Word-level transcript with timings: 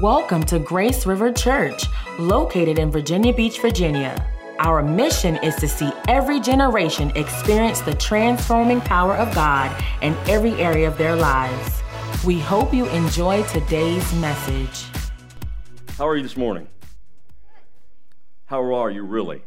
Welcome 0.00 0.42
to 0.44 0.58
Grace 0.58 1.06
River 1.06 1.30
Church, 1.30 1.84
located 2.18 2.80
in 2.80 2.90
Virginia 2.90 3.32
Beach, 3.32 3.60
Virginia. 3.60 4.26
Our 4.58 4.82
mission 4.82 5.36
is 5.36 5.54
to 5.56 5.68
see 5.68 5.92
every 6.08 6.40
generation 6.40 7.12
experience 7.14 7.80
the 7.80 7.94
transforming 7.94 8.80
power 8.80 9.14
of 9.14 9.32
God 9.34 9.70
in 10.02 10.16
every 10.26 10.52
area 10.54 10.88
of 10.88 10.98
their 10.98 11.14
lives. 11.14 11.80
We 12.24 12.40
hope 12.40 12.74
you 12.74 12.86
enjoy 12.88 13.44
today's 13.44 14.12
message. 14.14 14.86
How 15.96 16.08
are 16.08 16.16
you 16.16 16.22
this 16.24 16.36
morning? 16.36 16.66
How 18.46 18.74
are 18.74 18.90
you 18.90 19.04
really? 19.04 19.44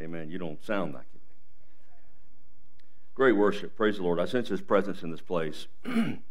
Amen. 0.00 0.28
You 0.28 0.38
don't 0.38 0.64
sound 0.64 0.94
like 0.94 1.06
it. 1.14 1.20
Great 3.14 3.32
worship. 3.32 3.76
Praise 3.76 3.98
the 3.98 4.02
Lord. 4.02 4.18
I 4.18 4.24
sense 4.24 4.48
His 4.48 4.60
presence 4.60 5.02
in 5.02 5.10
this 5.10 5.20
place. 5.20 5.68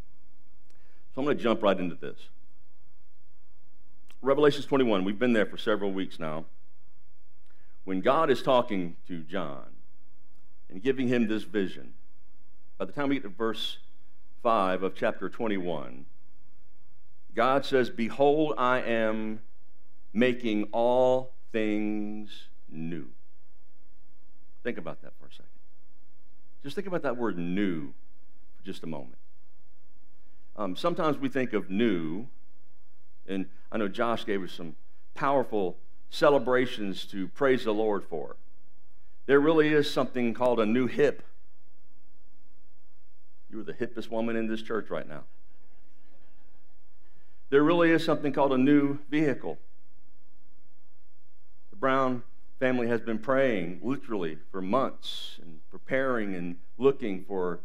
So 1.14 1.22
I'm 1.22 1.26
going 1.26 1.38
to 1.38 1.44
jump 1.44 1.64
right 1.64 1.78
into 1.78 1.96
this. 1.96 2.18
Revelations 4.22 4.66
21, 4.66 5.06
we've 5.06 5.20
been 5.20 5.34
there 5.34 5.46
for 5.46 5.58
several 5.58 5.92
weeks 5.92 6.20
now. 6.20 6.46
When 7.86 8.02
God 8.02 8.30
is 8.30 8.42
talking 8.42 8.98
to 9.08 9.24
John 9.24 9.66
and 10.70 10.84
giving 10.84 11.08
him 11.08 11.28
this 11.28 11.44
vision, 11.44 11.94
by 12.78 12.86
the 12.86 12.92
time 12.92 13.10
we 13.10 13.16
get 13.16 13.24
to 13.24 13.30
verse 13.30 13.78
5 14.44 14.84
of 14.84 14.96
chapter 14.96 15.30
21, 15.30 16.06
God 17.34 17.66
says, 17.66 17.90
Behold, 17.90 18.56
I 18.58 18.82
am 18.82 19.42
making 20.14 20.66
all 20.72 21.34
things 21.52 22.48
new. 22.70 23.08
Think 24.64 24.78
about 24.78 25.02
that 25.02 25.14
for 25.20 25.28
a 25.28 25.32
second. 25.32 25.46
Just 26.64 26.76
think 26.76 26.88
about 26.88 27.04
that 27.04 27.18
word 27.18 27.38
new 27.38 27.94
for 28.58 28.66
just 28.66 28.84
a 28.84 28.88
moment. 28.88 29.19
Um, 30.60 30.76
sometimes 30.76 31.18
we 31.18 31.30
think 31.30 31.54
of 31.54 31.70
new, 31.70 32.28
and 33.26 33.46
I 33.72 33.78
know 33.78 33.88
Josh 33.88 34.26
gave 34.26 34.44
us 34.44 34.52
some 34.52 34.76
powerful 35.16 35.78
celebrations 36.10 37.06
to 37.06 37.30
praise 37.30 37.64
the 37.64 37.74
Lord 37.74 38.04
for. 38.04 38.36
There 39.26 39.40
really 39.40 39.70
is 39.70 39.90
something 39.90 40.34
called 40.34 40.60
a 40.60 40.66
new 40.66 40.88
hip. 40.88 41.24
You're 43.50 43.64
the 43.64 43.74
hippest 43.74 44.12
woman 44.12 44.36
in 44.36 44.48
this 44.48 44.62
church 44.62 44.90
right 44.90 45.08
now. 45.08 45.24
There 47.52 47.64
really 47.64 47.92
is 47.92 48.04
something 48.04 48.34
called 48.34 48.52
a 48.52 48.58
new 48.58 49.00
vehicle. 49.10 49.58
The 51.70 51.78
Brown 51.78 52.22
family 52.60 52.90
has 52.90 53.00
been 53.00 53.20
praying 53.20 53.80
literally 53.82 54.38
for 54.52 54.62
months 54.62 55.40
and 55.42 55.62
preparing 55.72 56.36
and 56.36 56.58
looking 56.78 57.24
for 57.24 57.62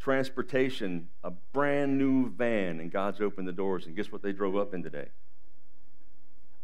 transportation, 0.00 1.08
a 1.22 1.30
brand 1.52 1.98
new 1.98 2.30
van, 2.30 2.80
and 2.80 2.90
God's 2.90 3.20
opened 3.20 3.46
the 3.46 3.52
doors. 3.52 3.86
And 3.86 3.94
guess 3.94 4.10
what 4.10 4.22
they 4.22 4.32
drove 4.32 4.56
up 4.56 4.74
in 4.74 4.82
today? 4.82 5.08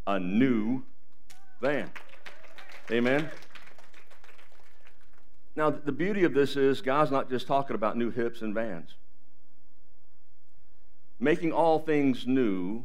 A 0.06 0.19
new 0.19 0.83
van. 1.61 1.91
Amen. 2.91 3.31
Now, 5.55 5.70
the 5.70 5.92
beauty 5.92 6.25
of 6.25 6.34
this 6.34 6.57
is 6.57 6.81
God's 6.81 7.11
not 7.11 7.31
just 7.31 7.47
talking 7.47 7.75
about 7.75 7.97
new 7.97 8.11
hips 8.11 8.42
and 8.42 8.55
vans. 8.55 8.95
Making 11.19 11.53
all 11.53 11.79
things 11.79 12.27
new 12.27 12.84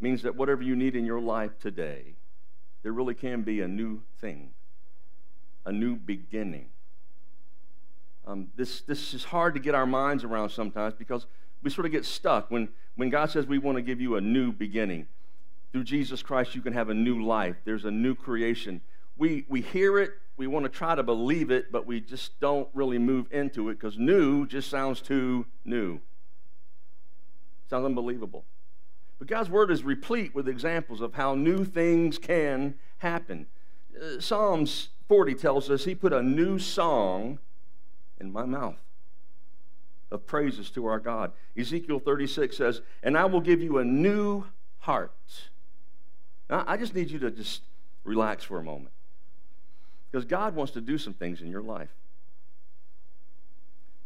means 0.00 0.22
that 0.22 0.36
whatever 0.36 0.62
you 0.62 0.76
need 0.76 0.94
in 0.94 1.04
your 1.04 1.20
life 1.20 1.58
today, 1.58 2.14
there 2.82 2.92
really 2.92 3.14
can 3.14 3.42
be 3.42 3.60
a 3.60 3.68
new 3.68 4.02
thing, 4.20 4.50
a 5.64 5.72
new 5.72 5.96
beginning. 5.96 6.66
Um, 8.26 8.48
this, 8.56 8.80
this 8.82 9.12
is 9.12 9.24
hard 9.24 9.54
to 9.54 9.60
get 9.60 9.74
our 9.74 9.86
minds 9.86 10.24
around 10.24 10.50
sometimes 10.50 10.94
because 10.94 11.26
we 11.62 11.70
sort 11.70 11.86
of 11.86 11.92
get 11.92 12.04
stuck 12.04 12.50
when, 12.50 12.68
when 12.96 13.10
God 13.10 13.30
says 13.30 13.46
we 13.46 13.58
want 13.58 13.76
to 13.76 13.82
give 13.82 14.00
you 14.00 14.16
a 14.16 14.20
new 14.20 14.52
beginning. 14.52 15.06
Through 15.72 15.84
Jesus 15.84 16.22
Christ, 16.22 16.54
you 16.54 16.62
can 16.62 16.72
have 16.72 16.88
a 16.88 16.94
new 16.94 17.24
life. 17.24 17.56
There's 17.64 17.84
a 17.84 17.90
new 17.90 18.14
creation. 18.14 18.80
We, 19.16 19.44
we 19.48 19.60
hear 19.60 19.98
it, 19.98 20.12
we 20.36 20.46
want 20.46 20.64
to 20.64 20.68
try 20.68 20.94
to 20.94 21.02
believe 21.02 21.50
it, 21.50 21.70
but 21.70 21.86
we 21.86 22.00
just 22.00 22.38
don't 22.40 22.68
really 22.74 22.98
move 22.98 23.26
into 23.30 23.68
it 23.68 23.74
because 23.74 23.98
new 23.98 24.46
just 24.46 24.70
sounds 24.70 25.00
too 25.00 25.46
new. 25.64 26.00
Sounds 27.68 27.84
unbelievable. 27.84 28.44
But 29.18 29.28
God's 29.28 29.50
word 29.50 29.70
is 29.70 29.84
replete 29.84 30.34
with 30.34 30.48
examples 30.48 31.00
of 31.00 31.14
how 31.14 31.34
new 31.34 31.64
things 31.64 32.18
can 32.18 32.74
happen. 32.98 33.46
Uh, 33.96 34.20
Psalms 34.20 34.88
40 35.08 35.34
tells 35.34 35.70
us 35.70 35.84
He 35.84 35.94
put 35.94 36.12
a 36.12 36.22
new 36.22 36.58
song 36.58 37.38
in 38.24 38.32
my 38.32 38.44
mouth 38.44 38.76
of 40.10 40.26
praises 40.26 40.70
to 40.70 40.86
our 40.86 40.98
God. 40.98 41.32
Ezekiel 41.56 42.00
36 42.00 42.56
says, 42.56 42.80
And 43.02 43.16
I 43.16 43.26
will 43.26 43.40
give 43.40 43.60
you 43.60 43.78
a 43.78 43.84
new 43.84 44.44
heart. 44.80 45.12
Now, 46.48 46.64
I 46.66 46.76
just 46.76 46.94
need 46.94 47.10
you 47.10 47.18
to 47.20 47.30
just 47.30 47.62
relax 48.04 48.44
for 48.44 48.58
a 48.58 48.62
moment. 48.62 48.92
Because 50.10 50.24
God 50.24 50.54
wants 50.54 50.72
to 50.72 50.80
do 50.80 50.98
some 50.98 51.14
things 51.14 51.40
in 51.40 51.48
your 51.48 51.62
life. 51.62 51.90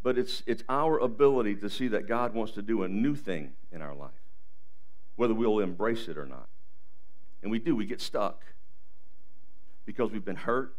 But 0.02 0.16
it's, 0.16 0.42
it's 0.46 0.62
our 0.68 0.98
ability 0.98 1.56
to 1.56 1.68
see 1.68 1.88
that 1.88 2.06
God 2.06 2.32
wants 2.32 2.52
to 2.52 2.62
do 2.62 2.82
a 2.82 2.88
new 2.88 3.14
thing 3.14 3.52
in 3.72 3.82
our 3.82 3.94
life, 3.94 4.10
whether 5.16 5.34
we'll 5.34 5.58
embrace 5.58 6.08
it 6.08 6.16
or 6.16 6.24
not. 6.24 6.48
And 7.42 7.50
we 7.50 7.58
do, 7.58 7.76
we 7.76 7.84
get 7.84 8.00
stuck 8.00 8.42
because 9.84 10.10
we've 10.10 10.24
been 10.24 10.36
hurt, 10.36 10.74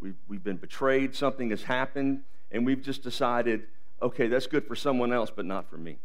we've, 0.00 0.16
we've 0.26 0.42
been 0.42 0.56
betrayed, 0.56 1.14
something 1.14 1.50
has 1.50 1.62
happened, 1.62 2.22
and 2.52 2.64
we've 2.66 2.82
just 2.82 3.02
decided, 3.02 3.64
okay, 4.00 4.28
that's 4.28 4.46
good 4.46 4.66
for 4.66 4.76
someone 4.76 5.12
else, 5.12 5.30
but 5.34 5.44
not 5.44 5.68
for 5.68 5.78
me. 5.78 5.96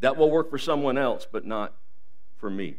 That 0.00 0.16
will 0.16 0.30
work 0.30 0.50
for 0.50 0.58
someone 0.58 0.98
else, 0.98 1.26
but 1.30 1.46
not 1.46 1.72
for 2.36 2.50
me. 2.50 2.76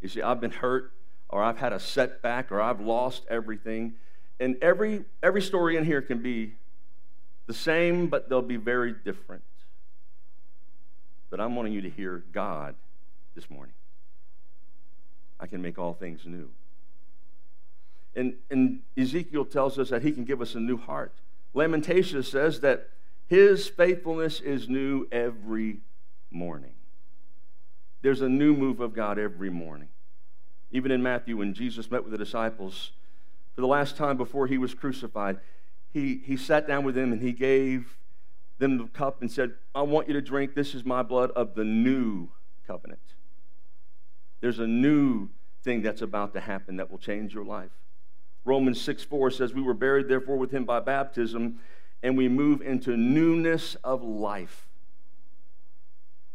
You 0.00 0.08
see, 0.08 0.20
I've 0.20 0.40
been 0.40 0.50
hurt, 0.50 0.92
or 1.28 1.42
I've 1.42 1.58
had 1.58 1.72
a 1.72 1.80
setback, 1.80 2.50
or 2.50 2.60
I've 2.60 2.80
lost 2.80 3.24
everything. 3.30 3.94
And 4.40 4.56
every, 4.60 5.04
every 5.22 5.42
story 5.42 5.76
in 5.76 5.84
here 5.84 6.02
can 6.02 6.18
be 6.18 6.54
the 7.46 7.54
same, 7.54 8.08
but 8.08 8.28
they'll 8.28 8.42
be 8.42 8.56
very 8.56 8.92
different. 8.92 9.42
But 11.30 11.40
I'm 11.40 11.56
wanting 11.56 11.72
you 11.72 11.82
to 11.82 11.90
hear 11.90 12.24
God 12.32 12.74
this 13.34 13.48
morning. 13.48 13.74
I 15.38 15.46
can 15.46 15.62
make 15.62 15.78
all 15.78 15.94
things 15.94 16.22
new. 16.24 16.50
And, 18.16 18.34
and 18.50 18.80
Ezekiel 18.96 19.44
tells 19.44 19.78
us 19.78 19.90
that 19.90 20.02
he 20.02 20.12
can 20.12 20.24
give 20.24 20.40
us 20.40 20.54
a 20.54 20.60
new 20.60 20.76
heart. 20.76 21.12
Lamentations 21.54 22.28
says 22.28 22.60
that 22.60 22.90
his 23.26 23.68
faithfulness 23.68 24.40
is 24.40 24.68
new 24.68 25.06
every 25.10 25.78
morning. 26.30 26.74
There's 28.02 28.20
a 28.20 28.28
new 28.28 28.54
move 28.54 28.80
of 28.80 28.92
God 28.92 29.18
every 29.18 29.50
morning. 29.50 29.88
Even 30.70 30.90
in 30.90 31.02
Matthew, 31.02 31.36
when 31.36 31.54
Jesus 31.54 31.90
met 31.90 32.02
with 32.02 32.12
the 32.12 32.18
disciples 32.18 32.90
for 33.54 33.60
the 33.60 33.66
last 33.66 33.96
time 33.96 34.16
before 34.16 34.46
he 34.46 34.58
was 34.58 34.74
crucified, 34.74 35.38
he, 35.92 36.20
he 36.24 36.36
sat 36.36 36.66
down 36.66 36.84
with 36.84 36.96
them 36.96 37.12
and 37.12 37.22
he 37.22 37.32
gave 37.32 37.96
them 38.58 38.78
the 38.78 38.86
cup 38.88 39.20
and 39.20 39.30
said, 39.30 39.52
I 39.74 39.82
want 39.82 40.08
you 40.08 40.14
to 40.14 40.20
drink. 40.20 40.54
This 40.54 40.74
is 40.74 40.84
my 40.84 41.02
blood 41.02 41.30
of 41.30 41.54
the 41.54 41.64
new 41.64 42.28
covenant. 42.66 43.00
There's 44.40 44.58
a 44.58 44.66
new 44.66 45.30
thing 45.62 45.82
that's 45.82 46.02
about 46.02 46.34
to 46.34 46.40
happen 46.40 46.76
that 46.76 46.90
will 46.90 46.98
change 46.98 47.32
your 47.32 47.44
life. 47.44 47.70
Romans 48.44 48.80
6 48.80 49.04
4 49.04 49.30
says, 49.30 49.54
We 49.54 49.62
were 49.62 49.74
buried, 49.74 50.08
therefore, 50.08 50.36
with 50.36 50.50
him 50.50 50.64
by 50.64 50.80
baptism, 50.80 51.60
and 52.02 52.16
we 52.16 52.28
move 52.28 52.60
into 52.60 52.96
newness 52.96 53.76
of 53.82 54.02
life. 54.02 54.68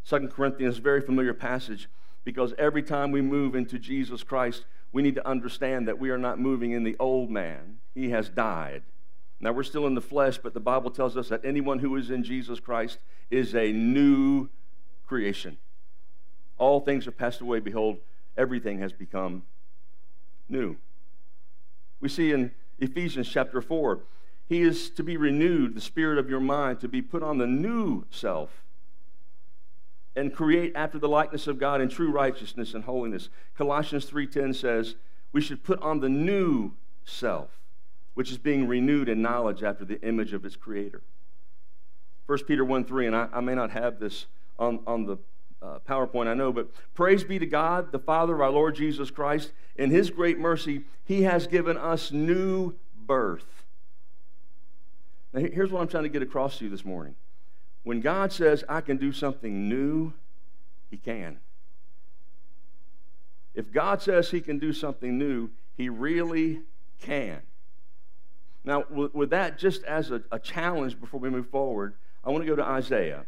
Second 0.03 0.31
Corinthians, 0.31 0.77
very 0.77 1.01
familiar 1.01 1.33
passage, 1.33 1.87
because 2.23 2.53
every 2.57 2.81
time 2.81 3.11
we 3.11 3.21
move 3.21 3.53
into 3.53 3.77
Jesus 3.77 4.23
Christ, 4.23 4.65
we 4.91 5.03
need 5.03 5.15
to 5.15 5.27
understand 5.27 5.87
that 5.87 5.99
we 5.99 6.09
are 6.09 6.17
not 6.17 6.39
moving 6.39 6.71
in 6.71 6.83
the 6.83 6.95
old 6.99 7.29
man. 7.29 7.77
He 7.93 8.09
has 8.09 8.29
died. 8.29 8.81
Now, 9.39 9.51
we're 9.51 9.63
still 9.63 9.87
in 9.87 9.93
the 9.93 10.01
flesh, 10.01 10.37
but 10.37 10.53
the 10.53 10.59
Bible 10.59 10.91
tells 10.91 11.15
us 11.15 11.29
that 11.29 11.45
anyone 11.45 11.79
who 11.79 11.95
is 11.95 12.09
in 12.09 12.23
Jesus 12.23 12.59
Christ 12.59 12.97
is 13.29 13.55
a 13.55 13.71
new 13.71 14.49
creation. 15.05 15.57
All 16.57 16.81
things 16.81 17.07
are 17.07 17.11
passed 17.11 17.39
away. 17.39 17.59
Behold, 17.59 17.99
everything 18.35 18.79
has 18.79 18.91
become 18.91 19.43
new. 20.49 20.75
We 21.99 22.09
see 22.09 22.31
in 22.31 22.51
Ephesians 22.79 23.27
chapter 23.27 23.61
4, 23.61 23.99
he 24.47 24.61
is 24.61 24.89
to 24.91 25.03
be 25.03 25.17
renewed, 25.17 25.75
the 25.75 25.81
spirit 25.81 26.17
of 26.17 26.29
your 26.29 26.39
mind, 26.39 26.79
to 26.79 26.87
be 26.87 27.01
put 27.01 27.21
on 27.21 27.37
the 27.37 27.47
new 27.47 28.05
self 28.09 28.63
and 30.15 30.33
create 30.33 30.71
after 30.75 30.97
the 30.97 31.07
likeness 31.07 31.47
of 31.47 31.59
God 31.59 31.81
in 31.81 31.89
true 31.89 32.11
righteousness 32.11 32.73
and 32.73 32.83
holiness. 32.83 33.29
Colossians 33.55 34.09
3:10 34.09 34.55
says, 34.55 34.95
we 35.31 35.41
should 35.41 35.63
put 35.63 35.79
on 35.81 35.99
the 35.99 36.09
new 36.09 36.71
self, 37.03 37.59
which 38.13 38.31
is 38.31 38.37
being 38.37 38.67
renewed 38.67 39.07
in 39.09 39.21
knowledge 39.21 39.63
after 39.63 39.85
the 39.85 40.01
image 40.01 40.33
of 40.33 40.45
its 40.45 40.55
creator. 40.55 41.01
1 42.25 42.39
Peter 42.45 42.65
1 42.65 42.85
3, 42.85 43.07
and 43.07 43.15
I, 43.15 43.27
I 43.33 43.39
may 43.41 43.55
not 43.55 43.71
have 43.71 43.99
this 43.99 44.25
on, 44.57 44.79
on 44.85 45.05
the 45.05 45.17
uh, 45.61 45.79
PowerPoint, 45.87 46.27
I 46.27 46.33
know, 46.33 46.51
but 46.51 46.69
praise 46.93 47.23
be 47.23 47.39
to 47.39 47.45
God, 47.45 47.91
the 47.91 47.99
Father 47.99 48.33
of 48.35 48.41
our 48.41 48.49
Lord 48.49 48.75
Jesus 48.75 49.11
Christ. 49.11 49.51
In 49.75 49.89
His 49.89 50.09
great 50.09 50.39
mercy, 50.39 50.83
He 51.05 51.23
has 51.23 51.47
given 51.47 51.77
us 51.77 52.11
new 52.11 52.75
birth. 52.95 53.65
Now, 55.33 55.41
here's 55.41 55.71
what 55.71 55.81
I'm 55.81 55.87
trying 55.87 56.03
to 56.03 56.09
get 56.09 56.21
across 56.21 56.57
to 56.57 56.65
you 56.65 56.69
this 56.69 56.85
morning. 56.85 57.15
When 57.83 58.01
God 58.01 58.31
says, 58.31 58.63
I 58.67 58.81
can 58.81 58.97
do 58.97 59.11
something 59.11 59.67
new 59.67 60.13
He 60.89 60.97
can. 60.97 61.39
If 63.53 63.71
God 63.71 64.01
says 64.01 64.31
He 64.31 64.41
can 64.41 64.59
do 64.59 64.73
something 64.73 65.17
new, 65.17 65.49
He 65.75 65.89
really 65.89 66.61
can. 67.01 67.41
Now, 68.63 68.85
with 68.89 69.31
that 69.31 69.57
just 69.57 69.83
as 69.83 70.11
a, 70.11 70.21
a 70.31 70.39
challenge 70.39 70.99
before 70.99 71.19
we 71.19 71.29
move 71.29 71.49
forward, 71.49 71.95
I 72.23 72.29
want 72.29 72.43
to 72.43 72.49
go 72.49 72.55
to 72.55 72.63
Isaiah. 72.63 73.25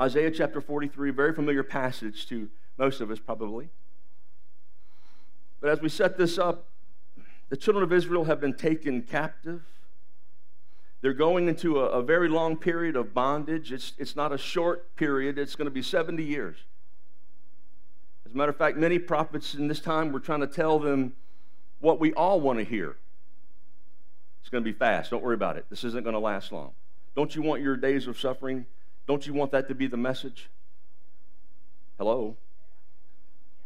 Isaiah 0.00 0.30
chapter 0.30 0.60
43, 0.60 1.10
very 1.10 1.34
familiar 1.34 1.62
passage 1.62 2.28
to 2.28 2.48
most 2.76 3.00
of 3.00 3.10
us 3.10 3.18
probably. 3.18 3.68
But 5.60 5.70
as 5.70 5.80
we 5.80 5.88
set 5.88 6.16
this 6.16 6.38
up, 6.38 6.68
the 7.48 7.56
children 7.56 7.82
of 7.82 7.92
Israel 7.92 8.24
have 8.24 8.40
been 8.40 8.54
taken 8.54 9.02
captive. 9.02 9.62
They're 11.00 11.14
going 11.14 11.48
into 11.48 11.80
a, 11.80 11.86
a, 11.86 12.02
very 12.02 12.28
long 12.28 12.56
period 12.56 12.96
of 12.96 13.14
bondage. 13.14 13.72
It's, 13.72 13.92
it's 13.98 14.14
not 14.14 14.32
a 14.32 14.38
short 14.38 14.94
period, 14.96 15.38
it's 15.38 15.56
going 15.56 15.66
to 15.66 15.72
be 15.72 15.82
70 15.82 16.22
years. 16.22 16.56
As 18.26 18.34
a 18.34 18.36
matter 18.36 18.50
of 18.50 18.56
fact, 18.56 18.76
many 18.76 18.98
prophets 18.98 19.54
in 19.54 19.68
this 19.68 19.80
time 19.80 20.12
were 20.12 20.20
trying 20.20 20.40
to 20.40 20.46
tell 20.46 20.78
them 20.78 21.14
what 21.80 21.98
we 21.98 22.12
all 22.12 22.40
want 22.40 22.58
to 22.58 22.64
hear. 22.64 22.96
It's 24.40 24.50
going 24.50 24.62
to 24.62 24.70
be 24.70 24.76
fast. 24.76 25.10
Don't 25.10 25.22
worry 25.22 25.34
about 25.34 25.56
it. 25.56 25.66
This 25.70 25.84
isn't 25.84 26.04
going 26.04 26.14
to 26.14 26.20
last 26.20 26.52
long. 26.52 26.72
Don't 27.16 27.34
you 27.34 27.42
want 27.42 27.62
your 27.62 27.76
days 27.76 28.06
of 28.06 28.18
suffering? 28.18 28.66
Don't 29.08 29.26
you 29.26 29.32
want 29.32 29.50
that 29.52 29.68
to 29.68 29.74
be 29.74 29.86
the 29.86 29.96
message? 29.96 30.50
Hello? 31.96 32.36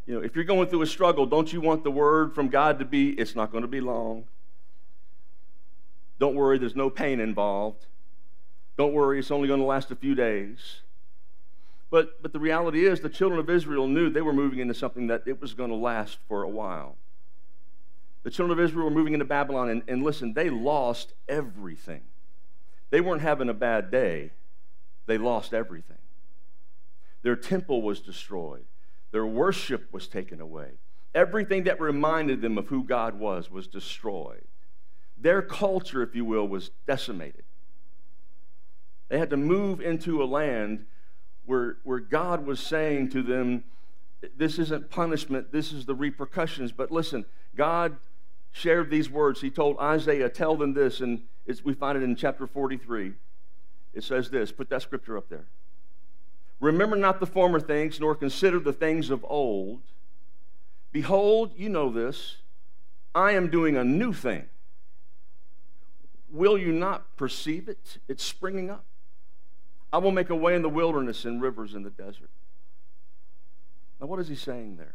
You 0.07 0.15
know, 0.15 0.21
if 0.23 0.37
you're 0.37 0.45
going 0.45 0.69
through 0.69 0.83
a 0.83 0.87
struggle, 0.87 1.27
don't 1.27 1.53
you 1.53 1.61
want 1.61 1.83
the 1.83 1.91
word 1.91 2.33
from 2.33 2.49
God 2.49 2.79
to 2.79 2.85
be, 2.85 3.11
it's 3.11 3.35
not 3.35 3.51
going 3.51 3.63
to 3.63 3.69
be 3.69 3.81
long? 3.81 4.25
Don't 6.21 6.37
worry, 6.37 6.59
there's 6.59 6.77
no 6.77 6.89
pain 6.89 7.19
involved. 7.19 7.87
Don't 8.79 8.93
worry, 8.93 9.19
it's 9.19 9.33
only 9.33 9.49
going 9.49 9.61
to 9.61 9.67
last 9.67 9.91
a 9.91 9.97
few 9.97 10.15
days. 10.15 10.81
But, 11.91 12.23
but 12.23 12.33
the 12.33 12.39
reality 12.39 12.87
is, 12.87 13.01
the 13.01 13.09
children 13.09 13.41
of 13.41 13.51
Israel 13.51 13.89
knew 13.89 14.11
they 14.11 14.23
were 14.23 14.33
moving 14.33 14.61
into 14.61 14.75
something 14.75 15.09
that 15.09 15.25
it 15.27 15.41
was 15.41 15.55
going 15.55 15.71
to 15.71 15.77
last 15.77 16.19
for 16.29 16.45
a 16.45 16.49
while. 16.49 16.97
The 18.23 18.31
children 18.31 18.57
of 18.57 18.65
Israel 18.65 18.85
were 18.85 18.95
moving 18.95 19.13
into 19.13 19.27
Babylon, 19.27 19.69
and, 19.69 19.83
and 19.89 20.05
listen, 20.05 20.35
they 20.35 20.51
lost 20.51 21.13
everything. 21.29 22.03
They 22.91 23.01
weren't 23.01 23.23
having 23.23 23.49
a 23.49 23.55
bad 23.55 23.91
day, 23.91 24.31
they 25.07 25.19
lost 25.19 25.53
everything. 25.55 25.97
Their 27.23 27.37
temple 27.37 27.83
was 27.83 28.01
destroyed, 28.01 28.65
their 29.11 29.27
worship 29.27 29.93
was 29.93 30.09
taken 30.09 30.41
away. 30.41 30.71
Everything 31.15 31.65
that 31.65 31.79
reminded 31.79 32.41
them 32.41 32.57
of 32.57 32.69
who 32.69 32.85
God 32.85 33.19
was 33.19 33.51
was 33.51 33.67
destroyed. 33.67 34.45
Their 35.19 35.43
culture, 35.43 36.03
if 36.03 36.15
you 36.15 36.25
will, 36.25 36.49
was 36.49 36.71
decimated. 36.87 37.45
They 39.09 39.19
had 39.19 39.29
to 39.29 39.37
move 39.37 39.83
into 39.83 40.23
a 40.23 40.25
land 40.25 40.87
where, 41.45 41.77
where 41.85 42.01
God 42.01 42.47
was 42.47 42.61
saying 42.61 43.11
to 43.11 43.23
them, 43.23 43.65
This 44.37 44.59
isn't 44.59 44.89
punishment, 44.91 45.53
this 45.53 45.71
is 45.71 45.85
the 45.85 45.95
repercussions. 45.95 46.73
But 46.73 46.91
listen, 46.91 47.27
God 47.55 47.97
shared 48.53 48.91
these 48.91 49.11
words. 49.11 49.43
He 49.43 49.51
told 49.51 49.79
Isaiah, 49.79 50.31
Tell 50.31 50.57
them 50.57 50.73
this, 50.73 51.01
and 51.01 51.23
we 51.63 51.75
find 51.75 51.99
it 51.99 52.05
in 52.05 52.17
chapter 52.17 52.47
43. 52.47 53.13
It 53.95 54.05
says 54.05 54.31
this 54.31 54.53
put 54.53 54.71
that 54.71 54.83
scripture 54.83 55.17
up 55.17 55.29
there. 55.29 55.47
Remember 56.61 56.97
not 56.97 57.21
the 57.21 57.27
former 57.27 57.61
things, 57.61 57.99
nor 57.99 58.15
consider 58.15 58.61
the 58.61 58.73
things 58.73 59.11
of 59.11 59.25
old. 59.29 59.81
Behold, 60.93 61.53
you 61.57 61.69
know 61.69 61.91
this, 61.91 62.37
I 63.15 63.33
am 63.33 63.51
doing 63.51 63.77
a 63.77 63.83
new 63.83 64.13
thing. 64.13 64.45
Will 66.31 66.57
you 66.57 66.73
not 66.73 67.17
perceive 67.17 67.69
it? 67.69 67.99
It's 68.09 68.23
springing 68.23 68.71
up. 68.71 68.85
I 69.93 69.99
will 69.99 70.13
make 70.13 70.31
a 70.31 70.37
way 70.37 70.55
in 70.55 70.63
the 70.63 70.69
wilderness 70.69 71.25
and 71.25 71.43
rivers 71.43 71.75
in 71.75 71.83
the 71.83 71.91
desert. 71.91 72.31
Now, 74.01 74.07
what 74.07 74.21
is 74.21 74.29
he 74.29 74.37
saying 74.37 74.77
there? 74.77 74.95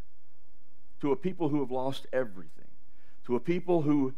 To 1.01 1.11
a 1.11 1.15
people 1.15 1.49
who 1.49 1.59
have 1.59 1.69
lost 1.69 2.07
everything 2.11 2.57
to 3.27 3.35
a 3.35 3.41
people 3.41 3.81
who 3.81 4.13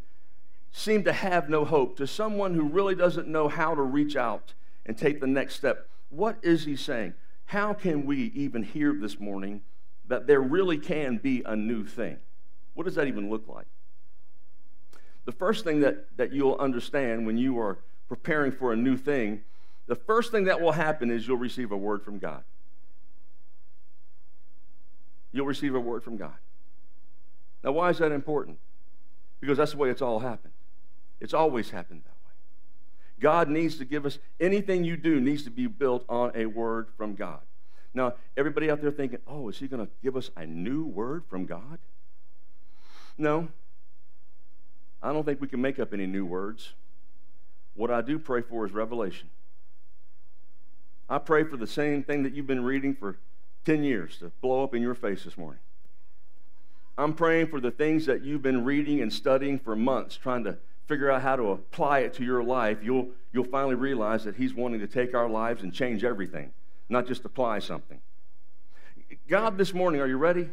seem 0.70 1.02
to 1.02 1.12
have 1.12 1.50
no 1.50 1.64
hope, 1.64 1.96
to 1.96 2.06
someone 2.06 2.54
who 2.54 2.62
really 2.62 2.94
doesn't 2.94 3.26
know 3.26 3.48
how 3.48 3.74
to 3.74 3.82
reach 3.82 4.14
out 4.14 4.54
and 4.86 4.96
take 4.96 5.20
the 5.20 5.26
next 5.26 5.54
step. 5.56 5.88
What 6.08 6.38
is 6.42 6.64
he 6.64 6.76
saying? 6.76 7.14
How 7.46 7.72
can 7.72 8.06
we 8.06 8.32
even 8.34 8.62
hear 8.62 8.94
this 8.94 9.18
morning 9.18 9.62
that 10.08 10.26
there 10.26 10.40
really 10.40 10.78
can 10.78 11.18
be 11.18 11.42
a 11.44 11.54
new 11.56 11.84
thing? 11.84 12.18
What 12.74 12.84
does 12.84 12.94
that 12.94 13.06
even 13.06 13.30
look 13.30 13.48
like? 13.48 13.66
The 15.24 15.32
first 15.32 15.64
thing 15.64 15.80
that, 15.80 16.16
that 16.16 16.32
you'll 16.32 16.56
understand 16.56 17.26
when 17.26 17.36
you 17.36 17.58
are 17.58 17.78
preparing 18.08 18.52
for 18.52 18.72
a 18.72 18.76
new 18.76 18.96
thing, 18.96 19.42
the 19.86 19.94
first 19.94 20.32
thing 20.32 20.44
that 20.44 20.60
will 20.60 20.72
happen 20.72 21.10
is 21.10 21.26
you'll 21.26 21.36
receive 21.36 21.72
a 21.72 21.76
word 21.76 22.02
from 22.02 22.18
God. 22.18 22.42
You'll 25.32 25.46
receive 25.46 25.74
a 25.74 25.80
word 25.80 26.02
from 26.02 26.16
God. 26.16 26.34
Now, 27.62 27.72
why 27.72 27.90
is 27.90 27.98
that 27.98 28.10
important? 28.10 28.58
because 29.40 29.56
that's 29.56 29.72
the 29.72 29.78
way 29.78 29.90
it's 29.90 30.02
all 30.02 30.20
happened. 30.20 30.52
It's 31.18 31.34
always 31.34 31.70
happened 31.70 32.02
way. 32.04 32.10
God 33.20 33.48
needs 33.48 33.76
to 33.78 33.84
give 33.84 34.06
us 34.06 34.18
anything 34.40 34.84
you 34.84 34.96
do 34.96 35.20
needs 35.20 35.44
to 35.44 35.50
be 35.50 35.66
built 35.66 36.04
on 36.08 36.32
a 36.34 36.46
word 36.46 36.88
from 36.96 37.14
God. 37.14 37.40
Now, 37.92 38.14
everybody 38.36 38.70
out 38.70 38.80
there 38.80 38.90
thinking, 38.90 39.18
oh, 39.26 39.48
is 39.48 39.58
he 39.58 39.68
going 39.68 39.84
to 39.84 39.92
give 40.02 40.16
us 40.16 40.30
a 40.36 40.46
new 40.46 40.84
word 40.84 41.24
from 41.28 41.44
God? 41.44 41.78
No. 43.18 43.48
I 45.02 45.12
don't 45.12 45.24
think 45.24 45.40
we 45.40 45.48
can 45.48 45.60
make 45.60 45.78
up 45.78 45.92
any 45.92 46.06
new 46.06 46.24
words. 46.24 46.72
What 47.74 47.90
I 47.90 48.00
do 48.00 48.18
pray 48.18 48.42
for 48.42 48.64
is 48.64 48.72
revelation. 48.72 49.28
I 51.08 51.18
pray 51.18 51.44
for 51.44 51.56
the 51.56 51.66
same 51.66 52.02
thing 52.02 52.22
that 52.22 52.34
you've 52.34 52.46
been 52.46 52.64
reading 52.64 52.94
for 52.94 53.18
10 53.64 53.82
years 53.82 54.18
to 54.18 54.30
blow 54.40 54.62
up 54.62 54.74
in 54.74 54.82
your 54.82 54.94
face 54.94 55.24
this 55.24 55.36
morning. 55.36 55.60
I'm 56.96 57.14
praying 57.14 57.48
for 57.48 57.60
the 57.60 57.70
things 57.70 58.06
that 58.06 58.22
you've 58.22 58.42
been 58.42 58.64
reading 58.64 59.00
and 59.00 59.12
studying 59.12 59.58
for 59.58 59.74
months, 59.74 60.16
trying 60.16 60.44
to 60.44 60.58
figure 60.90 61.08
out 61.08 61.22
how 61.22 61.36
to 61.36 61.52
apply 61.52 62.00
it 62.00 62.12
to 62.14 62.24
your 62.24 62.42
life. 62.42 62.78
You'll, 62.82 63.10
you'll 63.32 63.44
finally 63.44 63.76
realize 63.76 64.24
that 64.24 64.34
He's 64.34 64.52
wanting 64.52 64.80
to 64.80 64.88
take 64.88 65.14
our 65.14 65.28
lives 65.28 65.62
and 65.62 65.72
change 65.72 66.02
everything, 66.02 66.50
not 66.88 67.06
just 67.06 67.24
apply 67.24 67.60
something. 67.60 68.00
God, 69.28 69.56
this 69.56 69.72
morning, 69.72 70.00
are 70.00 70.08
you 70.08 70.16
ready? 70.16 70.48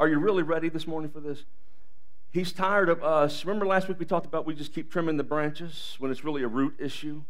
Are 0.00 0.08
you 0.08 0.18
really 0.18 0.42
ready 0.42 0.68
this 0.68 0.88
morning 0.88 1.08
for 1.08 1.20
this? 1.20 1.44
He's 2.32 2.50
tired 2.50 2.88
of 2.88 3.04
us. 3.04 3.44
Remember 3.44 3.64
last 3.64 3.86
week 3.86 4.00
we 4.00 4.06
talked 4.06 4.26
about 4.26 4.44
we 4.44 4.56
just 4.56 4.74
keep 4.74 4.90
trimming 4.90 5.18
the 5.18 5.24
branches 5.24 5.94
when 6.00 6.10
it's 6.10 6.24
really 6.24 6.42
a 6.42 6.48
root 6.48 6.74
issue? 6.80 7.22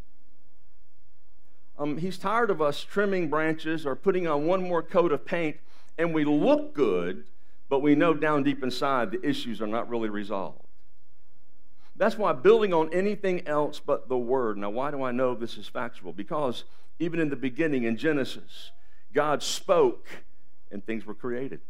Um, 1.78 1.98
he's 1.98 2.16
tired 2.16 2.48
of 2.48 2.62
us 2.62 2.82
trimming 2.82 3.28
branches 3.28 3.84
or 3.84 3.96
putting 3.96 4.26
on 4.26 4.46
one 4.46 4.66
more 4.66 4.82
coat 4.82 5.12
of 5.12 5.26
paint 5.26 5.58
and 5.98 6.14
we 6.14 6.24
look 6.24 6.72
good, 6.72 7.24
but 7.68 7.80
we 7.80 7.94
know 7.94 8.14
down 8.14 8.44
deep 8.44 8.62
inside 8.62 9.10
the 9.10 9.28
issues 9.28 9.60
are 9.60 9.66
not 9.66 9.90
really 9.90 10.08
resolved. 10.08 10.62
That's 11.96 12.16
why 12.16 12.32
building 12.32 12.72
on 12.72 12.92
anything 12.92 13.46
else 13.46 13.80
but 13.80 14.08
the 14.08 14.16
Word. 14.16 14.56
Now, 14.56 14.70
why 14.70 14.90
do 14.90 15.02
I 15.02 15.12
know 15.12 15.34
this 15.34 15.56
is 15.56 15.68
factual? 15.68 16.12
Because 16.12 16.64
even 16.98 17.20
in 17.20 17.28
the 17.28 17.36
beginning 17.36 17.84
in 17.84 17.96
Genesis, 17.96 18.70
God 19.12 19.42
spoke 19.42 20.06
and 20.70 20.84
things 20.84 21.04
were 21.04 21.14
created. 21.14 21.60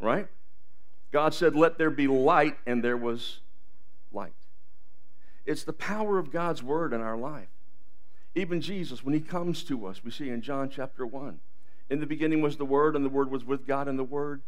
Right? 0.00 0.28
God 1.10 1.34
said, 1.34 1.54
Let 1.54 1.76
there 1.78 1.90
be 1.90 2.06
light, 2.06 2.56
and 2.66 2.82
there 2.82 2.96
was 2.96 3.40
light. 4.12 4.32
It's 5.44 5.64
the 5.64 5.72
power 5.72 6.18
of 6.18 6.30
God's 6.30 6.62
Word 6.62 6.92
in 6.92 7.00
our 7.00 7.16
life. 7.16 7.48
Even 8.34 8.60
Jesus, 8.60 9.04
when 9.04 9.14
He 9.14 9.20
comes 9.20 9.62
to 9.64 9.86
us, 9.86 10.02
we 10.02 10.10
see 10.10 10.30
in 10.30 10.40
John 10.40 10.70
chapter 10.70 11.04
1, 11.06 11.38
in 11.90 12.00
the 12.00 12.06
beginning 12.06 12.40
was 12.40 12.56
the 12.56 12.64
Word, 12.64 12.96
and 12.96 13.04
the 13.04 13.10
Word 13.10 13.30
was 13.30 13.44
with 13.44 13.66
God, 13.66 13.88
and 13.88 13.98
the 13.98 14.04
Word 14.04 14.40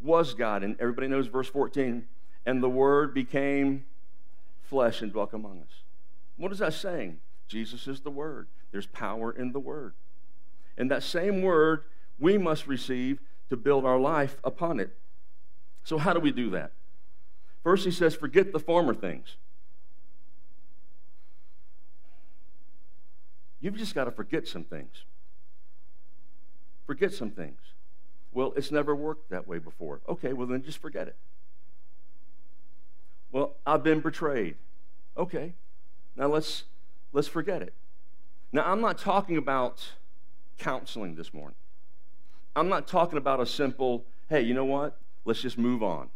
was 0.00 0.34
God. 0.34 0.62
And 0.62 0.76
everybody 0.78 1.08
knows 1.08 1.26
verse 1.26 1.48
14. 1.48 2.04
And 2.44 2.62
the 2.62 2.68
Word 2.68 3.12
became 3.12 3.84
flesh 4.68 5.02
and 5.02 5.12
dwelt 5.12 5.32
among 5.32 5.60
us. 5.60 5.82
What 6.36 6.52
is 6.52 6.58
that 6.58 6.74
saying? 6.74 7.18
Jesus 7.48 7.86
is 7.86 8.00
the 8.00 8.10
Word. 8.10 8.48
There's 8.72 8.86
power 8.86 9.32
in 9.32 9.52
the 9.52 9.60
Word. 9.60 9.94
And 10.76 10.90
that 10.90 11.02
same 11.02 11.42
Word 11.42 11.84
we 12.18 12.38
must 12.38 12.66
receive 12.66 13.20
to 13.48 13.56
build 13.56 13.84
our 13.84 13.98
life 13.98 14.38
upon 14.44 14.80
it. 14.80 14.96
So, 15.84 15.98
how 15.98 16.12
do 16.12 16.20
we 16.20 16.32
do 16.32 16.50
that? 16.50 16.72
First, 17.62 17.84
he 17.84 17.90
says, 17.90 18.14
forget 18.14 18.52
the 18.52 18.58
former 18.58 18.94
things. 18.94 19.36
You've 23.60 23.76
just 23.76 23.94
got 23.94 24.04
to 24.04 24.10
forget 24.10 24.46
some 24.46 24.64
things. 24.64 25.04
Forget 26.86 27.12
some 27.12 27.30
things. 27.30 27.58
Well, 28.32 28.52
it's 28.56 28.70
never 28.70 28.94
worked 28.94 29.30
that 29.30 29.48
way 29.48 29.58
before. 29.58 30.00
Okay, 30.08 30.32
well, 30.32 30.46
then 30.46 30.62
just 30.62 30.78
forget 30.78 31.08
it. 31.08 31.16
Well, 33.36 33.54
I've 33.66 33.82
been 33.82 34.00
betrayed. 34.00 34.54
Okay, 35.14 35.52
now 36.16 36.26
let's, 36.28 36.64
let's 37.12 37.28
forget 37.28 37.60
it. 37.60 37.74
Now, 38.50 38.62
I'm 38.64 38.80
not 38.80 38.96
talking 38.96 39.36
about 39.36 39.90
counseling 40.56 41.16
this 41.16 41.34
morning. 41.34 41.56
I'm 42.56 42.70
not 42.70 42.88
talking 42.88 43.18
about 43.18 43.40
a 43.40 43.44
simple, 43.44 44.06
hey, 44.30 44.40
you 44.40 44.54
know 44.54 44.64
what? 44.64 44.96
Let's 45.26 45.42
just 45.42 45.58
move 45.58 45.82
on. 45.82 46.08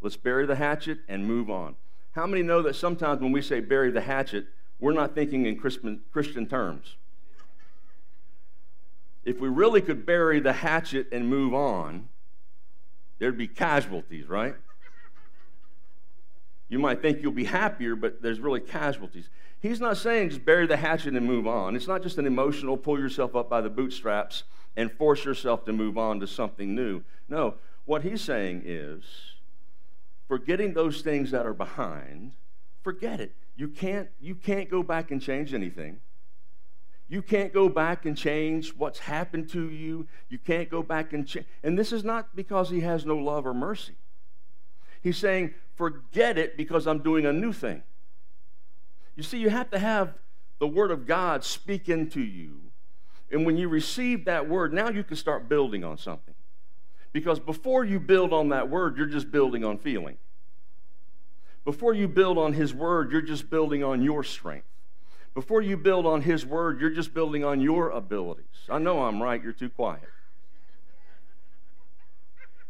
Let's 0.00 0.16
bury 0.16 0.46
the 0.46 0.54
hatchet 0.54 1.00
and 1.08 1.26
move 1.26 1.50
on. 1.50 1.76
How 2.12 2.26
many 2.26 2.42
know 2.42 2.62
that 2.62 2.74
sometimes 2.74 3.20
when 3.20 3.30
we 3.30 3.42
say 3.42 3.60
bury 3.60 3.90
the 3.90 4.00
hatchet, 4.00 4.46
we're 4.80 4.94
not 4.94 5.14
thinking 5.14 5.44
in 5.44 5.58
Christian, 5.58 6.46
terms? 6.46 6.96
if 9.26 9.38
we 9.40 9.48
really 9.48 9.82
could 9.82 10.06
bury 10.06 10.40
the 10.40 10.54
hatchet 10.54 11.06
and 11.12 11.28
move 11.28 11.52
on, 11.52 12.08
there'd 13.18 13.36
be 13.36 13.46
casualties, 13.46 14.26
right? 14.26 14.54
You 16.74 16.80
might 16.80 17.00
think 17.00 17.22
you'll 17.22 17.30
be 17.30 17.44
happier, 17.44 17.94
but 17.94 18.20
there's 18.20 18.40
really 18.40 18.58
casualties. 18.58 19.28
He's 19.60 19.80
not 19.80 19.96
saying 19.96 20.30
just 20.30 20.44
bury 20.44 20.66
the 20.66 20.76
hatchet 20.76 21.14
and 21.14 21.24
move 21.24 21.46
on. 21.46 21.76
It's 21.76 21.86
not 21.86 22.02
just 22.02 22.18
an 22.18 22.26
emotional 22.26 22.76
pull 22.76 22.98
yourself 22.98 23.36
up 23.36 23.48
by 23.48 23.60
the 23.60 23.70
bootstraps 23.70 24.42
and 24.74 24.90
force 24.90 25.24
yourself 25.24 25.64
to 25.66 25.72
move 25.72 25.96
on 25.96 26.18
to 26.18 26.26
something 26.26 26.74
new. 26.74 27.04
No, 27.28 27.54
what 27.84 28.02
he's 28.02 28.22
saying 28.22 28.62
is 28.64 29.04
forgetting 30.26 30.74
those 30.74 31.00
things 31.00 31.30
that 31.30 31.46
are 31.46 31.54
behind, 31.54 32.32
forget 32.82 33.20
it. 33.20 33.36
You 33.54 33.68
can't, 33.68 34.08
you 34.20 34.34
can't 34.34 34.68
go 34.68 34.82
back 34.82 35.12
and 35.12 35.22
change 35.22 35.54
anything. 35.54 36.00
You 37.06 37.22
can't 37.22 37.52
go 37.52 37.68
back 37.68 38.04
and 38.04 38.18
change 38.18 38.70
what's 38.70 38.98
happened 38.98 39.48
to 39.50 39.70
you. 39.70 40.08
You 40.28 40.38
can't 40.38 40.68
go 40.68 40.82
back 40.82 41.12
and 41.12 41.24
change. 41.24 41.46
And 41.62 41.78
this 41.78 41.92
is 41.92 42.02
not 42.02 42.34
because 42.34 42.68
he 42.68 42.80
has 42.80 43.06
no 43.06 43.16
love 43.16 43.46
or 43.46 43.54
mercy. 43.54 43.94
He's 45.04 45.18
saying, 45.18 45.52
forget 45.76 46.38
it 46.38 46.56
because 46.56 46.86
I'm 46.86 47.00
doing 47.00 47.26
a 47.26 47.32
new 47.32 47.52
thing. 47.52 47.82
You 49.14 49.22
see, 49.22 49.38
you 49.38 49.50
have 49.50 49.70
to 49.70 49.78
have 49.78 50.14
the 50.58 50.66
Word 50.66 50.90
of 50.90 51.06
God 51.06 51.44
speak 51.44 51.90
into 51.90 52.22
you. 52.22 52.62
And 53.30 53.44
when 53.44 53.58
you 53.58 53.68
receive 53.68 54.24
that 54.24 54.48
Word, 54.48 54.72
now 54.72 54.88
you 54.88 55.04
can 55.04 55.16
start 55.16 55.46
building 55.46 55.84
on 55.84 55.98
something. 55.98 56.34
Because 57.12 57.38
before 57.38 57.84
you 57.84 58.00
build 58.00 58.32
on 58.32 58.48
that 58.48 58.70
Word, 58.70 58.96
you're 58.96 59.06
just 59.06 59.30
building 59.30 59.62
on 59.62 59.76
feeling. 59.76 60.16
Before 61.66 61.92
you 61.92 62.08
build 62.08 62.38
on 62.38 62.54
His 62.54 62.72
Word, 62.72 63.12
you're 63.12 63.20
just 63.20 63.50
building 63.50 63.84
on 63.84 64.00
your 64.00 64.24
strength. 64.24 64.66
Before 65.34 65.60
you 65.60 65.76
build 65.76 66.06
on 66.06 66.22
His 66.22 66.46
Word, 66.46 66.80
you're 66.80 66.90
just 66.90 67.12
building 67.12 67.44
on 67.44 67.60
your 67.60 67.90
abilities. 67.90 68.46
I 68.70 68.78
know 68.78 69.04
I'm 69.04 69.22
right, 69.22 69.42
you're 69.42 69.52
too 69.52 69.68
quiet. 69.68 70.08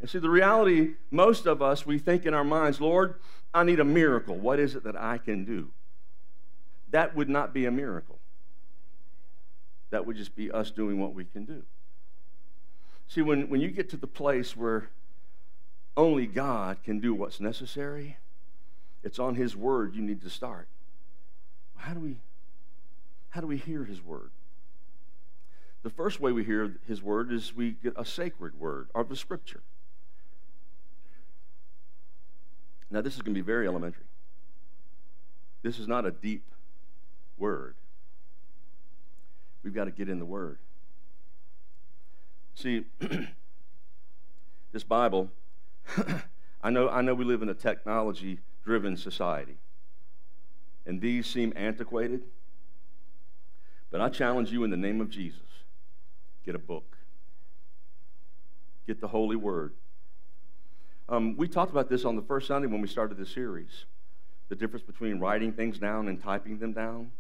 And 0.05 0.11
see, 0.11 0.19
the 0.19 0.29
reality, 0.29 0.97
most 1.11 1.47
of 1.47 1.63
us, 1.63 1.87
we 1.87 1.99
think 1.99 2.27
in 2.27 2.35
our 2.35 2.45
minds, 2.45 2.79
Lord, 2.79 3.15
I 3.55 3.65
need 3.65 3.81
a 3.81 3.85
miracle. 3.85 4.37
What 4.37 4.61
is 4.61 4.75
it 4.75 4.85
that 4.85 4.97
I 4.97 5.17
can 5.17 5.47
do? 5.47 5.71
That 6.91 7.17
would 7.17 7.31
not 7.31 7.55
be 7.55 7.65
a 7.65 7.71
miracle. 7.71 8.19
That 9.89 10.05
would 10.05 10.19
just 10.19 10.37
be 10.37 10.51
us 10.51 10.71
doing 10.71 11.01
what 11.01 11.15
we 11.15 11.25
can 11.25 11.47
do. 11.47 11.63
See, 13.09 13.23
when, 13.23 13.49
when 13.49 13.63
you 13.63 13.69
get 13.69 13.89
to 13.93 13.97
the 13.97 14.07
place 14.07 14.55
where 14.55 14.91
only 15.97 16.27
God 16.27 16.83
can 16.85 17.01
do 17.01 17.15
what's 17.15 17.41
necessary, 17.41 18.19
it's 19.03 19.19
on 19.19 19.37
His 19.37 19.57
Word 19.57 19.95
you 19.95 20.03
need 20.03 20.21
to 20.21 20.29
start. 20.29 20.69
How 21.77 21.95
do 21.95 22.01
we, 22.01 22.19
how 23.31 23.41
do 23.41 23.47
we 23.47 23.57
hear 23.57 23.85
His 23.85 24.05
Word? 24.05 24.33
The 25.83 25.89
first 25.89 26.21
way 26.21 26.31
we 26.31 26.45
hear 26.45 26.77
His 26.87 27.03
Word 27.03 27.33
is 27.33 27.55
we 27.55 27.71
get 27.71 27.95
a 27.97 28.05
sacred 28.05 28.61
word, 28.61 28.89
or 28.93 29.03
the 29.03 29.17
Scripture. 29.17 29.63
Now, 32.91 33.01
this 33.01 33.15
is 33.15 33.23
going 33.23 33.35
to 33.35 33.41
be 33.41 33.45
very 33.45 33.67
elementary. 33.67 34.05
This 35.63 35.79
is 35.79 35.89
not 35.89 36.05
a 36.05 36.11
deep 36.11 36.45
word. 37.39 37.75
We've 39.63 39.75
got 39.75 39.85
to 39.85 39.91
get 39.91 40.09
in 40.09 40.19
the 40.19 40.27
word. 40.27 40.59
See, 42.55 42.85
this 44.73 44.85
Bible, 44.85 45.31
I 46.63 46.71
know, 46.71 46.89
I 46.89 47.01
know 47.01 47.15
we 47.15 47.25
live 47.25 47.43
in 47.43 47.49
a 47.49 47.55
technology 47.55 48.41
driven 48.65 48.97
society, 48.97 49.57
and 50.87 51.01
these 51.01 51.27
seem 51.27 51.53
antiquated, 51.57 52.23
but 53.91 54.01
I 54.01 54.09
challenge 54.09 54.53
you 54.53 54.65
in 54.65 54.71
the 54.71 54.77
name 54.77 55.01
of 55.01 55.11
Jesus 55.11 55.41
get 56.45 56.55
a 56.55 56.59
book, 56.59 56.99
get 58.87 59.01
the 59.01 59.09
Holy 59.09 59.37
Word. 59.37 59.73
Um, 61.09 61.37
we 61.37 61.49
talked 61.49 61.71
about 61.71 61.89
this 61.89 62.05
on 62.05 62.17
the 62.17 62.23
first 62.23 62.49
Sunday 62.49 62.67
when 62.67 62.81
we 62.81 62.89
started 62.89 63.19
the 63.19 63.27
series 63.27 63.85
the 64.51 64.55
difference 64.55 64.85
between 64.85 65.19
writing 65.19 65.53
things 65.53 65.79
down 65.79 66.07
and 66.07 66.23
typing 66.23 66.59
them 66.59 66.73
down. 66.73 67.11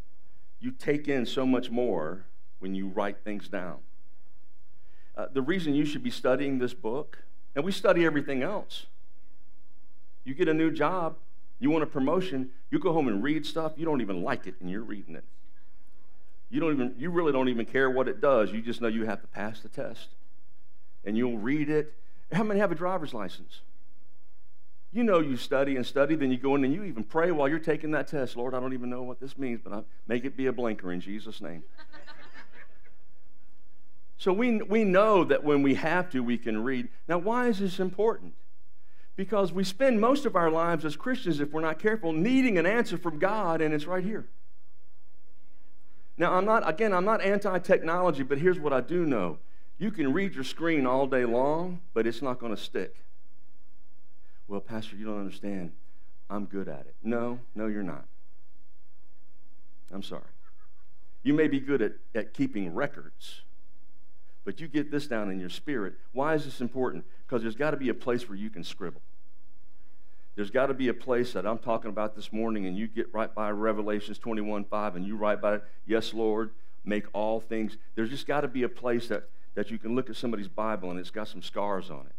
You 0.61 0.71
take 0.71 1.09
in 1.09 1.25
so 1.25 1.47
much 1.47 1.71
more 1.71 2.27
when 2.59 2.75
you 2.75 2.89
write 2.89 3.17
things 3.25 3.49
down. 3.49 3.79
Uh, 5.17 5.27
the 5.33 5.43
reason 5.43 5.75
you 5.75 5.85
should 5.85 6.03
be 6.03 6.11
studying 6.11 6.59
this 6.59 6.75
book, 6.75 7.25
and 7.55 7.65
we 7.65 7.73
study 7.73 8.05
everything 8.05 8.43
else. 8.43 8.87
You 10.25 10.35
get 10.35 10.49
a 10.49 10.55
new 10.55 10.71
job, 10.71 11.17
you 11.59 11.71
want 11.71 11.83
a 11.83 11.87
promotion, 11.87 12.51
you 12.71 12.79
go 12.79 12.93
home 12.93 13.09
and 13.09 13.23
read 13.23 13.47
stuff, 13.47 13.73
you 13.77 13.85
don't 13.85 14.01
even 14.01 14.23
like 14.23 14.47
it, 14.47 14.55
and 14.61 14.71
you're 14.71 14.83
reading 14.83 15.15
it. 15.15 15.25
You 16.51 16.61
don't 16.61 16.73
even 16.73 16.95
you 16.99 17.11
really 17.11 17.33
don't 17.33 17.49
even 17.49 17.67
care 17.67 17.91
what 17.91 18.07
it 18.07 18.21
does. 18.21 18.53
You 18.53 18.61
just 18.61 18.81
know 18.81 18.89
you 18.89 19.07
have 19.07 19.21
to 19.23 19.27
pass 19.29 19.61
the 19.61 19.69
test. 19.69 20.09
And 21.05 21.17
you'll 21.17 21.39
read 21.39 21.69
it. 21.69 21.95
How 22.33 22.43
many 22.43 22.61
have 22.61 22.73
a 22.73 22.75
driver's 22.75 23.13
license? 23.13 23.61
You 24.95 25.03
know 25.03 25.19
you 25.19 25.37
study 25.37 25.75
and 25.75 25.85
study, 25.85 26.15
then 26.15 26.31
you 26.31 26.39
go 26.39 26.55
in 26.55 26.63
and 26.63 26.73
you 26.73 26.85
even 26.85 27.03
pray 27.03 27.33
while 27.33 27.49
you're 27.49 27.59
taking 27.59 27.91
that 27.91 28.07
test. 28.07 28.37
Lord, 28.37 28.55
I 28.55 28.61
don't 28.61 28.75
even 28.75 28.89
know 28.89 29.03
what 29.03 29.19
this 29.19 29.37
means, 29.37 29.61
but 29.63 29.73
I 29.73 29.83
make 30.07 30.25
it 30.25 30.37
be 30.37 30.47
a 30.47 30.53
blinker 30.53 30.93
in 30.93 31.01
Jesus' 31.01 31.41
name. 31.41 31.65
so 34.19 34.33
we, 34.33 34.63
we 34.63 34.85
know 34.85 35.25
that 35.25 35.43
when 35.43 35.63
we 35.63 35.75
have 35.75 36.11
to, 36.11 36.23
we 36.23 36.39
can 36.39 36.63
read. 36.63 36.89
Now, 37.09 37.19
why 37.19 37.49
is 37.49 37.59
this 37.59 37.81
important? 37.81 38.35
Because 39.17 39.53
we 39.53 39.65
spend 39.65 40.01
most 40.01 40.27
of 40.27 40.37
our 40.37 40.49
lives 40.49 40.85
as 40.85 40.95
Christians, 40.95 41.41
if 41.41 41.51
we're 41.51 41.61
not 41.61 41.81
careful, 41.81 42.13
needing 42.13 42.57
an 42.57 42.65
answer 42.65 42.97
from 42.97 43.19
God, 43.19 43.61
and 43.61 43.75
it's 43.75 43.87
right 43.87 44.05
here. 44.05 44.29
Now, 46.17 46.35
I'm 46.35 46.45
not, 46.45 46.69
again, 46.69 46.93
I'm 46.93 47.05
not 47.05 47.21
anti 47.21 47.59
technology, 47.59 48.23
but 48.23 48.39
here's 48.39 48.61
what 48.61 48.73
I 48.73 48.81
do 48.81 49.05
know. 49.05 49.39
You 49.77 49.91
can 49.91 50.13
read 50.13 50.37
your 50.37 50.45
screen 50.45 50.87
all 50.87 51.09
day 51.09 51.25
long, 51.25 51.81
but 51.95 52.07
it's 52.07 52.23
not 52.23 52.39
going 52.39 52.55
to 52.55 52.63
stick. 52.63 52.95
Well, 54.49 54.61
Pastor, 54.61 54.97
you 54.97 55.07
don't 55.07 55.21
understand. 55.21 55.73
I'm 56.29 56.47
good 56.47 56.69
at 56.69 56.81
it. 56.81 56.95
No, 57.03 57.39
no, 57.55 57.67
you're 57.67 57.83
not. 57.83 58.05
I'm 59.93 60.03
sorry. 60.03 60.23
You 61.23 61.33
may 61.35 61.49
be 61.49 61.61
good 61.61 61.81
at, 61.81 61.93
at 62.15 62.35
keeping 62.35 62.75
records, 62.75 63.43
but 64.45 64.61
you 64.61 64.69
get 64.69 64.91
this 64.91 65.07
down 65.07 65.31
in 65.31 65.41
your 65.41 65.49
spirit. 65.49 65.95
Why 66.13 66.35
is 66.35 66.45
this 66.45 66.61
important? 66.61 67.05
Because 67.27 67.43
there's 67.43 67.55
got 67.55 67.71
to 67.71 67.77
be 67.77 67.89
a 67.89 67.95
place 67.95 68.29
where 68.29 68.37
you 68.37 68.51
can 68.51 68.65
scribble. 68.65 69.01
There's 70.37 70.51
got 70.51 70.67
to 70.67 70.75
be 70.75 70.89
a 70.89 70.95
place 70.95 71.33
that 71.33 71.47
I'm 71.47 71.59
talking 71.59 71.91
about 71.91 72.17
this 72.17 72.33
morning, 72.33 72.67
and 72.67 72.77
you 72.77 72.89
get 72.89 73.13
right 73.15 73.33
by 73.33 73.51
Revelations 73.51 74.19
21 74.19 74.65
5, 74.65 74.97
and 74.97 75.07
you 75.07 75.17
write 75.17 75.41
by 75.41 75.57
it, 75.57 75.65
Yes, 75.87 76.13
Lord, 76.13 76.51
make 76.85 77.07
all 77.13 77.41
things. 77.41 77.77
There's 77.95 78.11
just 78.11 78.27
got 78.27 78.43
to 78.43 78.49
be 78.49 78.63
a 78.63 78.69
place 78.69 79.09
that, 79.09 79.29
that 79.55 79.71
you 79.71 79.79
can 79.79 79.95
look 79.95 80.11
at 80.11 80.17
somebody's 80.17 80.49
Bible 80.49 80.91
and 80.91 81.01
it's 81.01 81.11
got 81.11 81.29
some 81.29 81.43
scars 81.43 81.91
on 81.91 82.07
it. 82.07 82.15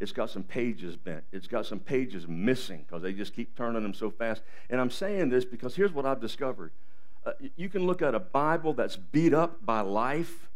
It's 0.00 0.12
got 0.12 0.30
some 0.30 0.42
pages 0.42 0.96
bent. 0.96 1.24
It's 1.32 1.46
got 1.46 1.66
some 1.66 1.78
pages 1.78 2.26
missing 2.26 2.84
because 2.86 3.02
they 3.02 3.12
just 3.12 3.34
keep 3.34 3.56
turning 3.56 3.82
them 3.82 3.94
so 3.94 4.10
fast. 4.10 4.42
And 4.68 4.80
I'm 4.80 4.90
saying 4.90 5.28
this 5.28 5.44
because 5.44 5.76
here's 5.76 5.92
what 5.92 6.04
I've 6.04 6.20
discovered. 6.20 6.72
Uh, 7.24 7.32
you 7.56 7.68
can 7.68 7.86
look 7.86 8.02
at 8.02 8.14
a 8.14 8.20
Bible 8.20 8.74
that's 8.74 8.96
beat 8.96 9.32
up 9.32 9.64
by 9.64 9.80
life, 9.80 10.48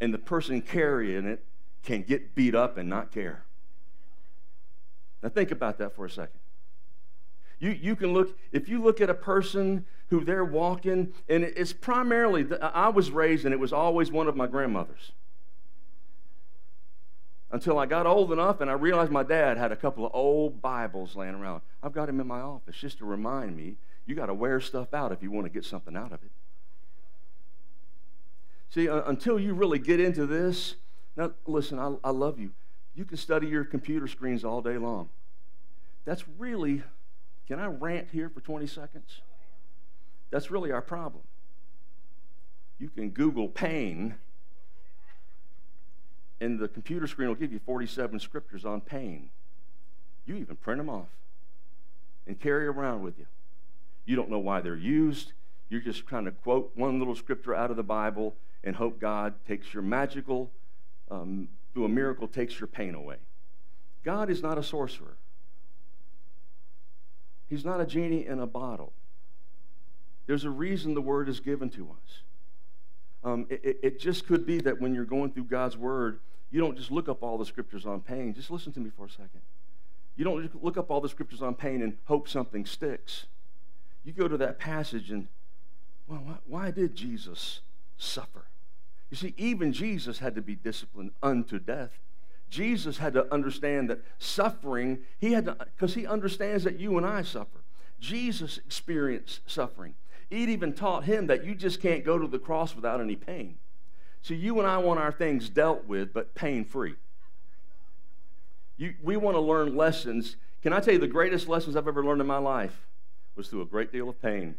and 0.00 0.12
the 0.12 0.18
person 0.18 0.60
carrying 0.60 1.26
it 1.26 1.44
can 1.82 2.02
get 2.02 2.34
beat 2.34 2.54
up 2.54 2.76
and 2.76 2.88
not 2.88 3.12
care. 3.12 3.44
Now, 5.22 5.28
think 5.28 5.52
about 5.52 5.78
that 5.78 5.94
for 5.94 6.04
a 6.04 6.10
second. 6.10 6.40
You, 7.60 7.70
you 7.70 7.94
can 7.94 8.12
look, 8.12 8.36
if 8.50 8.68
you 8.68 8.82
look 8.82 9.00
at 9.00 9.08
a 9.08 9.14
person 9.14 9.86
who 10.08 10.24
they're 10.24 10.44
walking, 10.44 11.12
and 11.28 11.44
it's 11.44 11.72
primarily, 11.72 12.46
I 12.60 12.88
was 12.88 13.12
raised, 13.12 13.44
and 13.44 13.54
it 13.54 13.60
was 13.60 13.72
always 13.72 14.10
one 14.10 14.26
of 14.26 14.36
my 14.36 14.48
grandmothers 14.48 15.12
until 17.52 17.78
I 17.78 17.86
got 17.86 18.06
old 18.06 18.32
enough 18.32 18.60
and 18.60 18.70
I 18.70 18.74
realized 18.74 19.12
my 19.12 19.22
dad 19.22 19.58
had 19.58 19.70
a 19.70 19.76
couple 19.76 20.06
of 20.06 20.12
old 20.14 20.62
Bibles 20.62 21.14
laying 21.14 21.34
around. 21.34 21.60
I've 21.82 21.92
got 21.92 22.06
them 22.06 22.18
in 22.18 22.26
my 22.26 22.40
office 22.40 22.76
just 22.76 22.98
to 22.98 23.04
remind 23.04 23.56
me 23.56 23.76
you 24.06 24.14
got 24.14 24.26
to 24.26 24.34
wear 24.34 24.58
stuff 24.60 24.94
out 24.94 25.12
if 25.12 25.22
you 25.22 25.30
want 25.30 25.46
to 25.46 25.52
get 25.52 25.64
something 25.64 25.94
out 25.94 26.12
of 26.12 26.22
it. 26.24 26.30
See, 28.70 28.88
uh, 28.88 29.02
until 29.02 29.38
you 29.38 29.52
really 29.52 29.78
get 29.78 30.00
into 30.00 30.26
this, 30.26 30.76
now 31.14 31.32
listen, 31.46 31.78
I, 31.78 31.94
I 32.02 32.10
love 32.10 32.38
you. 32.38 32.52
You 32.94 33.04
can 33.04 33.18
study 33.18 33.46
your 33.46 33.64
computer 33.64 34.08
screens 34.08 34.44
all 34.44 34.62
day 34.62 34.78
long. 34.78 35.10
That's 36.06 36.24
really, 36.38 36.82
can 37.46 37.60
I 37.60 37.66
rant 37.66 38.08
here 38.12 38.30
for 38.30 38.40
20 38.40 38.66
seconds? 38.66 39.20
That's 40.30 40.50
really 40.50 40.72
our 40.72 40.82
problem. 40.82 41.22
You 42.78 42.88
can 42.88 43.10
Google 43.10 43.48
pain 43.48 44.14
and 46.42 46.58
the 46.58 46.68
computer 46.68 47.06
screen 47.06 47.28
will 47.28 47.36
give 47.36 47.52
you 47.52 47.60
47 47.64 48.18
scriptures 48.18 48.64
on 48.64 48.80
pain. 48.80 49.30
You 50.26 50.36
even 50.36 50.56
print 50.56 50.78
them 50.78 50.88
off 50.88 51.08
and 52.26 52.38
carry 52.38 52.66
around 52.66 53.02
with 53.02 53.18
you. 53.18 53.26
You 54.04 54.16
don't 54.16 54.28
know 54.28 54.40
why 54.40 54.60
they're 54.60 54.74
used. 54.74 55.32
You're 55.68 55.80
just 55.80 56.06
trying 56.06 56.24
to 56.24 56.32
quote 56.32 56.72
one 56.74 56.98
little 56.98 57.14
scripture 57.14 57.54
out 57.54 57.70
of 57.70 57.76
the 57.76 57.84
Bible 57.84 58.34
and 58.64 58.74
hope 58.74 59.00
God 59.00 59.34
takes 59.46 59.72
your 59.72 59.82
magical, 59.82 60.50
um, 61.10 61.48
through 61.72 61.84
a 61.84 61.88
miracle, 61.88 62.26
takes 62.26 62.58
your 62.58 62.66
pain 62.66 62.94
away. 62.94 63.16
God 64.04 64.28
is 64.28 64.42
not 64.42 64.58
a 64.58 64.62
sorcerer. 64.62 65.16
He's 67.48 67.64
not 67.64 67.80
a 67.80 67.86
genie 67.86 68.26
in 68.26 68.40
a 68.40 68.46
bottle. 68.46 68.92
There's 70.26 70.44
a 70.44 70.50
reason 70.50 70.94
the 70.94 71.00
word 71.00 71.28
is 71.28 71.40
given 71.40 71.70
to 71.70 71.90
us. 71.90 72.22
Um, 73.24 73.46
it, 73.48 73.78
it 73.82 74.00
just 74.00 74.26
could 74.26 74.44
be 74.44 74.60
that 74.60 74.80
when 74.80 74.94
you're 74.94 75.04
going 75.04 75.32
through 75.32 75.44
God's 75.44 75.76
Word, 75.76 76.18
you 76.52 76.60
don't 76.60 76.76
just 76.76 76.90
look 76.90 77.08
up 77.08 77.22
all 77.22 77.38
the 77.38 77.46
scriptures 77.46 77.86
on 77.86 78.00
pain. 78.00 78.34
Just 78.34 78.50
listen 78.50 78.72
to 78.72 78.80
me 78.80 78.90
for 78.94 79.06
a 79.06 79.10
second. 79.10 79.40
You 80.16 80.24
don't 80.24 80.62
look 80.62 80.76
up 80.76 80.90
all 80.90 81.00
the 81.00 81.08
scriptures 81.08 81.40
on 81.40 81.54
pain 81.54 81.82
and 81.82 81.96
hope 82.04 82.28
something 82.28 82.66
sticks. 82.66 83.26
You 84.04 84.12
go 84.12 84.28
to 84.28 84.36
that 84.36 84.58
passage 84.58 85.10
and, 85.10 85.28
well, 86.06 86.20
why, 86.22 86.36
why 86.46 86.70
did 86.70 86.94
Jesus 86.94 87.60
suffer? 87.96 88.44
You 89.10 89.16
see, 89.16 89.34
even 89.38 89.72
Jesus 89.72 90.18
had 90.18 90.34
to 90.34 90.42
be 90.42 90.54
disciplined 90.54 91.12
unto 91.22 91.58
death. 91.58 91.98
Jesus 92.50 92.98
had 92.98 93.14
to 93.14 93.32
understand 93.32 93.88
that 93.88 94.04
suffering, 94.18 94.98
he 95.18 95.32
had 95.32 95.46
to, 95.46 95.56
because 95.58 95.94
he 95.94 96.06
understands 96.06 96.64
that 96.64 96.78
you 96.78 96.98
and 96.98 97.06
I 97.06 97.22
suffer. 97.22 97.62
Jesus 97.98 98.58
experienced 98.58 99.40
suffering. 99.46 99.94
It 100.30 100.50
even 100.50 100.74
taught 100.74 101.04
him 101.04 101.28
that 101.28 101.44
you 101.44 101.54
just 101.54 101.80
can't 101.80 102.04
go 102.04 102.18
to 102.18 102.26
the 102.26 102.38
cross 102.38 102.74
without 102.74 103.00
any 103.00 103.16
pain. 103.16 103.56
See, 104.22 104.36
you 104.36 104.58
and 104.58 104.68
I 104.68 104.78
want 104.78 105.00
our 105.00 105.12
things 105.12 105.48
dealt 105.48 105.86
with, 105.86 106.12
but 106.12 106.34
pain 106.34 106.64
free. 106.64 106.94
we 109.02 109.16
want 109.16 109.36
to 109.36 109.40
learn 109.40 109.76
lessons. 109.76 110.36
Can 110.62 110.72
I 110.72 110.80
tell 110.80 110.94
you 110.94 111.00
the 111.00 111.08
greatest 111.08 111.48
lessons 111.48 111.74
I've 111.74 111.88
ever 111.88 112.04
learned 112.04 112.20
in 112.20 112.26
my 112.26 112.38
life 112.38 112.86
was 113.34 113.48
through 113.48 113.62
a 113.62 113.66
great 113.66 113.92
deal 113.92 114.08
of 114.08 114.20
pain. 114.22 114.54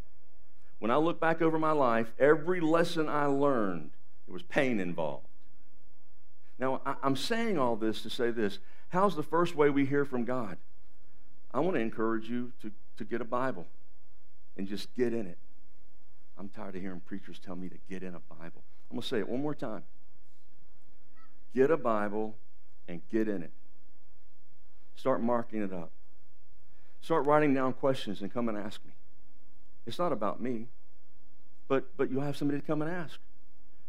When 0.80 0.92
I 0.92 0.98
look 0.98 1.20
back 1.20 1.42
over 1.42 1.58
my 1.58 1.72
life, 1.72 2.12
every 2.20 2.60
lesson 2.60 3.08
I 3.08 3.26
learned, 3.26 3.92
there 4.28 4.34
was 4.34 4.44
pain 4.44 4.80
involved. 4.80 5.28
Now, 6.60 6.82
I'm 7.02 7.16
saying 7.16 7.58
all 7.58 7.76
this 7.76 8.02
to 8.04 8.10
say 8.10 8.32
this. 8.32 8.60
How's 8.90 9.16
the 9.16 9.24
first 9.24 9.56
way 9.56 9.70
we 9.70 9.86
hear 9.86 10.06
from 10.06 10.26
God? 10.26 10.58
I 11.54 11.62
want 11.62 11.76
to 11.76 11.82
encourage 11.82 12.30
you 12.30 12.52
to, 12.62 12.72
to 12.98 13.06
get 13.06 13.22
a 13.22 13.26
Bible 13.26 13.66
and 14.58 14.68
just 14.68 14.94
get 14.96 15.14
in 15.14 15.26
it. 15.26 15.38
I'm 16.38 16.50
tired 16.50 16.76
of 16.76 16.82
hearing 16.82 17.02
preachers 17.06 17.40
tell 17.40 17.56
me 17.56 17.70
to 17.70 17.78
get 17.90 18.04
in 18.04 18.16
a 18.16 18.20
Bible. 18.20 18.64
I'm 18.94 18.98
going 18.98 19.02
to 19.02 19.08
say 19.08 19.18
it 19.18 19.28
one 19.28 19.42
more 19.42 19.56
time. 19.56 19.82
Get 21.56 21.72
a 21.72 21.78
Bible 21.78 22.36
and 22.88 23.02
get 23.10 23.28
in 23.28 23.42
it. 23.42 23.50
Start 24.96 25.24
marking 25.24 25.64
it 25.64 25.74
up. 25.74 25.90
Start 27.02 27.26
writing 27.26 27.56
down 27.56 27.74
questions 27.74 28.22
and 28.22 28.32
come 28.32 28.50
and 28.50 28.56
ask 28.56 28.86
me. 28.86 28.92
It's 29.88 29.98
not 29.98 30.12
about 30.12 30.40
me, 30.40 30.68
but, 31.68 31.98
but 31.98 32.12
you'll 32.12 32.22
have 32.22 32.38
somebody 32.38 32.62
to 32.62 32.68
come 32.68 32.84
and 32.84 32.92
ask. 32.92 33.20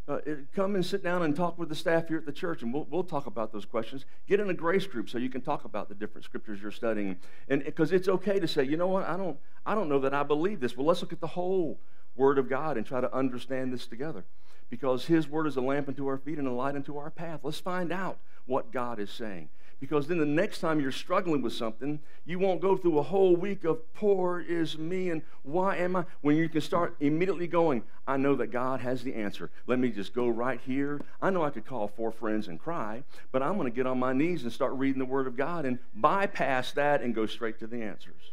Uh, 0.09 0.21
come 0.57 0.75
and 0.75 0.87
sit 0.87 1.05
down 1.05 1.23
and 1.23 1.37
talk 1.37 1.59
with 1.59 1.69
the 1.69 1.75
staff 1.75 2.09
here 2.09 2.17
at 2.17 2.25
the 2.25 2.33
church, 2.33 2.63
and 2.63 2.73
we'll, 2.73 2.87
we'll 2.89 3.05
talk 3.05 3.27
about 3.27 3.53
those 3.53 3.67
questions. 3.67 4.07
Get 4.27 4.41
in 4.41 4.49
a 4.49 4.55
grace 4.55 4.87
group 4.87 5.11
so 5.11 5.19
you 5.19 5.29
can 5.29 5.43
talk 5.43 5.67
about 5.67 5.91
the 5.91 5.95
different 5.95 6.25
scriptures 6.25 6.63
you're 6.63 6.71
studying, 6.71 7.19
and 7.51 7.63
because 7.63 7.93
it's 7.93 8.09
okay 8.09 8.41
to 8.41 8.49
say, 8.49 8.65
you 8.65 8.79
know 8.79 8.89
what, 8.89 9.07
I 9.07 9.19
don't, 9.19 9.37
I 9.67 9.75
don't 9.75 9.91
know 9.91 9.99
that 9.99 10.15
I 10.15 10.23
believe 10.23 10.61
this. 10.61 10.79
Well, 10.79 10.87
let's 10.87 11.03
look 11.03 11.13
at 11.13 11.21
the 11.21 11.27
whole 11.27 11.79
Word 12.17 12.39
of 12.39 12.49
God 12.49 12.79
and 12.79 12.87
try 12.87 13.03
to 13.03 13.15
understand 13.15 13.73
this 13.73 13.87
together, 13.87 14.25
because 14.71 15.07
His 15.07 15.29
Word 15.29 15.47
is 15.47 15.57
a 15.57 15.61
lamp 15.61 15.89
unto 15.89 16.07
our 16.07 16.19
feet 16.19 16.39
and 16.39 16.49
a 16.49 16.53
light 16.53 16.75
unto 16.75 16.97
our 16.97 17.11
path. 17.11 17.41
Let's 17.43 17.61
find 17.61 17.93
out 17.93 18.19
what 18.47 18.73
God 18.73 18.99
is 18.99 19.11
saying. 19.11 19.49
Because 19.81 20.07
then 20.07 20.19
the 20.19 20.25
next 20.25 20.61
time 20.61 20.81
you're 20.81 20.93
struggling 20.93 21.43
with 21.43 21.53
something, 21.53 22.01
you 22.25 22.39
won't 22.39 22.63
go 22.63 22.77
through 22.77 22.99
a 22.99 23.03
whole 23.03 23.37
week 23.37 23.65
of 23.65 23.93
poor 23.93 24.41
is 24.41 24.79
me 24.79 25.11
and 25.11 25.21
why 25.43 25.77
am 25.77 25.97
I? 25.97 26.07
When 26.23 26.37
you 26.37 26.49
can 26.49 26.63
start 26.63 26.97
immediately 27.01 27.47
going, 27.47 27.83
I 28.07 28.17
know 28.17 28.35
that 28.37 28.47
God 28.47 28.81
has 28.81 29.03
the 29.03 29.15
answer. 29.15 29.51
Let 29.67 29.79
me 29.79 29.91
just 29.91 30.15
go 30.15 30.29
right 30.29 30.61
here. 30.65 31.03
I 31.21 31.31
know 31.31 31.45
I 31.45 31.51
could 31.51 31.67
call 31.67 31.89
four 31.89 32.13
friends 32.13 32.49
and 32.49 32.59
cry, 32.59 33.03
but 33.31 33.43
I'm 33.43 33.59
going 33.59 33.71
to 33.71 33.77
get 33.77 33.87
on 33.87 33.99
my 33.99 34.13
knees 34.13 34.45
and 34.45 34.53
start 34.53 34.73
reading 34.73 35.01
the 35.01 35.05
Word 35.05 35.27
of 35.27 35.37
God 35.37 35.67
and 35.67 35.79
bypass 35.95 36.73
that 36.73 37.03
and 37.03 37.15
go 37.15 37.27
straight 37.27 37.59
to 37.59 37.67
the 37.67 37.83
answers. 37.83 38.33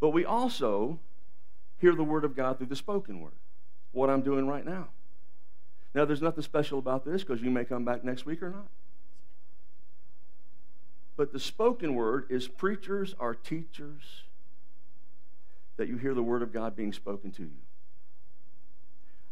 But 0.00 0.10
we 0.10 0.24
also 0.24 0.98
hear 1.78 1.94
the 1.94 2.04
Word 2.04 2.24
of 2.24 2.36
God 2.36 2.58
through 2.58 2.68
the 2.68 2.76
spoken 2.76 3.20
Word, 3.20 3.32
what 3.94 4.10
I'm 4.10 4.22
doing 4.22 4.46
right 4.46 4.64
now. 4.64 4.88
Now, 5.94 6.04
there's 6.04 6.22
nothing 6.22 6.42
special 6.42 6.78
about 6.78 7.04
this 7.04 7.22
because 7.22 7.40
you 7.40 7.50
may 7.50 7.64
come 7.64 7.84
back 7.84 8.04
next 8.04 8.26
week 8.26 8.42
or 8.42 8.50
not. 8.50 8.66
But 11.16 11.32
the 11.32 11.38
spoken 11.38 11.94
word 11.94 12.26
is 12.28 12.48
preachers 12.48 13.14
are 13.20 13.34
teachers 13.34 14.24
that 15.76 15.88
you 15.88 15.96
hear 15.96 16.14
the 16.14 16.22
word 16.22 16.42
of 16.42 16.52
God 16.52 16.74
being 16.74 16.92
spoken 16.92 17.30
to 17.32 17.42
you. 17.42 17.62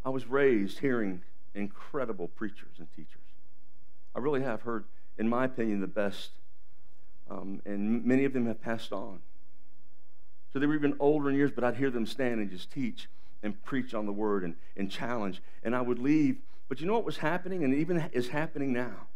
I 0.05 0.11
was 0.11 0.27
raised 0.27 0.79
hearing 0.79 1.23
incredible 1.55 2.29
preachers 2.29 2.79
and 2.79 2.89
teachers. 2.93 3.09
I 4.15 4.21
really 4.21 4.43
have 4.43 4.63
heard, 4.63 4.85
in 5.19 5.29
my 5.29 5.45
opinion, 5.45 5.81
the 5.81 5.87
best, 5.87 6.31
um, 7.31 7.61
and 7.65 8.05
many 8.05 8.25
of 8.25 8.33
them 8.33 8.47
have 8.47 8.61
passed 8.61 8.93
on. 8.93 9.19
So 10.53 10.59
they 10.59 10.67
were 10.67 10.75
even 10.75 10.95
older 11.01 11.31
in 11.31 11.37
years, 11.37 11.51
but 11.53 11.65
I'd 11.65 11.77
hear 11.77 11.91
them 11.91 12.07
stand 12.07 12.41
and 12.41 12.51
just 12.51 12.71
teach 12.71 13.09
and 13.43 13.63
preach 13.65 13.95
on 13.95 14.07
the 14.07 14.13
word 14.13 14.45
and, 14.45 14.55
and 14.77 14.91
challenge. 14.91 15.43
And 15.63 15.75
I 15.75 15.81
would 15.81 15.99
leave. 15.99 16.39
But 16.69 16.81
you 16.81 16.87
know 16.87 16.95
what 16.95 17.05
was 17.05 17.19
happening, 17.19 17.65
and 17.65 17.75
even 17.75 18.09
is 18.13 18.29
happening 18.29 18.73
now? 18.73 19.09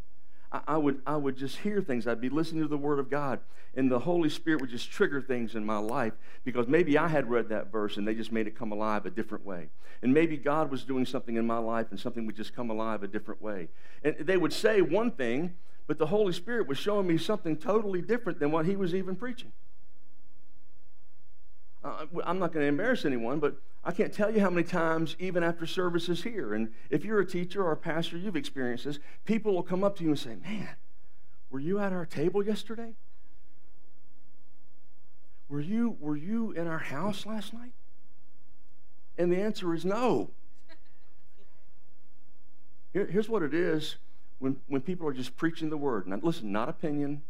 I, 0.53 0.77
would, 0.77 1.01
I 1.07 1.17
would 1.17 1.37
just 1.37 1.59
hear 1.59 1.81
things. 1.83 2.07
I'd 2.07 2.21
be 2.21 2.29
listening 2.29 2.63
to 2.63 2.69
the 2.69 2.79
Word 2.79 2.99
of 2.99 3.11
God, 3.11 3.41
and 3.75 3.91
the 3.91 3.99
Holy 3.99 4.31
Spirit 4.31 4.61
would 4.61 4.71
just 4.71 4.91
trigger 4.91 5.21
things 5.21 5.55
in 5.55 5.65
my 5.65 5.79
life 5.79 6.13
because 6.45 6.69
maybe 6.69 6.97
I 6.97 7.09
had 7.09 7.29
read 7.29 7.49
that 7.49 7.73
verse 7.73 7.97
and 7.97 8.07
they 8.07 8.15
just 8.15 8.33
made 8.33 8.47
it 8.47 8.57
come 8.57 8.73
alive 8.73 9.07
a 9.07 9.11
different 9.11 9.45
way. 9.45 9.69
And 10.03 10.15
maybe 10.15 10.37
God 10.37 10.71
was 10.71 10.85
doing 10.85 11.05
something 11.05 11.37
in 11.37 11.47
my 11.47 11.59
life 11.59 11.87
and 11.91 11.99
something 11.99 12.27
would 12.27 12.37
just 12.37 12.55
come 12.55 12.71
alive 12.71 13.03
a 13.03 13.09
different 13.09 13.43
way. 13.43 13.69
And 14.03 14.17
they 14.21 14.37
would 14.37 14.53
say 14.53 14.81
one 14.81 15.11
thing, 15.11 15.55
but 15.87 15.99
the 15.99 16.07
Holy 16.07 16.33
Spirit 16.33 16.69
was 16.69 16.79
showing 16.79 17.07
me 17.07 17.19
something 17.19 17.57
totally 17.57 18.01
different 18.01 18.39
than 18.39 18.51
what 18.51 18.67
He 18.67 18.77
was 18.77 18.95
even 18.95 19.17
preaching. 19.17 19.53
Uh, 21.85 22.07
I'm 22.25 22.39
not 22.39 22.53
going 22.53 22.65
to 22.65 22.69
embarrass 22.69 23.05
anyone, 23.05 23.39
but 23.39 23.57
I 23.85 23.93
can't 23.93 24.13
tell 24.13 24.33
you 24.33 24.41
how 24.41 24.51
many 24.51 24.67
times, 24.67 25.15
even 25.19 25.45
after 25.45 25.67
services 25.67 26.25
here, 26.25 26.55
and 26.55 26.73
if 26.91 27.05
you're 27.05 27.21
a 27.21 27.27
teacher 27.27 27.63
or 27.63 27.73
a 27.73 27.77
pastor, 27.77 28.19
you've 28.19 28.35
experienced 28.35 28.85
this, 28.85 28.99
people 29.25 29.55
will 29.55 29.63
come 29.63 29.85
up 29.85 29.97
to 29.99 30.05
you 30.05 30.11
and 30.11 30.19
say, 30.19 30.37
Man, 30.43 30.69
were 31.51 31.61
you 31.61 31.79
at 31.79 31.93
our 31.93 32.05
table 32.05 32.45
yesterday? 32.45 32.95
Were 35.49 35.61
you, 35.61 35.97
were 36.01 36.17
you 36.17 36.51
in 36.53 36.67
our 36.67 36.79
house 36.79 37.25
last 37.25 37.53
night? 37.53 37.73
And 39.17 39.31
the 39.31 39.41
answer 39.41 39.73
is 39.73 39.85
no. 39.85 40.31
Here, 42.93 43.07
here's 43.07 43.29
what 43.29 43.43
it 43.43 43.55
is 43.55 43.97
when, 44.39 44.57
when 44.67 44.81
people 44.81 45.07
are 45.07 45.13
just 45.13 45.37
preaching 45.37 45.71
the 45.71 45.77
word. 45.77 46.09
Now, 46.09 46.19
listen, 46.21 46.51
not 46.51 46.69
opinion, 46.69 47.23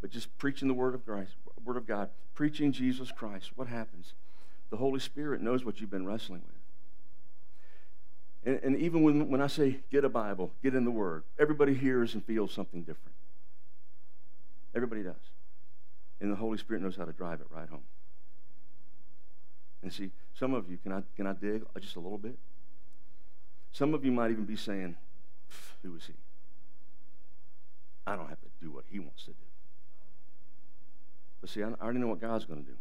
but 0.00 0.10
just 0.10 0.36
preaching 0.38 0.68
the 0.68 0.74
word 0.74 0.94
of 0.94 1.04
Christ, 1.04 1.34
word 1.64 1.76
of 1.76 1.86
God, 1.86 2.10
preaching 2.34 2.72
Jesus 2.72 3.10
Christ. 3.12 3.50
What 3.56 3.68
happens? 3.68 4.14
The 4.70 4.76
Holy 4.76 5.00
Spirit 5.00 5.42
knows 5.42 5.64
what 5.64 5.80
you've 5.80 5.90
been 5.90 6.06
wrestling 6.06 6.42
with. 6.46 6.56
And, 8.44 8.60
and 8.64 8.82
even 8.82 9.02
when, 9.02 9.28
when 9.28 9.40
I 9.40 9.46
say 9.46 9.80
get 9.90 10.04
a 10.04 10.08
Bible, 10.08 10.50
get 10.62 10.74
in 10.74 10.84
the 10.84 10.90
Word, 10.90 11.22
everybody 11.38 11.74
hears 11.74 12.14
and 12.14 12.24
feels 12.24 12.52
something 12.52 12.80
different. 12.80 13.14
Everybody 14.74 15.02
does. 15.02 15.14
And 16.20 16.30
the 16.30 16.36
Holy 16.36 16.58
Spirit 16.58 16.82
knows 16.82 16.96
how 16.96 17.04
to 17.04 17.12
drive 17.12 17.40
it 17.40 17.46
right 17.50 17.68
home. 17.68 17.84
And 19.82 19.92
see, 19.92 20.10
some 20.34 20.54
of 20.54 20.70
you, 20.70 20.78
can 20.78 20.92
I, 20.92 21.02
can 21.16 21.26
I 21.26 21.32
dig 21.32 21.62
just 21.80 21.96
a 21.96 22.00
little 22.00 22.18
bit? 22.18 22.36
Some 23.72 23.94
of 23.94 24.04
you 24.04 24.12
might 24.12 24.30
even 24.30 24.44
be 24.44 24.56
saying, 24.56 24.96
who 25.82 25.94
is 25.96 26.06
he? 26.06 26.14
I 28.06 28.16
don't 28.16 28.28
have 28.28 28.40
to 28.40 28.48
do 28.60 28.70
what 28.70 28.84
he 28.90 28.98
wants 28.98 29.24
to 29.24 29.30
do. 29.30 29.51
But 31.42 31.50
see, 31.50 31.62
I 31.62 31.66
already 31.82 31.98
know 31.98 32.06
what 32.06 32.20
God's 32.20 32.46
going 32.46 32.64
to 32.64 32.70
do. 32.70 32.76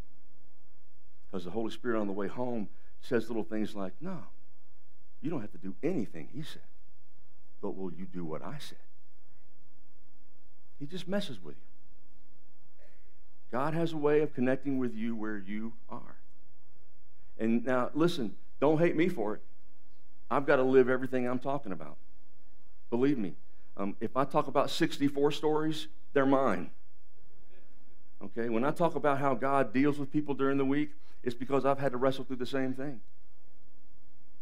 Because 1.25 1.43
the 1.43 1.51
Holy 1.51 1.71
Spirit 1.71 1.99
on 1.99 2.07
the 2.07 2.13
way 2.13 2.27
home 2.27 2.69
says 3.01 3.27
little 3.27 3.43
things 3.43 3.75
like, 3.75 3.93
no, 3.99 4.19
you 5.21 5.29
don't 5.29 5.41
have 5.41 5.51
to 5.51 5.57
do 5.57 5.73
anything 5.83 6.29
he 6.33 6.43
said. 6.43 6.61
But 7.61 7.75
will 7.75 7.91
you 7.91 8.05
do 8.05 8.23
what 8.23 8.43
I 8.43 8.57
said? 8.59 8.77
He 10.79 10.85
just 10.85 11.07
messes 11.07 11.41
with 11.43 11.55
you. 11.55 11.61
God 13.51 13.73
has 13.73 13.93
a 13.93 13.97
way 13.97 14.21
of 14.21 14.33
connecting 14.33 14.77
with 14.77 14.95
you 14.95 15.15
where 15.15 15.37
you 15.37 15.73
are. 15.89 16.15
And 17.39 17.65
now, 17.65 17.89
listen, 17.93 18.35
don't 18.59 18.77
hate 18.77 18.95
me 18.95 19.09
for 19.09 19.35
it. 19.35 19.41
I've 20.29 20.45
got 20.45 20.57
to 20.57 20.63
live 20.63 20.89
everything 20.89 21.27
I'm 21.27 21.39
talking 21.39 21.71
about. 21.71 21.97
Believe 22.89 23.17
me, 23.17 23.33
um, 23.75 23.95
if 23.99 24.15
I 24.15 24.23
talk 24.23 24.47
about 24.47 24.69
64 24.69 25.31
stories, 25.31 25.87
they're 26.13 26.25
mine. 26.25 26.69
Okay? 28.23 28.49
When 28.49 28.63
I 28.63 28.71
talk 28.71 28.95
about 28.95 29.19
how 29.19 29.33
God 29.33 29.73
deals 29.73 29.97
with 29.97 30.11
people 30.11 30.33
during 30.33 30.57
the 30.57 30.65
week, 30.65 30.91
it's 31.23 31.35
because 31.35 31.65
I've 31.65 31.79
had 31.79 31.91
to 31.91 31.97
wrestle 31.97 32.23
through 32.23 32.37
the 32.37 32.45
same 32.45 32.73
thing. 32.73 33.01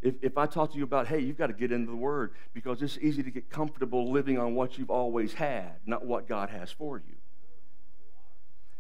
If, 0.02 0.16
if 0.22 0.38
I 0.38 0.46
talk 0.46 0.72
to 0.72 0.78
you 0.78 0.84
about, 0.84 1.08
hey, 1.08 1.20
you've 1.20 1.38
got 1.38 1.48
to 1.48 1.54
get 1.54 1.72
into 1.72 1.92
the 1.92 1.98
Word 1.98 2.32
because 2.54 2.82
it's 2.82 2.98
easy 3.02 3.22
to 3.22 3.32
get 3.32 3.50
comfortable 3.50 4.12
living 4.12 4.38
on 4.38 4.56
what 4.56 4.78
you've 4.78 4.90
always 4.90 5.34
had, 5.34 5.74
not 5.86 6.06
what 6.06 6.28
God 6.28 6.50
has 6.50 6.72
for 6.72 6.98
you. 6.98 7.16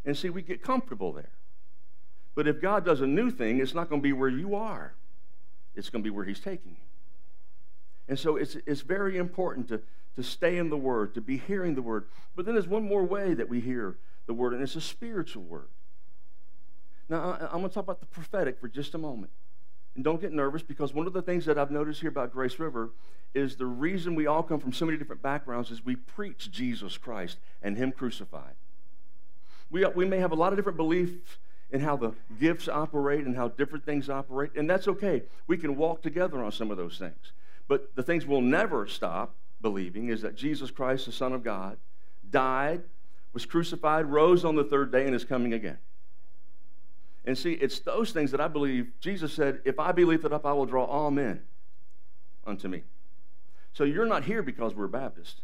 And 0.05 0.17
see, 0.17 0.29
we 0.29 0.41
get 0.41 0.63
comfortable 0.63 1.12
there. 1.12 1.31
But 2.35 2.47
if 2.47 2.62
God 2.62 2.85
does 2.85 3.01
a 3.01 3.07
new 3.07 3.31
thing, 3.31 3.59
it's 3.59 3.73
not 3.73 3.89
going 3.89 4.01
to 4.01 4.03
be 4.03 4.13
where 4.13 4.29
you 4.29 4.55
are, 4.55 4.93
it's 5.75 5.89
going 5.89 6.03
to 6.03 6.09
be 6.09 6.15
where 6.15 6.25
He's 6.25 6.39
taking 6.39 6.71
you. 6.71 6.88
And 8.07 8.17
so 8.17 8.38
it's, 8.38 8.55
it's 8.65 8.81
very 8.81 9.17
important 9.17 9.67
to, 9.67 9.81
to 10.15 10.23
stay 10.23 10.57
in 10.57 10.69
the 10.69 10.77
Word, 10.77 11.13
to 11.15 11.21
be 11.21 11.38
hearing 11.38 11.75
the 11.75 11.81
Word. 11.81 12.05
But 12.35 12.45
then 12.45 12.55
there's 12.55 12.67
one 12.67 12.83
more 12.83 13.03
way 13.03 13.33
that 13.33 13.49
we 13.49 13.59
hear 13.59 13.97
the 14.29 14.33
word, 14.35 14.53
and 14.53 14.61
it's 14.61 14.75
a 14.75 14.81
spiritual 14.81 15.41
word. 15.41 15.69
Now, 17.09 17.35
I'm 17.51 17.61
going 17.61 17.69
to 17.69 17.73
talk 17.73 17.83
about 17.83 17.99
the 17.99 18.05
prophetic 18.05 18.59
for 18.59 18.67
just 18.67 18.93
a 18.93 18.97
moment. 18.99 19.31
And 19.95 20.03
don't 20.03 20.21
get 20.21 20.31
nervous 20.31 20.61
because 20.61 20.93
one 20.93 21.07
of 21.07 21.13
the 21.13 21.21
things 21.23 21.45
that 21.45 21.57
I've 21.57 21.71
noticed 21.71 22.01
here 22.01 22.11
about 22.11 22.31
Grace 22.31 22.59
River 22.59 22.91
is 23.33 23.55
the 23.55 23.65
reason 23.65 24.13
we 24.13 24.27
all 24.27 24.43
come 24.43 24.59
from 24.59 24.71
so 24.71 24.85
many 24.85 24.99
different 24.99 25.23
backgrounds 25.23 25.71
is 25.71 25.83
we 25.83 25.95
preach 25.95 26.51
Jesus 26.51 26.95
Christ 26.95 27.39
and 27.63 27.75
Him 27.75 27.91
crucified. 27.91 28.53
We, 29.71 29.83
we 29.95 30.05
may 30.05 30.19
have 30.19 30.31
a 30.31 30.35
lot 30.35 30.53
of 30.53 30.59
different 30.59 30.77
beliefs 30.77 31.37
in 31.71 31.79
how 31.79 31.97
the 31.97 32.11
gifts 32.39 32.67
operate 32.67 33.25
and 33.25 33.35
how 33.35 33.47
different 33.47 33.83
things 33.83 34.11
operate, 34.11 34.51
and 34.55 34.69
that's 34.69 34.87
okay. 34.87 35.23
We 35.47 35.57
can 35.57 35.75
walk 35.75 36.03
together 36.03 36.43
on 36.43 36.51
some 36.51 36.69
of 36.69 36.77
those 36.77 36.99
things. 36.99 37.31
But 37.67 37.95
the 37.95 38.03
things 38.03 38.27
we'll 38.27 38.41
never 38.41 38.85
stop 38.85 39.33
believing 39.59 40.09
is 40.09 40.21
that 40.21 40.35
Jesus 40.35 40.69
Christ, 40.69 41.07
the 41.07 41.11
Son 41.11 41.33
of 41.33 41.43
God, 41.43 41.77
died, 42.29 42.83
was 43.33 43.45
crucified, 43.45 44.05
rose 44.05 44.43
on 44.43 44.55
the 44.55 44.63
third 44.63 44.91
day, 44.91 45.05
and 45.05 45.15
is 45.15 45.23
coming 45.23 45.53
again. 45.53 45.77
And 47.25 47.37
see, 47.37 47.53
it's 47.53 47.79
those 47.79 48.11
things 48.11 48.31
that 48.31 48.41
I 48.41 48.47
believe 48.47 48.91
Jesus 48.99 49.33
said, 49.33 49.61
If 49.65 49.79
I 49.79 49.91
be 49.91 50.05
lifted 50.05 50.33
up, 50.33 50.45
I 50.45 50.53
will 50.53 50.65
draw 50.65 50.85
all 50.85 51.11
men 51.11 51.41
unto 52.45 52.67
me. 52.67 52.83
So 53.73 53.83
you're 53.83 54.05
not 54.05 54.23
here 54.23 54.41
because 54.41 54.73
we're 54.73 54.87
Baptist. 54.87 55.41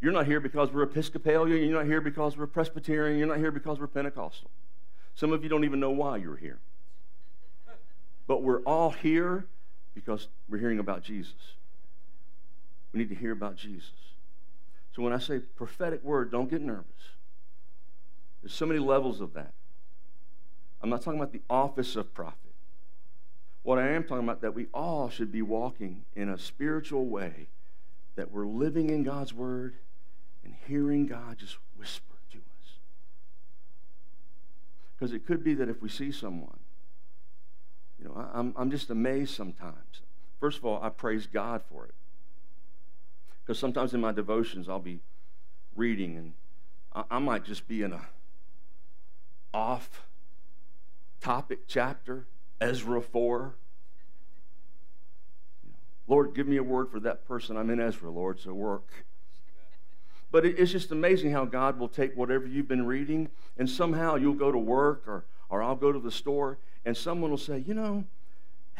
You're 0.00 0.12
not 0.12 0.26
here 0.26 0.40
because 0.40 0.72
we're 0.72 0.82
Episcopalian. 0.82 1.68
You're 1.68 1.78
not 1.78 1.86
here 1.86 2.00
because 2.00 2.36
we're 2.36 2.46
Presbyterian. 2.46 3.18
You're 3.18 3.28
not 3.28 3.38
here 3.38 3.50
because 3.50 3.78
we're 3.78 3.86
Pentecostal. 3.86 4.50
Some 5.14 5.32
of 5.32 5.42
you 5.42 5.50
don't 5.50 5.64
even 5.64 5.80
know 5.80 5.90
why 5.90 6.16
you're 6.16 6.36
here. 6.36 6.58
But 8.26 8.42
we're 8.42 8.60
all 8.60 8.90
here 8.90 9.44
because 9.94 10.28
we're 10.48 10.58
hearing 10.58 10.78
about 10.78 11.02
Jesus. 11.02 11.34
We 12.92 13.00
need 13.00 13.10
to 13.10 13.14
hear 13.14 13.32
about 13.32 13.56
Jesus. 13.56 13.92
So 14.94 15.02
when 15.02 15.12
I 15.12 15.18
say 15.18 15.38
prophetic 15.38 16.02
word, 16.02 16.32
don't 16.32 16.50
get 16.50 16.60
nervous. 16.60 16.86
There's 18.42 18.54
so 18.54 18.66
many 18.66 18.80
levels 18.80 19.20
of 19.20 19.34
that. 19.34 19.52
I'm 20.82 20.90
not 20.90 21.02
talking 21.02 21.20
about 21.20 21.32
the 21.32 21.42
office 21.48 21.94
of 21.96 22.12
prophet. 22.14 22.36
What 23.62 23.78
I 23.78 23.88
am 23.88 24.04
talking 24.04 24.24
about 24.24 24.40
that 24.40 24.54
we 24.54 24.66
all 24.72 25.10
should 25.10 25.30
be 25.30 25.42
walking 25.42 26.04
in 26.16 26.30
a 26.30 26.38
spiritual 26.38 27.06
way 27.06 27.48
that 28.16 28.30
we're 28.30 28.46
living 28.46 28.90
in 28.90 29.02
God's 29.02 29.34
word 29.34 29.74
and 30.44 30.54
hearing 30.66 31.06
God 31.06 31.38
just 31.38 31.58
whisper 31.76 32.16
to 32.32 32.38
us. 32.38 32.78
Because 34.96 35.12
it 35.12 35.26
could 35.26 35.44
be 35.44 35.54
that 35.54 35.68
if 35.68 35.82
we 35.82 35.90
see 35.90 36.10
someone, 36.10 36.58
you 37.98 38.06
know, 38.06 38.30
I'm, 38.32 38.54
I'm 38.56 38.70
just 38.70 38.88
amazed 38.88 39.34
sometimes. 39.34 40.00
First 40.40 40.58
of 40.58 40.64
all, 40.64 40.82
I 40.82 40.88
praise 40.88 41.26
God 41.26 41.62
for 41.70 41.84
it. 41.84 41.94
Because 43.50 43.58
sometimes 43.58 43.94
in 43.94 44.00
my 44.00 44.12
devotions, 44.12 44.68
I'll 44.68 44.78
be 44.78 45.00
reading 45.74 46.16
and 46.16 46.34
I, 46.94 47.16
I 47.16 47.18
might 47.18 47.44
just 47.44 47.66
be 47.66 47.82
in 47.82 47.92
a 47.92 48.02
off 49.52 50.06
topic 51.20 51.66
chapter, 51.66 52.28
Ezra 52.60 53.02
4. 53.02 53.56
Lord, 56.06 56.32
give 56.32 56.46
me 56.46 56.58
a 56.58 56.62
word 56.62 56.92
for 56.92 57.00
that 57.00 57.26
person. 57.26 57.56
I'm 57.56 57.70
in 57.70 57.80
Ezra, 57.80 58.08
Lord, 58.08 58.38
so 58.38 58.54
work. 58.54 59.04
But 60.30 60.46
it's 60.46 60.70
just 60.70 60.92
amazing 60.92 61.32
how 61.32 61.44
God 61.44 61.76
will 61.76 61.88
take 61.88 62.16
whatever 62.16 62.46
you've 62.46 62.68
been 62.68 62.86
reading, 62.86 63.30
and 63.58 63.68
somehow 63.68 64.14
you'll 64.14 64.34
go 64.34 64.52
to 64.52 64.58
work 64.58 65.02
or, 65.08 65.24
or 65.48 65.60
I'll 65.60 65.74
go 65.74 65.90
to 65.90 65.98
the 65.98 66.12
store, 66.12 66.58
and 66.84 66.96
someone 66.96 67.32
will 67.32 67.36
say, 67.36 67.58
You 67.66 67.74
know, 67.74 68.04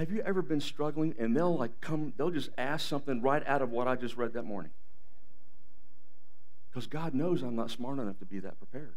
have 0.01 0.11
you 0.11 0.23
ever 0.23 0.43
been 0.43 0.61
struggling? 0.61 1.15
And 1.19 1.37
they'll 1.37 1.57
like 1.57 1.81
come, 1.81 2.13
they'll 2.17 2.31
just 2.31 2.51
ask 2.59 2.89
something 2.89 3.23
right 3.23 3.47
out 3.47 3.63
of 3.63 3.71
what 3.71 3.87
I 3.87 3.97
just 3.97 4.17
read 4.17 4.33
that 4.33 4.45
morning. 4.45 4.73
Because 6.71 6.87
God 6.87 7.15
knows 7.15 7.43
I'm 7.43 7.57
not 7.57 7.71
smart 7.71 7.99
enough 7.99 8.19
to 8.21 8.25
be 8.25 8.39
that 8.41 8.59
prepared. 8.59 8.95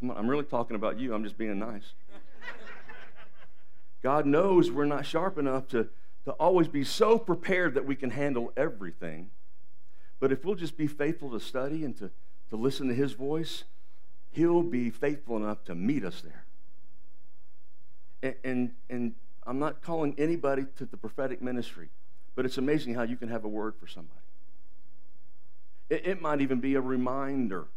Come 0.00 0.10
on, 0.10 0.16
I'm 0.16 0.28
really 0.28 0.44
talking 0.44 0.76
about 0.76 0.98
you. 0.98 1.14
I'm 1.14 1.24
just 1.24 1.38
being 1.38 1.58
nice. 1.58 1.92
God 4.02 4.26
knows 4.26 4.70
we're 4.70 4.84
not 4.84 5.06
sharp 5.06 5.38
enough 5.38 5.68
to, 5.68 5.88
to 6.24 6.32
always 6.32 6.68
be 6.68 6.84
so 6.84 7.18
prepared 7.18 7.74
that 7.74 7.86
we 7.86 7.96
can 7.96 8.10
handle 8.10 8.52
everything. 8.56 9.30
But 10.20 10.32
if 10.32 10.44
we'll 10.44 10.54
just 10.54 10.76
be 10.76 10.86
faithful 10.86 11.30
to 11.30 11.40
study 11.40 11.84
and 11.84 11.96
to, 11.98 12.10
to 12.50 12.56
listen 12.56 12.88
to 12.88 12.94
His 12.94 13.12
voice, 13.12 13.64
He'll 14.30 14.62
be 14.62 14.90
faithful 14.90 15.36
enough 15.36 15.64
to 15.64 15.74
meet 15.74 16.04
us 16.04 16.20
there. 16.20 16.44
And, 18.22 18.72
and, 18.88 19.14
I'm 19.46 19.58
not 19.58 19.80
calling 19.80 20.14
anybody 20.18 20.66
to 20.76 20.84
the 20.84 20.98
prophetic 20.98 21.40
ministry, 21.40 21.88
but 22.36 22.44
it's 22.44 22.58
amazing 22.58 22.94
how 22.94 23.02
you 23.02 23.16
can 23.16 23.30
have 23.30 23.44
a 23.44 23.48
word 23.48 23.74
for 23.80 23.86
somebody. 23.86 24.20
It, 25.88 26.06
it 26.06 26.20
might 26.20 26.42
even 26.42 26.60
be 26.60 26.74
a 26.74 26.82
reminder. 26.82 27.68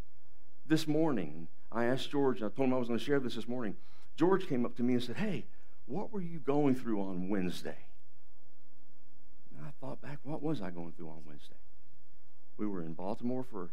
This 0.68 0.86
morning, 0.86 1.48
I 1.72 1.86
asked 1.86 2.12
George, 2.12 2.40
I 2.40 2.50
told 2.50 2.68
him 2.68 2.74
I 2.74 2.78
was 2.78 2.90
going 2.90 3.00
to 3.00 3.06
share 3.06 3.22
this 3.22 3.36
this 3.36 3.48
morning. 3.48 3.78
George 4.18 4.50
came 4.50 4.66
up 4.66 4.76
to 4.78 4.84
me 4.84 4.96
and 4.96 5.04
said, 5.04 5.16
Hey, 5.16 5.46
what 5.86 6.12
were 6.12 6.22
you 6.22 6.40
going 6.40 6.76
through 6.76 7.02
on 7.02 7.30
Wednesday? 7.30 7.78
And 9.58 9.66
I 9.66 9.72
thought 9.80 10.02
back, 10.02 10.20
what 10.24 10.42
was 10.44 10.62
I 10.62 10.72
going 10.72 10.92
through 10.92 11.10
on 11.10 11.22
Wednesday? 11.26 11.56
We 12.58 12.68
were 12.68 12.82
in 12.82 12.94
Baltimore 12.94 13.46
for, 13.50 13.72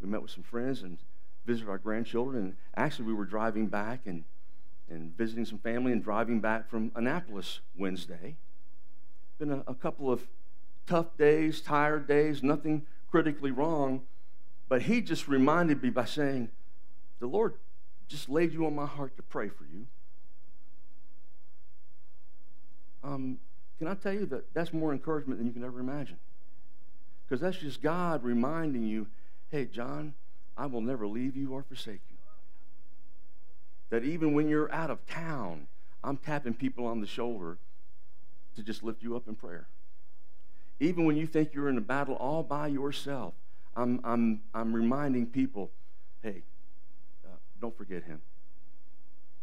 we 0.00 0.08
met 0.08 0.22
with 0.22 0.30
some 0.30 0.44
friends 0.44 0.82
and 0.82 0.98
visited 1.46 1.68
our 1.68 1.78
grandchildren. 1.78 2.44
And 2.44 2.56
actually, 2.76 3.06
we 3.06 3.14
were 3.14 3.24
driving 3.24 3.66
back 3.66 4.02
and, 4.06 4.24
and 4.90 5.16
visiting 5.16 5.44
some 5.44 5.58
family 5.58 5.92
and 5.92 6.02
driving 6.02 6.40
back 6.40 6.68
from 6.68 6.92
Annapolis 6.94 7.60
Wednesday. 7.76 8.36
Been 9.38 9.52
a, 9.52 9.62
a 9.66 9.74
couple 9.74 10.12
of 10.12 10.26
tough 10.86 11.16
days, 11.16 11.60
tired 11.60 12.06
days, 12.06 12.42
nothing 12.42 12.84
critically 13.10 13.50
wrong. 13.50 14.02
But 14.68 14.82
he 14.82 15.00
just 15.00 15.28
reminded 15.28 15.82
me 15.82 15.90
by 15.90 16.04
saying, 16.04 16.50
the 17.20 17.26
Lord 17.26 17.54
just 18.08 18.28
laid 18.28 18.52
you 18.52 18.66
on 18.66 18.74
my 18.74 18.86
heart 18.86 19.16
to 19.16 19.22
pray 19.22 19.48
for 19.48 19.64
you. 19.64 19.86
Um, 23.02 23.38
can 23.78 23.88
I 23.88 23.94
tell 23.94 24.12
you 24.12 24.26
that 24.26 24.52
that's 24.52 24.72
more 24.72 24.92
encouragement 24.92 25.38
than 25.38 25.46
you 25.46 25.52
can 25.52 25.64
ever 25.64 25.80
imagine? 25.80 26.18
Because 27.26 27.40
that's 27.40 27.56
just 27.56 27.80
God 27.80 28.24
reminding 28.24 28.82
you, 28.82 29.06
hey, 29.50 29.64
John, 29.64 30.14
I 30.56 30.66
will 30.66 30.80
never 30.80 31.06
leave 31.06 31.36
you 31.36 31.52
or 31.52 31.62
forsake 31.62 32.00
you. 32.09 32.09
That 33.90 34.04
even 34.04 34.34
when 34.34 34.48
you're 34.48 34.72
out 34.72 34.90
of 34.90 35.04
town, 35.06 35.66
I'm 36.02 36.16
tapping 36.16 36.54
people 36.54 36.86
on 36.86 37.00
the 37.00 37.06
shoulder 37.06 37.58
to 38.56 38.62
just 38.62 38.82
lift 38.82 39.02
you 39.02 39.16
up 39.16 39.28
in 39.28 39.34
prayer. 39.34 39.66
Even 40.78 41.04
when 41.04 41.16
you 41.16 41.26
think 41.26 41.52
you're 41.52 41.68
in 41.68 41.76
a 41.76 41.82
battle 41.82 42.14
all 42.14 42.42
by 42.42 42.68
yourself, 42.68 43.34
I'm, 43.76 44.00
I'm, 44.02 44.40
I'm 44.54 44.72
reminding 44.72 45.26
people, 45.26 45.70
hey, 46.22 46.42
uh, 47.24 47.36
don't 47.60 47.76
forget 47.76 48.04
him. 48.04 48.20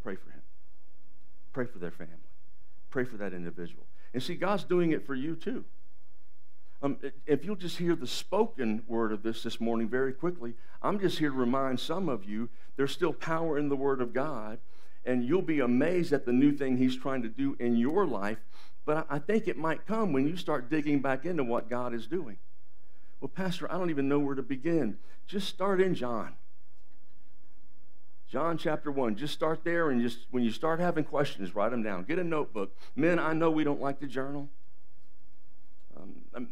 Pray 0.03 0.15
for 0.15 0.31
him. 0.31 0.41
Pray 1.53 1.65
for 1.65 1.79
their 1.79 1.91
family. 1.91 2.13
Pray 2.89 3.03
for 3.03 3.17
that 3.17 3.33
individual. 3.33 3.83
And 4.13 4.23
see, 4.23 4.35
God's 4.35 4.63
doing 4.63 4.91
it 4.91 5.05
for 5.05 5.13
you 5.13 5.35
too. 5.35 5.65
Um, 6.81 6.97
if 7.25 7.43
you'll 7.43 7.55
just 7.55 7.77
hear 7.77 7.95
the 7.95 8.05
spoken 8.05 8.83
word 8.87 9.11
of 9.11 9.23
this 9.23 9.41
this 9.43 9.59
morning 9.59 9.89
very 9.89 10.13
quickly, 10.13 10.53
I'm 10.81 10.99
just 10.99 11.17
here 11.17 11.29
to 11.29 11.35
remind 11.35 11.79
some 11.79 12.07
of 12.07 12.25
you 12.25 12.49
there's 12.75 12.91
still 12.91 13.13
power 13.13 13.57
in 13.57 13.69
the 13.69 13.75
word 13.75 13.99
of 13.99 14.13
God, 14.13 14.59
and 15.03 15.23
you'll 15.23 15.41
be 15.41 15.59
amazed 15.59 16.13
at 16.13 16.25
the 16.25 16.33
new 16.33 16.51
thing 16.51 16.77
He's 16.77 16.95
trying 16.95 17.23
to 17.23 17.29
do 17.29 17.55
in 17.59 17.77
your 17.77 18.05
life. 18.05 18.37
But 18.85 19.07
I 19.09 19.19
think 19.19 19.47
it 19.47 19.57
might 19.57 19.87
come 19.87 20.13
when 20.13 20.27
you 20.27 20.37
start 20.37 20.69
digging 20.69 21.01
back 21.01 21.25
into 21.25 21.43
what 21.43 21.69
God 21.69 21.93
is 21.93 22.05
doing. 22.05 22.37
Well, 23.19 23.29
Pastor, 23.29 23.71
I 23.71 23.77
don't 23.77 23.89
even 23.89 24.07
know 24.07 24.19
where 24.19 24.35
to 24.35 24.43
begin. 24.43 24.97
Just 25.25 25.49
start 25.49 25.81
in 25.81 25.95
John. 25.95 26.35
John 28.29 28.57
chapter 28.57 28.91
1. 28.91 29.15
Just 29.15 29.33
start 29.33 29.61
there 29.63 29.89
and 29.89 30.01
just 30.01 30.27
when 30.31 30.43
you 30.43 30.51
start 30.51 30.79
having 30.79 31.05
questions, 31.05 31.55
write 31.55 31.71
them 31.71 31.81
down. 31.81 32.03
Get 32.03 32.19
a 32.19 32.23
notebook. 32.23 32.75
Men, 32.95 33.19
I 33.19 33.33
know 33.33 33.49
we 33.49 33.63
don't 33.63 33.81
like 33.81 33.99
to 34.01 34.07
journal. 34.07 34.49
Um, 36.33 36.47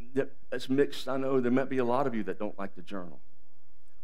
that's 0.49 0.69
mixed. 0.69 1.07
I 1.07 1.17
know 1.17 1.39
there 1.39 1.51
might 1.51 1.69
be 1.69 1.77
a 1.77 1.85
lot 1.85 2.07
of 2.07 2.15
you 2.15 2.23
that 2.23 2.39
don't 2.39 2.57
like 2.57 2.75
to 2.75 2.81
journal. 2.81 3.19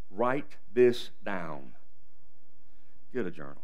Write 0.09 0.57
this 0.73 1.09
down. 1.23 1.71
Get 3.13 3.25
a 3.25 3.31
journal. 3.31 3.61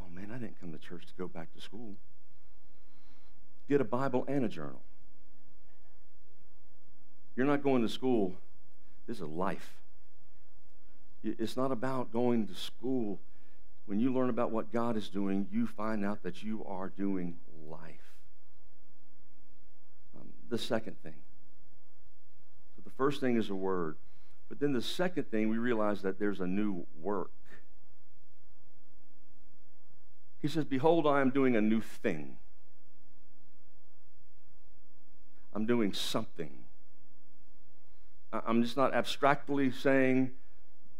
Oh 0.00 0.08
man, 0.10 0.30
I 0.34 0.38
didn't 0.38 0.60
come 0.60 0.72
to 0.72 0.78
church 0.78 1.06
to 1.06 1.12
go 1.16 1.28
back 1.28 1.54
to 1.54 1.60
school. 1.60 1.94
Get 3.68 3.80
a 3.80 3.84
Bible 3.84 4.24
and 4.28 4.44
a 4.44 4.48
journal. 4.48 4.82
You're 7.36 7.46
not 7.46 7.62
going 7.62 7.82
to 7.82 7.88
school. 7.88 8.34
This 9.06 9.18
is 9.18 9.22
life. 9.22 9.76
It's 11.24 11.56
not 11.56 11.72
about 11.72 12.12
going 12.12 12.48
to 12.48 12.54
school. 12.54 13.20
When 13.86 14.00
you 14.00 14.12
learn 14.12 14.28
about 14.28 14.50
what 14.50 14.72
God 14.72 14.96
is 14.96 15.08
doing, 15.08 15.46
you 15.50 15.66
find 15.66 16.04
out 16.04 16.22
that 16.22 16.42
you 16.42 16.64
are 16.66 16.88
doing 16.88 17.36
life. 17.68 18.11
The 20.52 20.58
second 20.58 21.02
thing. 21.02 21.14
So 22.76 22.82
the 22.84 22.90
first 22.90 23.22
thing 23.22 23.38
is 23.38 23.48
a 23.48 23.54
word. 23.54 23.96
But 24.50 24.60
then 24.60 24.74
the 24.74 24.82
second 24.82 25.30
thing, 25.30 25.48
we 25.48 25.56
realize 25.56 26.02
that 26.02 26.18
there's 26.18 26.40
a 26.40 26.46
new 26.46 26.86
work. 27.00 27.30
He 30.42 30.48
says, 30.48 30.66
Behold, 30.66 31.06
I 31.06 31.22
am 31.22 31.30
doing 31.30 31.56
a 31.56 31.62
new 31.62 31.80
thing. 31.80 32.36
I'm 35.54 35.64
doing 35.64 35.94
something. 35.94 36.50
I'm 38.30 38.62
just 38.62 38.76
not 38.76 38.92
abstractly 38.92 39.70
saying, 39.70 40.32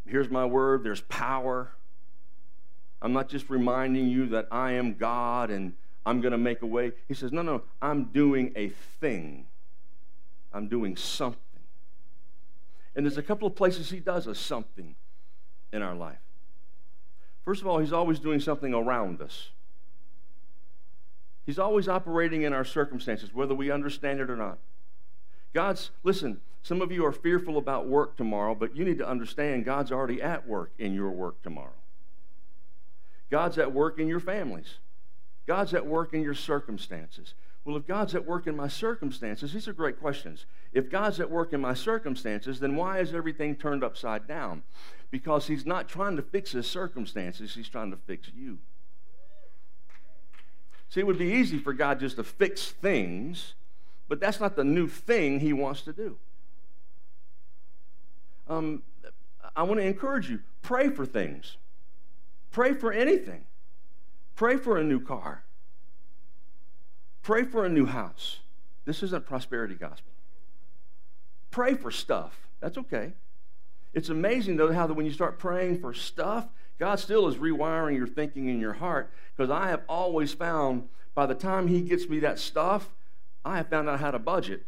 here's 0.06 0.30
my 0.30 0.46
word, 0.46 0.82
there's 0.82 1.02
power. 1.02 1.72
I'm 3.02 3.12
not 3.12 3.28
just 3.28 3.50
reminding 3.50 4.08
you 4.08 4.28
that 4.28 4.48
I 4.50 4.72
am 4.72 4.94
God 4.94 5.50
and 5.50 5.74
I'm 6.04 6.20
going 6.20 6.32
to 6.32 6.38
make 6.38 6.62
a 6.62 6.66
way. 6.66 6.92
He 7.08 7.14
says, 7.14 7.32
No, 7.32 7.42
no, 7.42 7.62
I'm 7.80 8.04
doing 8.04 8.52
a 8.56 8.70
thing. 9.00 9.46
I'm 10.52 10.68
doing 10.68 10.96
something. 10.96 11.38
And 12.94 13.06
there's 13.06 13.18
a 13.18 13.22
couple 13.22 13.48
of 13.48 13.54
places 13.54 13.90
he 13.90 14.00
does 14.00 14.26
a 14.26 14.34
something 14.34 14.94
in 15.72 15.82
our 15.82 15.94
life. 15.94 16.18
First 17.44 17.62
of 17.62 17.66
all, 17.66 17.78
he's 17.78 17.92
always 17.92 18.18
doing 18.18 18.38
something 18.38 18.74
around 18.74 19.20
us. 19.20 19.48
He's 21.46 21.58
always 21.58 21.88
operating 21.88 22.42
in 22.42 22.52
our 22.52 22.64
circumstances, 22.64 23.34
whether 23.34 23.54
we 23.54 23.70
understand 23.70 24.20
it 24.20 24.30
or 24.30 24.36
not. 24.36 24.58
God's, 25.52 25.90
listen, 26.04 26.40
some 26.62 26.80
of 26.80 26.92
you 26.92 27.04
are 27.04 27.12
fearful 27.12 27.58
about 27.58 27.88
work 27.88 28.16
tomorrow, 28.16 28.54
but 28.54 28.76
you 28.76 28.84
need 28.84 28.98
to 28.98 29.08
understand 29.08 29.64
God's 29.64 29.90
already 29.90 30.22
at 30.22 30.46
work 30.46 30.70
in 30.78 30.94
your 30.94 31.10
work 31.10 31.42
tomorrow. 31.42 31.72
God's 33.30 33.58
at 33.58 33.72
work 33.72 33.98
in 33.98 34.06
your 34.06 34.20
families. 34.20 34.76
God's 35.46 35.74
at 35.74 35.86
work 35.86 36.14
in 36.14 36.22
your 36.22 36.34
circumstances. 36.34 37.34
Well, 37.64 37.76
if 37.76 37.86
God's 37.86 38.14
at 38.14 38.26
work 38.26 38.46
in 38.46 38.56
my 38.56 38.68
circumstances, 38.68 39.52
these 39.52 39.68
are 39.68 39.72
great 39.72 40.00
questions. 40.00 40.46
If 40.72 40.90
God's 40.90 41.20
at 41.20 41.30
work 41.30 41.52
in 41.52 41.60
my 41.60 41.74
circumstances, 41.74 42.58
then 42.58 42.74
why 42.74 42.98
is 42.98 43.14
everything 43.14 43.54
turned 43.54 43.84
upside 43.84 44.26
down? 44.26 44.62
Because 45.10 45.46
He's 45.46 45.64
not 45.64 45.88
trying 45.88 46.16
to 46.16 46.22
fix 46.22 46.52
His 46.52 46.66
circumstances, 46.66 47.54
He's 47.54 47.68
trying 47.68 47.92
to 47.92 47.96
fix 47.96 48.30
you. 48.34 48.58
See, 50.88 51.00
it 51.00 51.06
would 51.06 51.18
be 51.18 51.32
easy 51.32 51.58
for 51.58 51.72
God 51.72 52.00
just 52.00 52.16
to 52.16 52.24
fix 52.24 52.70
things, 52.70 53.54
but 54.08 54.20
that's 54.20 54.40
not 54.40 54.56
the 54.56 54.64
new 54.64 54.88
thing 54.88 55.40
He 55.40 55.52
wants 55.52 55.82
to 55.82 55.92
do. 55.92 56.18
Um, 58.48 58.82
I 59.54 59.62
want 59.62 59.80
to 59.80 59.86
encourage 59.86 60.28
you 60.28 60.40
pray 60.62 60.88
for 60.90 61.06
things, 61.06 61.56
pray 62.50 62.74
for 62.74 62.92
anything, 62.92 63.44
pray 64.34 64.56
for 64.56 64.78
a 64.78 64.84
new 64.84 65.00
car. 65.00 65.44
Pray 67.22 67.44
for 67.44 67.64
a 67.64 67.68
new 67.68 67.86
house. 67.86 68.40
This 68.84 69.02
isn't 69.02 69.26
prosperity 69.26 69.74
gospel. 69.74 70.12
Pray 71.50 71.74
for 71.74 71.90
stuff. 71.90 72.48
That's 72.60 72.78
okay. 72.78 73.12
It's 73.94 74.08
amazing, 74.08 74.56
though, 74.56 74.72
how 74.72 74.86
that 74.86 74.94
when 74.94 75.06
you 75.06 75.12
start 75.12 75.38
praying 75.38 75.80
for 75.80 75.92
stuff, 75.92 76.48
God 76.78 76.98
still 76.98 77.28
is 77.28 77.36
rewiring 77.36 77.96
your 77.96 78.06
thinking 78.06 78.48
in 78.48 78.58
your 78.58 78.72
heart. 78.72 79.12
Because 79.36 79.50
I 79.50 79.68
have 79.68 79.82
always 79.88 80.32
found 80.32 80.88
by 81.14 81.26
the 81.26 81.34
time 81.34 81.68
He 81.68 81.82
gets 81.82 82.08
me 82.08 82.18
that 82.20 82.38
stuff, 82.38 82.88
I 83.44 83.58
have 83.58 83.68
found 83.68 83.88
out 83.88 84.00
how 84.00 84.10
to 84.10 84.18
budget. 84.18 84.64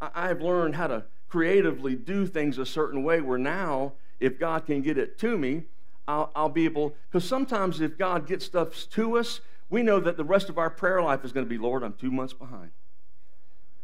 I 0.00 0.28
have 0.28 0.40
learned 0.40 0.76
how 0.76 0.88
to 0.88 1.04
creatively 1.28 1.94
do 1.94 2.26
things 2.26 2.58
a 2.58 2.66
certain 2.66 3.04
way 3.04 3.20
where 3.20 3.38
now, 3.38 3.92
if 4.18 4.38
God 4.38 4.66
can 4.66 4.82
get 4.82 4.98
it 4.98 5.18
to 5.18 5.38
me, 5.38 5.64
I'll, 6.10 6.30
I'll 6.34 6.48
be 6.48 6.64
able, 6.64 6.94
because 7.08 7.26
sometimes 7.26 7.80
if 7.80 7.96
God 7.96 8.26
gets 8.26 8.44
stuff 8.44 8.88
to 8.90 9.16
us, 9.16 9.40
we 9.68 9.82
know 9.82 10.00
that 10.00 10.16
the 10.16 10.24
rest 10.24 10.48
of 10.48 10.58
our 10.58 10.68
prayer 10.68 11.00
life 11.00 11.24
is 11.24 11.30
going 11.30 11.46
to 11.46 11.48
be 11.48 11.56
Lord, 11.56 11.84
I'm 11.84 11.92
two 11.92 12.10
months 12.10 12.32
behind. 12.32 12.72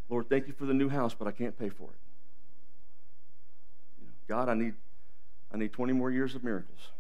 Lord, 0.09 0.29
thank 0.29 0.49
you 0.49 0.53
for 0.53 0.67
the 0.67 0.75
new 0.75 0.89
house, 0.89 1.15
but 1.15 1.29
I 1.29 1.31
can't 1.31 1.57
pay 1.57 1.69
for 1.69 1.85
it. 1.85 1.99
God, 4.29 4.49
I 4.49 4.55
need, 4.55 4.75
I 5.55 5.57
need 5.57 5.73
20 5.73 5.93
more 5.93 6.11
years 6.11 6.35
of 6.35 6.43
miracles. 6.43 6.91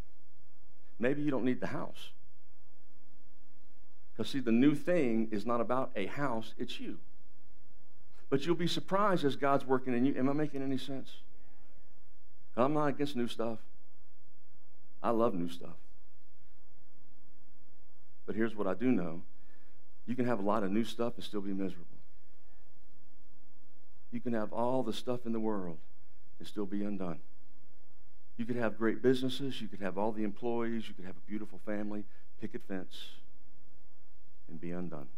Maybe 1.00 1.22
you 1.22 1.32
don't 1.32 1.44
need 1.44 1.60
the 1.60 1.66
house. 1.66 2.10
Because, 4.12 4.30
see, 4.30 4.40
the 4.40 4.52
new 4.52 4.76
thing 4.76 5.28
is 5.32 5.44
not 5.44 5.60
about 5.60 5.90
a 5.96 6.06
house, 6.06 6.54
it's 6.56 6.78
you. 6.78 6.98
But 8.30 8.46
you'll 8.46 8.54
be 8.54 8.68
surprised 8.68 9.24
as 9.24 9.34
God's 9.34 9.64
working 9.64 9.92
in 9.92 10.04
you. 10.04 10.14
Am 10.16 10.28
I 10.28 10.32
making 10.32 10.62
any 10.62 10.78
sense? 10.78 11.10
I'm 12.56 12.74
not 12.74 12.86
against 12.86 13.16
new 13.16 13.28
stuff. 13.28 13.58
I 15.02 15.10
love 15.10 15.34
new 15.34 15.48
stuff. 15.48 15.76
But 18.26 18.34
here's 18.34 18.54
what 18.54 18.66
I 18.66 18.74
do 18.74 18.90
know 18.90 19.22
you 20.06 20.14
can 20.14 20.26
have 20.26 20.38
a 20.38 20.42
lot 20.42 20.62
of 20.62 20.70
new 20.70 20.84
stuff 20.84 21.14
and 21.16 21.24
still 21.24 21.40
be 21.40 21.52
miserable. 21.52 21.86
You 24.12 24.20
can 24.20 24.32
have 24.34 24.52
all 24.52 24.82
the 24.82 24.92
stuff 24.92 25.26
in 25.26 25.32
the 25.32 25.40
world 25.40 25.78
and 26.38 26.46
still 26.46 26.66
be 26.66 26.84
undone. 26.84 27.18
You 28.36 28.44
could 28.44 28.56
have 28.56 28.78
great 28.78 29.02
businesses, 29.02 29.60
you 29.60 29.68
could 29.68 29.80
have 29.80 29.96
all 29.98 30.12
the 30.12 30.22
employees, 30.22 30.88
you 30.88 30.94
could 30.94 31.06
have 31.06 31.16
a 31.16 31.28
beautiful 31.30 31.60
family, 31.64 32.04
picket 32.40 32.62
fence, 32.68 33.08
and 34.48 34.60
be 34.60 34.70
undone. 34.70 35.08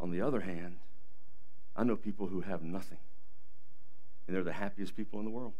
On 0.00 0.10
the 0.10 0.20
other 0.20 0.40
hand, 0.40 0.76
I 1.74 1.84
know 1.84 1.96
people 1.96 2.28
who 2.28 2.40
have 2.42 2.62
nothing, 2.62 2.98
and 4.26 4.36
they're 4.36 4.44
the 4.44 4.52
happiest 4.52 4.96
people 4.96 5.18
in 5.18 5.24
the 5.24 5.30
world. 5.30 5.52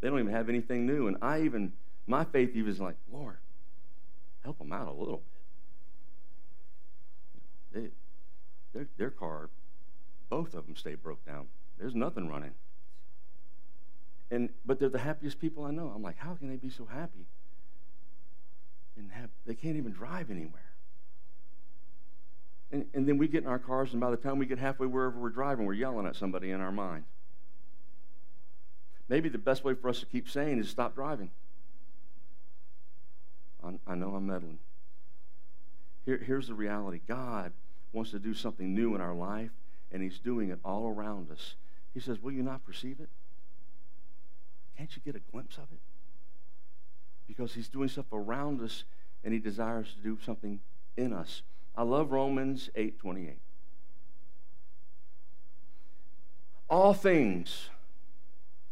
They 0.00 0.08
don't 0.08 0.18
even 0.20 0.32
have 0.32 0.48
anything 0.48 0.86
new, 0.86 1.08
and 1.08 1.16
I 1.20 1.42
even, 1.42 1.72
my 2.06 2.24
faith 2.24 2.50
even 2.54 2.70
is 2.70 2.80
like, 2.80 2.96
Lord, 3.12 3.38
help 4.44 4.58
them 4.58 4.72
out 4.72 4.88
a 4.88 4.92
little 4.92 5.22
bit. 7.72 7.82
They, 7.82 7.88
their, 8.72 8.88
their 8.96 9.10
car, 9.10 9.50
both 10.28 10.54
of 10.54 10.66
them 10.66 10.76
stay 10.76 10.94
broke 10.94 11.24
down. 11.26 11.46
There's 11.78 11.94
nothing 11.94 12.28
running. 12.28 12.54
And 14.30 14.50
but 14.66 14.78
they're 14.78 14.88
the 14.88 14.98
happiest 14.98 15.40
people 15.40 15.64
I 15.64 15.70
know. 15.70 15.90
I'm 15.94 16.02
like, 16.02 16.18
how 16.18 16.34
can 16.34 16.48
they 16.48 16.56
be 16.56 16.68
so 16.68 16.84
happy? 16.84 17.26
And 18.96 19.10
have 19.12 19.30
they 19.46 19.54
can't 19.54 19.76
even 19.76 19.92
drive 19.92 20.30
anywhere. 20.30 20.62
And, 22.70 22.84
and 22.92 23.08
then 23.08 23.16
we 23.16 23.28
get 23.28 23.44
in 23.44 23.48
our 23.48 23.58
cars, 23.58 23.92
and 23.92 24.00
by 24.00 24.10
the 24.10 24.18
time 24.18 24.38
we 24.38 24.44
get 24.44 24.58
halfway 24.58 24.86
wherever 24.86 25.18
we're 25.18 25.30
driving, 25.30 25.64
we're 25.64 25.72
yelling 25.72 26.06
at 26.06 26.16
somebody 26.16 26.50
in 26.50 26.60
our 26.60 26.72
mind. 26.72 27.04
Maybe 29.08 29.28
the 29.28 29.38
best 29.38 29.64
way 29.64 29.74
for 29.74 29.88
us 29.88 30.00
to 30.00 30.06
keep 30.06 30.28
saying 30.28 30.58
is 30.58 30.68
stop 30.68 30.94
driving. 30.94 31.30
I 33.86 33.94
know 33.94 34.14
I'm 34.14 34.26
meddling. 34.26 34.58
Here, 36.04 36.18
here's 36.24 36.48
the 36.48 36.54
reality 36.54 37.00
God 37.06 37.52
wants 37.92 38.12
to 38.12 38.18
do 38.18 38.34
something 38.34 38.74
new 38.74 38.94
in 38.94 39.00
our 39.00 39.14
life, 39.14 39.50
and 39.92 40.02
He's 40.02 40.18
doing 40.18 40.50
it 40.50 40.58
all 40.64 40.88
around 40.88 41.30
us. 41.30 41.56
He 41.92 42.00
says, 42.00 42.20
Will 42.20 42.32
you 42.32 42.42
not 42.42 42.64
perceive 42.64 43.00
it? 43.00 43.08
Can't 44.76 44.94
you 44.94 45.02
get 45.04 45.16
a 45.16 45.32
glimpse 45.32 45.56
of 45.56 45.64
it? 45.72 45.80
Because 47.26 47.54
He's 47.54 47.68
doing 47.68 47.88
stuff 47.88 48.06
around 48.12 48.60
us, 48.62 48.84
and 49.24 49.34
He 49.34 49.40
desires 49.40 49.94
to 49.94 50.02
do 50.02 50.18
something 50.24 50.60
in 50.96 51.12
us. 51.12 51.42
I 51.76 51.82
love 51.82 52.10
Romans 52.10 52.70
8 52.74 52.98
28. 52.98 53.38
All 56.70 56.94
things, 56.94 57.70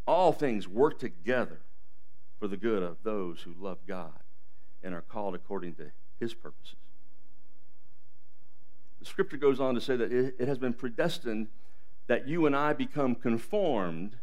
all 0.06 0.32
things 0.32 0.68
work 0.68 0.98
together 0.98 1.60
for 2.38 2.48
the 2.48 2.56
good 2.56 2.82
of 2.82 2.98
those 3.02 3.42
who 3.42 3.54
love 3.58 3.78
God 3.86 4.20
and 4.82 4.94
are 4.94 5.02
called 5.02 5.34
according 5.34 5.74
to 5.74 5.90
his 6.20 6.34
purposes. 6.34 6.76
The 9.00 9.06
scripture 9.06 9.36
goes 9.36 9.60
on 9.60 9.74
to 9.74 9.80
say 9.80 9.96
that 9.96 10.12
it 10.12 10.46
has 10.46 10.58
been 10.58 10.74
predestined 10.74 11.48
that 12.06 12.28
you 12.28 12.46
and 12.46 12.54
I 12.54 12.72
become 12.72 13.14
conformed 13.14 14.16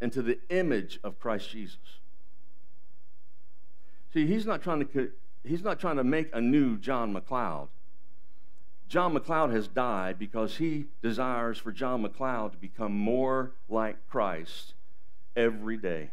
into 0.00 0.22
the 0.22 0.38
image 0.48 1.00
of 1.02 1.18
Christ 1.18 1.50
Jesus. 1.50 1.98
See, 4.12 4.26
he's 4.26 4.46
not 4.46 4.62
trying 4.62 4.86
to 4.86 5.10
he's 5.44 5.62
not 5.62 5.80
trying 5.80 5.96
to 5.96 6.04
make 6.04 6.30
a 6.32 6.40
new 6.40 6.76
John 6.78 7.14
McLeod. 7.14 7.68
John 8.88 9.14
McLeod 9.14 9.52
has 9.52 9.68
died 9.68 10.18
because 10.18 10.56
he 10.56 10.86
desires 11.00 11.58
for 11.58 11.70
John 11.70 12.04
McLeod 12.04 12.52
to 12.52 12.58
become 12.58 12.92
more 12.92 13.52
like 13.68 14.08
Christ 14.08 14.74
every 15.36 15.76
day. 15.76 16.10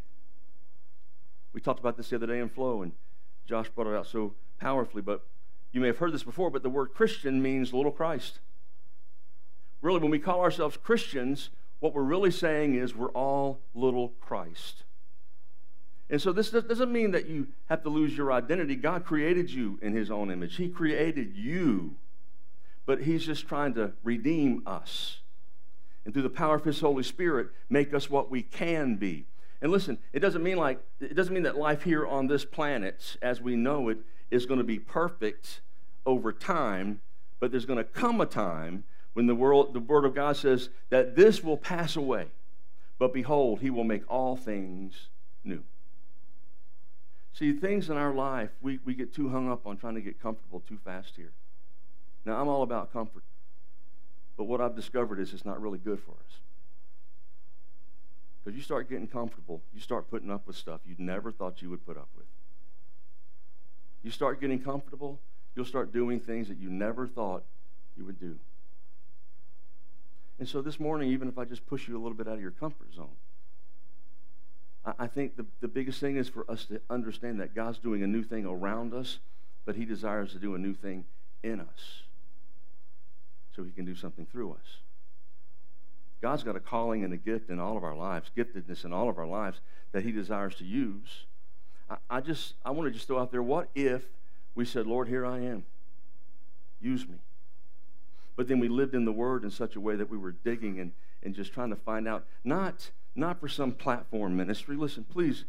We 1.54 1.62
talked 1.62 1.80
about 1.80 1.98
this 1.98 2.10
the 2.10 2.18
other 2.18 2.28
day 2.28 2.40
in 2.40 2.50
Flow, 2.50 2.82
and 2.82 2.92
Josh 3.46 3.70
brought 3.70 3.88
it 3.88 3.96
out 3.96 4.08
so 4.08 4.34
powerfully, 4.60 5.02
but 5.02 5.26
you 5.72 5.82
may 5.82 5.88
have 5.88 5.98
heard 5.98 6.14
this 6.14 6.24
before, 6.24 6.50
but 6.50 6.64
the 6.64 6.70
word 6.70 6.94
Christian 6.94 7.42
means 7.42 7.74
little 7.74 7.92
Christ. 7.92 8.40
Really, 9.82 10.00
when 10.00 10.12
we 10.12 10.20
call 10.20 10.42
ourselves 10.42 10.78
Christians, 10.78 11.50
what 11.80 11.94
we're 11.94 12.02
really 12.02 12.32
saying 12.32 12.76
is 12.76 12.96
we're 12.96 13.10
all 13.10 13.60
little 13.74 14.10
Christ. 14.20 14.84
And 16.10 16.22
so 16.22 16.32
this 16.32 16.50
doesn't 16.52 16.92
mean 16.92 17.12
that 17.12 17.28
you 17.28 17.48
have 17.70 17.84
to 17.84 17.90
lose 17.90 18.16
your 18.16 18.32
identity. 18.32 18.76
God 18.76 19.04
created 19.06 19.52
you 19.52 19.78
in 19.82 19.94
his 19.94 20.10
own 20.10 20.32
image. 20.32 20.56
He 20.56 20.70
created 20.70 21.36
you. 21.36 21.96
But 22.86 23.02
he's 23.02 23.26
just 23.26 23.48
trying 23.48 23.74
to 23.74 23.92
redeem 24.04 24.64
us. 24.66 25.20
And 26.08 26.14
through 26.14 26.24
the 26.24 26.30
power 26.30 26.56
of 26.56 26.64
his 26.64 26.80
Holy 26.80 27.04
Spirit, 27.04 27.50
make 27.70 27.94
us 27.94 28.10
what 28.10 28.32
we 28.32 28.42
can 28.42 28.96
be. 28.96 29.26
And 29.62 29.74
listen, 29.74 29.98
it 30.14 30.22
doesn't 30.22 30.42
mean 30.42 30.56
like 30.56 30.80
it 31.02 31.16
doesn't 31.16 31.34
mean 31.34 31.44
that 31.44 31.58
life 31.58 31.84
here 31.84 32.08
on 32.08 32.28
this 32.28 32.46
planet 32.46 33.18
as 33.22 33.42
we 33.42 33.58
know 33.58 33.90
it 33.90 33.98
is 34.32 34.46
going 34.46 34.60
to 34.60 34.64
be 34.64 34.80
perfect 34.80 35.60
over 36.06 36.32
time, 36.32 37.02
but 37.42 37.52
there's 37.52 37.66
going 37.66 37.76
to 37.76 37.84
come 37.84 38.22
a 38.22 38.26
time 38.26 38.86
when 39.16 39.28
the 39.28 39.36
world 39.36 39.74
the 39.74 39.82
word 39.82 40.06
of 40.06 40.16
God 40.16 40.38
says 40.38 40.70
that 40.92 41.18
this 41.18 41.44
will 41.44 41.58
pass 41.58 41.98
away. 41.98 42.28
But 42.98 43.12
behold, 43.12 43.60
he 43.60 43.70
will 43.70 43.84
make 43.84 44.10
all 44.10 44.38
things 44.38 45.10
new. 45.44 45.64
See, 47.34 47.52
things 47.52 47.90
in 47.90 47.98
our 47.98 48.14
life, 48.14 48.52
we, 48.62 48.80
we 48.86 48.96
get 48.96 49.14
too 49.14 49.28
hung 49.28 49.52
up 49.52 49.68
on 49.68 49.76
trying 49.76 49.96
to 49.96 50.02
get 50.02 50.22
comfortable 50.22 50.62
too 50.62 50.78
fast 50.86 51.18
here. 51.18 51.34
Now, 52.24 52.40
I'm 52.40 52.48
all 52.48 52.64
about 52.64 52.94
comfort. 52.94 53.24
But 54.38 54.44
what 54.44 54.62
I've 54.62 54.76
discovered 54.76 55.20
is 55.20 55.34
it's 55.34 55.46
not 55.46 55.60
really 55.60 55.80
good 55.80 56.00
for 56.00 56.12
us. 56.12 56.40
Because 58.44 58.56
you 58.56 58.64
start 58.64 58.88
getting 58.88 59.08
comfortable, 59.08 59.62
you 59.74 59.82
start 59.82 60.10
putting 60.10 60.32
up 60.32 60.48
with 60.48 60.56
stuff 60.56 60.80
you 60.86 60.96
never 61.00 61.32
thought 61.32 61.62
you 61.62 61.70
would 61.70 61.86
put 61.86 61.98
up 61.98 62.08
with. 62.16 62.28
you 64.04 64.12
start 64.12 64.40
getting 64.40 64.62
comfortable, 64.62 65.20
you'll 65.56 65.66
start 65.66 65.92
doing 65.92 66.20
things 66.20 66.48
that 66.48 66.58
you 66.58 66.70
never 66.70 67.08
thought 67.08 67.44
you 67.98 68.06
would 68.06 68.20
do. 68.20 68.38
And 70.40 70.48
so 70.48 70.62
this 70.62 70.80
morning, 70.80 71.10
even 71.12 71.28
if 71.28 71.38
I 71.38 71.46
just 71.46 71.66
push 71.66 71.88
you 71.88 71.98
a 71.98 72.02
little 72.02 72.14
bit 72.14 72.28
out 72.28 72.36
of 72.36 72.42
your 72.42 72.52
comfort 72.52 72.94
zone, 72.94 73.16
I 74.98 75.08
think 75.08 75.36
the, 75.36 75.46
the 75.60 75.68
biggest 75.68 76.00
thing 76.00 76.16
is 76.16 76.30
for 76.30 76.50
us 76.50 76.64
to 76.66 76.80
understand 76.90 77.42
that 77.42 77.54
God's 77.54 77.80
doing 77.80 78.04
a 78.04 78.08
new 78.08 78.24
thing 78.24 78.46
around 78.46 78.94
us, 78.94 79.18
but 79.66 79.76
He 79.76 79.84
desires 79.84 80.32
to 80.32 80.40
do 80.40 80.56
a 80.56 80.58
new 80.58 80.74
thing 80.74 81.04
in 81.44 81.60
us 81.60 82.04
so 83.58 83.64
He 83.64 83.72
can 83.72 83.84
do 83.84 83.96
something 83.96 84.26
through 84.32 84.54
us. 84.54 84.78
God's 86.22 86.44
got 86.44 86.56
a 86.56 86.60
calling 86.62 87.04
and 87.04 87.14
a 87.14 87.18
gift 87.18 87.50
in 87.50 87.60
all 87.60 87.76
of 87.76 87.84
our 87.84 87.96
lives, 87.96 88.32
giftedness 88.38 88.86
in 88.86 88.94
all 88.94 89.10
of 89.10 89.18
our 89.18 89.28
lives 89.28 89.60
that 89.92 90.04
He 90.04 90.12
desires 90.12 90.56
to 90.56 90.64
use. 90.64 91.26
I, 91.90 91.98
I 92.10 92.22
just, 92.22 92.54
I 92.64 92.72
want 92.72 92.88
to 92.88 92.94
just 92.94 93.08
throw 93.08 93.20
out 93.20 93.32
there 93.32 93.44
what 93.44 93.70
if 93.76 94.04
we 94.56 94.64
said, 94.64 94.88
Lord, 94.88 95.08
here 95.10 95.26
I 95.26 95.40
am, 95.40 95.66
use 96.80 97.08
me. 97.08 97.18
But 98.36 98.48
then 98.48 98.60
we 98.60 98.70
lived 98.70 98.94
in 98.94 99.04
the 99.04 99.12
Word 99.12 99.44
in 99.44 99.52
such 99.52 99.76
a 99.76 99.82
way 99.82 99.96
that 99.96 100.10
we 100.10 100.18
were 100.18 100.32
digging 100.32 100.80
and, 100.80 100.92
and 101.24 101.36
just 101.36 101.52
trying 101.52 101.72
to 101.72 101.76
find 101.76 102.08
out, 102.08 102.26
not 102.44 102.92
not 103.18 103.40
for 103.40 103.48
some 103.48 103.72
platform 103.72 104.38
ministry. 104.38 104.78
Listen, 104.78 105.04
please, 105.04 105.46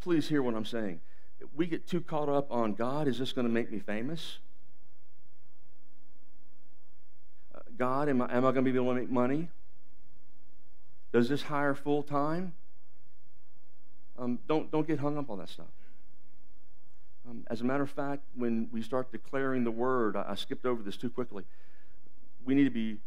please 0.00 0.28
hear 0.28 0.42
what 0.42 0.54
I'm 0.54 0.66
saying. 0.66 1.00
We 1.56 1.66
get 1.66 1.88
too 1.88 2.02
caught 2.02 2.28
up 2.28 2.46
on 2.52 2.74
God. 2.74 3.08
Is 3.08 3.18
this 3.18 3.32
going 3.32 3.46
to 3.46 3.52
make 3.52 3.72
me 3.72 3.78
famous? 3.78 4.38
God, 7.76 8.08
am 8.08 8.22
I, 8.22 8.34
am 8.34 8.44
I 8.44 8.52
going 8.52 8.64
to 8.64 8.72
be 8.72 8.76
able 8.76 8.94
to 8.94 9.00
make 9.00 9.10
money? 9.10 9.48
Does 11.12 11.28
this 11.28 11.42
hire 11.42 11.74
full 11.74 12.02
time? 12.02 12.52
Um, 14.18 14.38
don't, 14.48 14.70
don't 14.70 14.86
get 14.86 14.98
hung 14.98 15.18
up 15.18 15.30
on 15.30 15.38
that 15.38 15.48
stuff. 15.48 15.66
Um, 17.28 17.44
as 17.48 17.60
a 17.60 17.64
matter 17.64 17.82
of 17.82 17.90
fact, 17.90 18.22
when 18.34 18.68
we 18.72 18.82
start 18.82 19.10
declaring 19.12 19.64
the 19.64 19.70
word, 19.70 20.16
I, 20.16 20.26
I 20.30 20.34
skipped 20.34 20.64
over 20.64 20.82
this 20.82 20.96
too 20.96 21.10
quickly. 21.10 21.44
We 22.44 22.54
need 22.54 22.64
to 22.64 22.70
be 22.70 22.98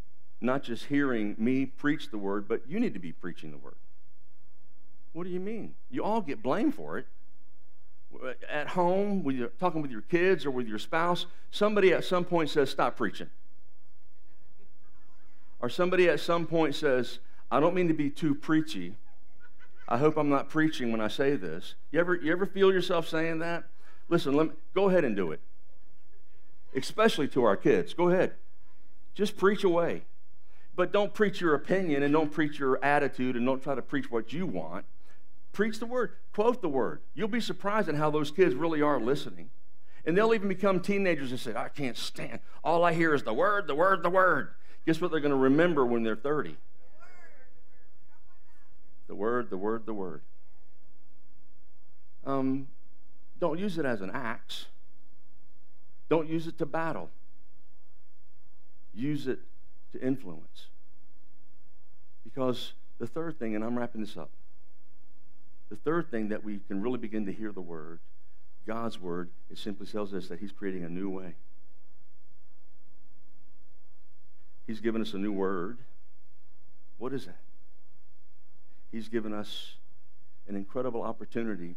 not 0.41 0.63
just 0.63 0.86
hearing 0.86 1.36
me 1.38 1.65
preach 1.65 2.12
the 2.12 2.17
word, 2.17 2.47
but 2.47 2.62
you 2.67 2.79
need 2.79 2.93
to 2.93 2.99
be 2.99 3.12
preaching 3.12 3.51
the 3.51 3.58
word. 3.58 3.75
What 5.13 5.23
do 5.23 5.29
you 5.29 5.39
mean? 5.39 5.73
You 5.89 6.03
all 6.03 6.21
get 6.21 6.43
blamed 6.43 6.75
for 6.75 6.97
it. 6.97 7.08
At 8.49 8.69
home, 8.69 9.23
when 9.23 9.38
you're 9.38 9.49
talking 9.60 9.82
with 9.82 9.91
your 9.91 10.01
kids 10.01 10.45
or 10.45 10.51
with 10.51 10.67
your 10.67 10.79
spouse, 10.79 11.25
somebody 11.51 11.93
at 11.93 12.03
some 12.03 12.25
point 12.25 12.49
says, 12.49 12.69
Stop 12.69 12.97
preaching. 12.97 13.29
Or 15.60 15.69
somebody 15.69 16.08
at 16.08 16.19
some 16.19 16.45
point 16.45 16.76
says, 16.76 17.19
I 17.52 17.60
don't 17.60 17.76
mean 17.76 17.88
to 17.88 17.93
be 17.93 18.10
too 18.10 18.36
preachy. 18.36 18.95
I 19.88 19.98
hope 19.98 20.17
I'm 20.17 20.30
not 20.30 20.50
preaching 20.50 20.91
when 20.91 21.02
I 21.02 21.08
say 21.08 21.36
this. 21.36 21.76
You 21.91 22.00
ever, 22.00 22.15
you 22.15 22.32
ever 22.32 22.45
feel 22.45 22.72
yourself 22.72 23.08
saying 23.08 23.39
that? 23.39 23.65
Listen, 24.08 24.36
let 24.36 24.48
me, 24.48 24.54
go 24.74 24.89
ahead 24.89 25.04
and 25.04 25.15
do 25.15 25.32
it. 25.32 25.41
Especially 26.76 27.28
to 27.30 27.43
our 27.43 27.58
kids. 27.58 27.93
Go 27.93 28.10
ahead. 28.10 28.34
Just 29.15 29.36
preach 29.36 29.63
away. 29.63 30.04
But 30.76 30.93
don't 30.93 31.13
preach 31.13 31.41
your 31.41 31.56
opinion 31.56 32.04
and 32.04 32.13
don't 32.13 32.32
preach 32.32 32.60
your 32.60 32.84
attitude 32.84 33.36
and 33.36 33.45
don't 33.45 33.62
try 33.62 33.76
to 33.76 33.82
preach 33.82 34.10
what 34.10 34.32
you 34.32 34.45
want. 34.45 34.86
Preach 35.52 35.80
the 35.80 35.86
word, 35.86 36.12
quote 36.34 36.62
the 36.62 36.69
word. 36.69 37.02
You'll 37.15 37.28
be 37.28 37.41
surprised 37.41 37.89
at 37.89 37.95
how 37.95 38.12
those 38.12 38.32
kids 38.32 38.56
really 38.56 38.82
are 38.82 39.00
listening. 39.00 39.50
And 40.06 40.15
they'll 40.15 40.34
even 40.34 40.48
become 40.48 40.80
teenagers 40.80 41.32
and 41.32 41.39
say, 41.39 41.54
I 41.56 41.67
can't 41.67 41.98
stand. 41.98 42.39
All 42.63 42.86
I 42.86 42.93
hear 42.93 43.13
is 43.13 43.24
the 43.24 43.34
word, 43.34 43.67
the 43.67 43.76
word, 43.76 44.04
the 44.04 44.10
word. 44.10 44.52
Guess 44.86 45.02
what 45.02 45.12
they're 45.12 45.20
going 45.20 45.32
to 45.32 45.38
remember 45.38 45.86
when 45.86 46.04
they're 46.04 46.15
30? 46.15 46.56
The 49.08 49.15
word, 49.15 49.50
the 49.50 49.58
word, 49.58 49.86
the 49.86 49.94
word. 49.94 50.22
Um, 52.26 52.68
don't 53.39 53.58
use 53.58 53.78
it 53.78 53.86
as 53.86 54.02
an 54.02 54.12
axe. 54.12 54.65
Don't 56.10 56.28
use 56.28 56.48
it 56.48 56.58
to 56.58 56.65
battle. 56.65 57.10
Use 58.94 59.28
it 59.28 59.39
to 59.94 60.02
influence. 60.02 60.68
Because 62.24 62.74
the 63.00 63.08
third 63.08 63.39
thing, 63.39 63.56
and 63.56 63.63
I'm 63.63 63.78
wrapping 63.78 64.02
this 64.02 64.18
up, 64.18 64.30
the 65.70 65.76
third 65.76 66.12
thing 66.12 66.30
that 66.30 66.44
we 66.44 66.60
can 66.68 66.82
really 66.82 66.98
begin 66.98 67.26
to 67.26 67.32
hear 67.32 67.52
the 67.52 67.62
word, 67.62 68.00
God's 68.68 69.00
word, 69.00 69.30
it 69.50 69.58
simply 69.58 69.88
tells 69.88 70.13
us 70.13 70.28
that 70.28 70.39
He's 70.39 70.52
creating 70.52 70.84
a 70.84 70.89
new 70.89 71.10
way. 71.10 71.36
He's 74.69 74.82
given 74.82 75.01
us 75.01 75.15
a 75.15 75.17
new 75.17 75.32
word. 75.32 75.79
What 76.99 77.12
is 77.12 77.25
that? 77.25 77.39
He's 78.91 79.10
given 79.10 79.34
us 79.34 79.73
an 80.47 80.55
incredible 80.55 81.01
opportunity 81.01 81.75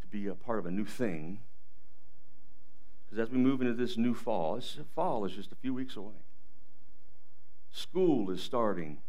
to 0.00 0.06
be 0.06 0.26
a 0.26 0.34
part 0.34 0.58
of 0.58 0.64
a 0.64 0.70
new 0.70 0.86
thing. 0.86 1.40
Because 3.04 3.28
as 3.28 3.30
we 3.30 3.36
move 3.36 3.60
into 3.60 3.74
this 3.74 3.98
new 3.98 4.14
fall, 4.14 4.58
fall 4.94 5.26
is 5.26 5.32
just 5.32 5.52
a 5.52 5.56
few 5.56 5.74
weeks 5.74 5.96
away. 5.96 6.14
School 7.72 8.30
is 8.30 8.42
starting, 8.42 9.02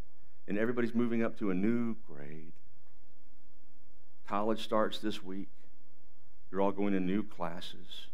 and 0.46 0.58
everybody's 0.58 0.94
moving 0.94 1.24
up 1.24 1.40
to 1.40 1.52
a 1.52 1.54
new 1.54 1.96
grade. 2.06 2.52
College 4.28 4.62
starts 4.62 5.00
this 5.00 5.24
week. 5.24 5.48
You're 6.52 6.60
all 6.60 6.74
going 6.74 6.92
to 6.92 7.00
new 7.00 7.24
classes. 7.24 8.08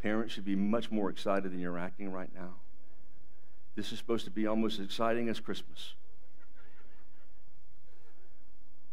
Parents 0.00 0.32
should 0.32 0.44
be 0.44 0.54
much 0.54 0.92
more 0.92 1.10
excited 1.10 1.50
than 1.50 1.58
you're 1.58 1.76
acting 1.76 2.12
right 2.12 2.30
now. 2.32 2.61
This 3.74 3.92
is 3.92 3.98
supposed 3.98 4.24
to 4.26 4.30
be 4.30 4.46
almost 4.46 4.78
as 4.78 4.86
exciting 4.86 5.28
as 5.28 5.40
Christmas. 5.40 5.94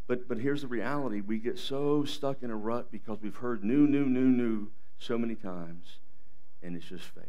But, 0.06 0.26
but 0.26 0.38
here's 0.38 0.62
the 0.62 0.66
reality 0.66 1.20
we 1.20 1.38
get 1.38 1.58
so 1.58 2.04
stuck 2.04 2.42
in 2.42 2.50
a 2.50 2.56
rut 2.56 2.90
because 2.90 3.18
we've 3.22 3.36
heard 3.36 3.62
new, 3.62 3.86
new, 3.86 4.06
new, 4.06 4.26
new 4.26 4.68
so 4.98 5.16
many 5.16 5.36
times, 5.36 5.98
and 6.62 6.74
it's 6.74 6.86
just 6.86 7.04
failed. 7.04 7.26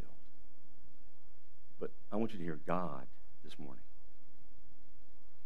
But 1.79 1.91
I 2.11 2.15
want 2.15 2.31
you 2.33 2.39
to 2.39 2.43
hear 2.43 2.59
God 2.65 3.05
this 3.43 3.59
morning. 3.59 3.83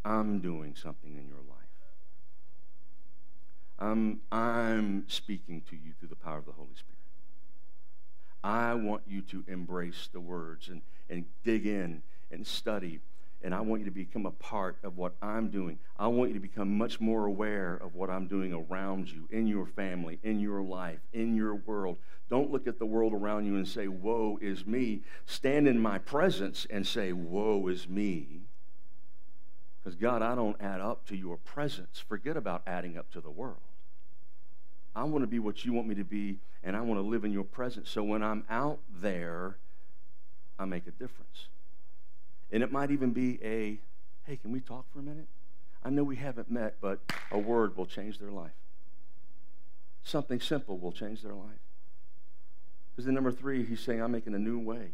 I'm 0.05 0.39
doing 0.39 0.75
something 0.75 1.17
in 1.17 1.27
your 1.27 1.41
life. 1.49 1.65
I'm, 3.79 4.21
I'm 4.31 5.03
speaking 5.09 5.61
to 5.69 5.75
you 5.75 5.93
through 5.99 6.09
the 6.09 6.15
power 6.15 6.37
of 6.37 6.45
the 6.45 6.53
Holy 6.53 6.75
Spirit. 6.75 6.94
I 8.45 8.75
want 8.75 9.01
you 9.07 9.23
to 9.23 9.43
embrace 9.47 10.07
the 10.13 10.19
words 10.19 10.69
and, 10.69 10.83
and 11.09 11.25
dig 11.43 11.65
in 11.65 12.03
and 12.29 12.45
study. 12.45 12.99
And 13.41 13.55
I 13.55 13.61
want 13.61 13.81
you 13.81 13.85
to 13.85 13.91
become 13.91 14.27
a 14.27 14.31
part 14.31 14.77
of 14.83 14.97
what 14.97 15.15
I'm 15.19 15.49
doing. 15.49 15.79
I 15.97 16.05
want 16.07 16.29
you 16.29 16.35
to 16.35 16.39
become 16.39 16.77
much 16.77 17.01
more 17.01 17.25
aware 17.25 17.75
of 17.75 17.95
what 17.95 18.11
I'm 18.11 18.27
doing 18.27 18.53
around 18.53 19.11
you, 19.11 19.27
in 19.31 19.47
your 19.47 19.65
family, 19.65 20.19
in 20.21 20.39
your 20.39 20.61
life, 20.61 20.99
in 21.11 21.35
your 21.35 21.55
world. 21.55 21.97
Don't 22.29 22.51
look 22.51 22.67
at 22.67 22.77
the 22.77 22.85
world 22.85 23.13
around 23.13 23.47
you 23.47 23.55
and 23.55 23.67
say, 23.67 23.87
Woe 23.87 24.37
is 24.39 24.63
me. 24.67 25.01
Stand 25.25 25.67
in 25.67 25.79
my 25.79 25.97
presence 25.97 26.67
and 26.69 26.85
say, 26.85 27.13
Woe 27.13 27.65
is 27.67 27.89
me. 27.89 28.41
Because, 29.83 29.95
God, 29.95 30.21
I 30.21 30.35
don't 30.35 30.59
add 30.61 30.81
up 30.81 31.07
to 31.07 31.15
your 31.15 31.37
presence. 31.37 32.03
Forget 32.07 32.37
about 32.37 32.61
adding 32.67 32.95
up 32.95 33.11
to 33.13 33.21
the 33.21 33.31
world. 33.31 33.57
I 34.95 35.03
want 35.03 35.23
to 35.23 35.27
be 35.27 35.39
what 35.39 35.65
you 35.65 35.73
want 35.73 35.87
me 35.87 35.95
to 35.95 36.03
be, 36.03 36.37
and 36.63 36.75
I 36.75 36.81
want 36.81 36.99
to 36.99 37.05
live 37.05 37.25
in 37.25 37.31
your 37.31 37.43
presence. 37.43 37.89
So 37.89 38.03
when 38.03 38.23
I'm 38.23 38.43
out 38.49 38.79
there, 39.01 39.57
I 40.57 40.65
make 40.65 40.87
a 40.87 40.91
difference. 40.91 41.47
And 42.51 42.63
it 42.63 42.71
might 42.71 42.91
even 42.91 43.11
be 43.11 43.39
a, 43.43 43.79
hey, 44.23 44.37
can 44.37 44.51
we 44.51 44.61
talk 44.61 44.85
for 44.93 44.99
a 44.99 45.03
minute? 45.03 45.27
I 45.83 45.89
know 45.89 46.03
we 46.03 46.15
haven't 46.15 46.49
met, 46.49 46.77
but 46.81 46.99
a 47.31 47.37
word 47.37 47.75
will 47.75 47.85
change 47.85 48.19
their 48.19 48.31
life. 48.31 48.51
Something 50.03 50.39
simple 50.39 50.77
will 50.77 50.91
change 50.91 51.21
their 51.21 51.33
life. 51.33 51.59
Because 52.91 53.05
then, 53.05 53.15
number 53.15 53.31
three, 53.31 53.65
he's 53.65 53.81
saying, 53.81 54.01
I'm 54.01 54.11
making 54.11 54.33
a 54.33 54.39
new 54.39 54.59
way. 54.59 54.93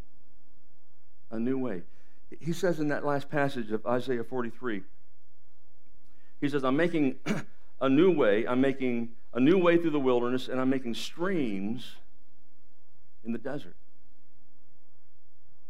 A 1.30 1.40
new 1.40 1.58
way 1.58 1.84
he 2.40 2.54
says 2.54 2.80
in 2.80 2.88
that 2.90 3.06
last 3.06 3.30
passage 3.30 3.72
of 3.72 3.86
Isaiah 3.86 4.24
43, 4.24 4.84
he 6.40 6.50
says, 6.50 6.64
I'm 6.64 6.78
making 6.78 7.16
a 7.82 7.90
new 7.90 8.12
way. 8.12 8.48
I'm 8.48 8.62
making 8.62 9.10
a 9.34 9.40
new 9.40 9.58
way 9.58 9.78
through 9.78 9.92
the 9.92 10.00
wilderness, 10.00 10.48
and 10.48 10.60
I'm 10.60 10.70
making 10.70 10.94
streams 10.94 11.96
in 13.24 13.32
the 13.32 13.38
desert. 13.38 13.76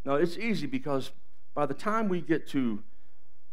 Now, 0.04 0.16
it's 0.16 0.38
easy 0.38 0.66
because 0.66 1.12
by 1.54 1.66
the 1.66 1.74
time 1.74 2.10
we 2.10 2.22
get 2.22 2.48
to 2.50 2.82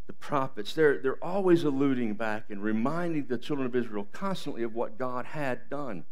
the 0.07 0.13
prophets, 0.15 0.73
they're, 0.73 0.99
they're 0.99 1.23
always 1.23 1.65
alluding 1.65 2.15
back 2.15 2.45
and 2.49 2.63
reminding 2.63 3.27
the 3.27 3.37
children 3.37 3.67
of 3.67 3.77
Israel 3.77 4.09
constantly 4.13 4.63
of 4.63 4.75
what 4.75 4.99
God 4.99 5.27
had 5.27 5.69
done. 5.69 6.05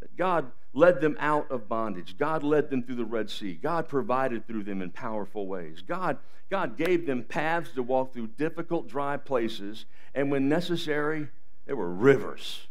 That 0.00 0.16
God 0.16 0.52
led 0.72 1.00
them 1.00 1.16
out 1.18 1.50
of 1.50 1.68
bondage. 1.68 2.16
God 2.16 2.44
led 2.44 2.70
them 2.70 2.84
through 2.84 2.96
the 2.96 3.04
Red 3.04 3.28
Sea. 3.28 3.54
God 3.54 3.88
provided 3.88 4.46
through 4.46 4.64
them 4.64 4.82
in 4.82 4.90
powerful 4.90 5.48
ways. 5.48 5.82
God, 5.84 6.18
God 6.50 6.76
gave 6.76 7.06
them 7.06 7.24
paths 7.24 7.70
to 7.74 7.82
walk 7.82 8.12
through 8.12 8.28
difficult, 8.28 8.86
dry 8.88 9.16
places. 9.16 9.86
And 10.14 10.30
when 10.30 10.48
necessary, 10.48 11.28
there 11.66 11.76
were 11.76 11.92
rivers 11.92 12.68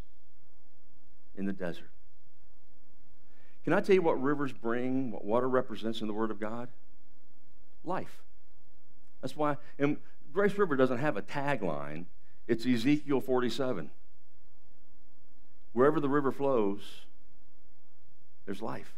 in 1.36 1.46
the 1.46 1.54
desert. 1.54 1.90
Can 3.64 3.74
I 3.74 3.82
tell 3.82 3.96
you 3.96 4.02
what 4.02 4.22
rivers 4.22 4.52
bring, 4.52 5.12
what 5.12 5.24
water 5.24 5.48
represents 5.48 6.02
in 6.02 6.08
the 6.08 6.14
Word 6.14 6.32
of 6.32 6.40
God? 6.40 6.68
Life. 7.86 8.22
That's 9.22 9.36
why, 9.38 9.58
and 9.80 9.98
Grace 10.34 10.58
River 10.58 10.76
doesn't 10.76 10.98
have 10.98 11.16
a 11.16 11.22
tagline, 11.22 12.06
it's 12.48 12.66
Ezekiel 12.66 13.22
47. 13.22 13.90
Wherever 15.72 16.00
the 16.00 16.10
river 16.10 16.32
flows, 16.32 16.82
there's 18.46 18.62
life. 18.62 18.94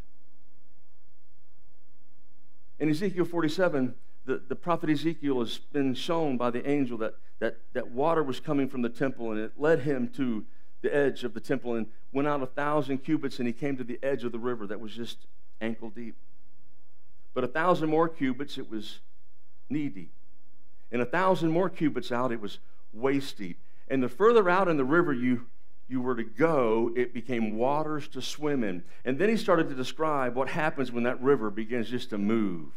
In 2.78 2.90
Ezekiel 2.90 3.24
47, 3.24 3.94
the, 4.26 4.42
the 4.48 4.56
prophet 4.56 4.90
Ezekiel 4.90 5.40
has 5.40 5.58
been 5.58 5.94
shown 5.94 6.36
by 6.36 6.50
the 6.50 6.68
angel 6.68 6.98
that, 6.98 7.14
that, 7.38 7.58
that 7.72 7.88
water 7.90 8.22
was 8.22 8.40
coming 8.40 8.68
from 8.68 8.82
the 8.82 8.88
temple, 8.88 9.30
and 9.30 9.40
it 9.40 9.52
led 9.56 9.80
him 9.80 10.08
to 10.16 10.44
the 10.86 10.96
edge 10.96 11.24
of 11.24 11.34
the 11.34 11.40
temple 11.40 11.74
and 11.74 11.86
went 12.12 12.28
out 12.28 12.42
a 12.42 12.46
thousand 12.46 12.98
cubits, 12.98 13.38
and 13.38 13.46
he 13.46 13.52
came 13.52 13.76
to 13.76 13.84
the 13.84 13.98
edge 14.02 14.24
of 14.24 14.32
the 14.32 14.38
river 14.38 14.66
that 14.66 14.80
was 14.80 14.92
just 14.92 15.26
ankle 15.60 15.90
deep. 15.90 16.14
But 17.34 17.44
a 17.44 17.48
thousand 17.48 17.90
more 17.90 18.08
cubits, 18.08 18.56
it 18.56 18.70
was 18.70 19.00
knee 19.68 19.88
deep. 19.88 20.12
And 20.92 21.02
a 21.02 21.06
thousand 21.06 21.50
more 21.50 21.68
cubits 21.68 22.12
out, 22.12 22.30
it 22.30 22.40
was 22.40 22.58
waist 22.92 23.36
deep. 23.36 23.58
And 23.88 24.02
the 24.02 24.08
further 24.08 24.48
out 24.48 24.68
in 24.68 24.76
the 24.76 24.84
river 24.84 25.12
you, 25.12 25.46
you 25.88 26.00
were 26.00 26.14
to 26.14 26.24
go, 26.24 26.92
it 26.96 27.12
became 27.12 27.56
waters 27.56 28.08
to 28.08 28.22
swim 28.22 28.62
in. 28.62 28.84
And 29.04 29.18
then 29.18 29.28
he 29.28 29.36
started 29.36 29.68
to 29.68 29.74
describe 29.74 30.36
what 30.36 30.48
happens 30.48 30.92
when 30.92 31.04
that 31.04 31.20
river 31.20 31.50
begins 31.50 31.90
just 31.90 32.10
to 32.10 32.18
move 32.18 32.68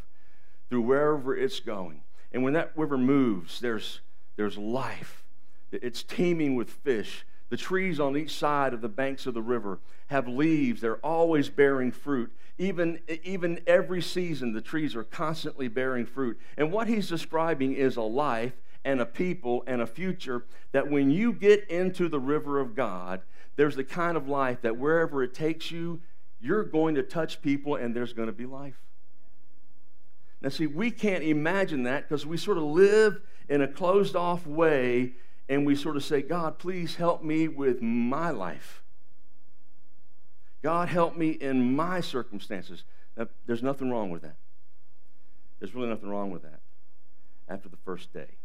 through 0.70 0.82
wherever 0.82 1.38
it's 1.38 1.60
going. 1.60 2.01
And 2.32 2.43
when 2.43 2.53
that 2.53 2.72
river 2.76 2.97
moves, 2.97 3.60
there's, 3.60 4.01
there's 4.36 4.57
life. 4.57 5.24
It's 5.72 6.01
teeming 6.03 6.55
with 6.55 6.70
fish. 6.70 7.26
The 7.50 7.58
trees 7.58 8.00
on 8.00 8.16
each 8.16 8.36
side 8.36 8.74
of 8.74 8.82
the 8.82 8.89
banks 8.89 9.26
of 9.26 9.34
the 9.34 9.41
river 9.41 9.80
have 10.08 10.28
leaves. 10.28 10.82
They're 10.82 11.04
always 11.06 11.50
bearing 11.50 11.91
fruit. 11.91 12.32
Even, 12.58 13.00
even 13.24 13.62
every 13.66 14.02
season, 14.02 14.54
the 14.54 14.62
trees 14.62 14.95
are 14.95 15.04
constantly 15.04 15.68
bearing 15.68 16.06
fruit. 16.06 16.39
And 16.58 16.72
what 16.72 16.88
he's 16.88 17.08
describing 17.08 17.74
is 17.74 17.95
a 17.95 18.02
life 18.02 18.54
and 18.84 19.02
a 19.02 19.06
people 19.06 19.64
and 19.68 19.82
a 19.82 19.88
future 19.88 20.45
that 20.72 20.89
when 20.89 21.10
you 21.10 21.34
get 21.34 21.68
into 21.70 22.08
the 22.08 22.20
river 22.20 22.60
of 22.60 22.76
God, 22.76 23.22
there's 23.56 23.76
the 23.76 23.84
kind 23.84 24.16
of 24.16 24.28
life 24.28 24.62
that 24.62 24.78
wherever 24.78 25.24
it 25.24 25.34
takes 25.34 25.72
you, 25.72 26.02
you're 26.39 26.64
going 26.64 26.95
to 26.95 27.04
touch 27.04 27.41
people 27.41 27.76
and 27.76 27.95
there's 27.95 28.14
going 28.14 28.28
to 28.28 28.34
be 28.34 28.45
life. 28.45 28.80
Now, 30.41 30.50
see, 30.50 30.68
we 30.68 30.91
can't 30.91 31.24
imagine 31.24 31.84
that 31.84 32.08
because 32.08 32.26
we 32.26 32.38
sort 32.38 32.58
of 32.58 32.64
live 32.64 33.20
in 33.50 33.62
a 33.62 33.68
closed 33.68 34.16
off 34.16 34.47
way 34.47 35.14
and 35.50 35.66
we 35.66 35.76
sort 35.76 35.97
of 35.97 36.04
say, 36.04 36.22
God, 36.22 36.60
please 36.60 36.95
help 36.95 37.24
me 37.24 37.47
with 37.47 37.82
my 37.82 38.30
life. 38.30 38.84
God, 40.62 40.89
help 40.89 41.18
me 41.18 41.32
in 41.32 41.76
my 41.76 42.00
circumstances. 42.02 42.84
Now, 43.18 43.28
there's 43.47 43.64
nothing 43.64 43.89
wrong 43.89 44.12
with 44.12 44.22
that. 44.22 44.36
There's 45.60 45.74
really 45.74 45.89
nothing 45.89 46.10
wrong 46.10 46.32
with 46.32 46.43
that 46.43 46.60
after 47.50 47.68
the 47.68 47.78
first 47.78 48.14
day. 48.14 48.38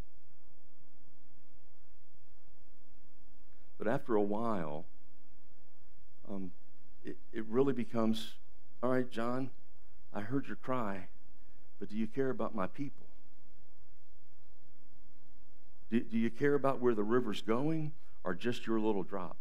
But 3.78 3.86
after 3.86 4.14
a 4.14 4.22
while, 4.22 4.86
um, 6.28 6.52
it, 7.04 7.18
it 7.32 7.44
really 7.48 7.74
becomes 7.74 8.32
all 8.84 8.90
right, 8.90 9.10
John, 9.10 9.48
I 10.12 10.20
heard 10.20 10.46
your 10.46 10.56
cry, 10.56 11.06
but 11.80 11.88
do 11.88 11.96
you 11.96 12.06
care 12.06 12.28
about 12.28 12.54
my 12.54 12.66
people? 12.66 13.03
Do, 15.94 16.00
do 16.00 16.18
you 16.18 16.28
care 16.28 16.54
about 16.54 16.80
where 16.80 16.92
the 16.92 17.04
river's 17.04 17.40
going 17.40 17.92
or 18.24 18.34
just 18.34 18.66
your 18.66 18.80
little 18.80 19.04
drop? 19.04 19.36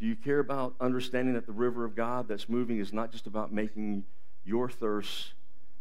Do 0.00 0.06
you 0.06 0.16
care 0.16 0.40
about 0.40 0.74
understanding 0.80 1.34
that 1.34 1.46
the 1.46 1.52
river 1.52 1.84
of 1.84 1.94
God 1.94 2.26
that's 2.26 2.48
moving 2.48 2.80
is 2.80 2.92
not 2.92 3.12
just 3.12 3.28
about 3.28 3.52
making 3.52 4.02
your 4.44 4.68
thirst 4.68 5.34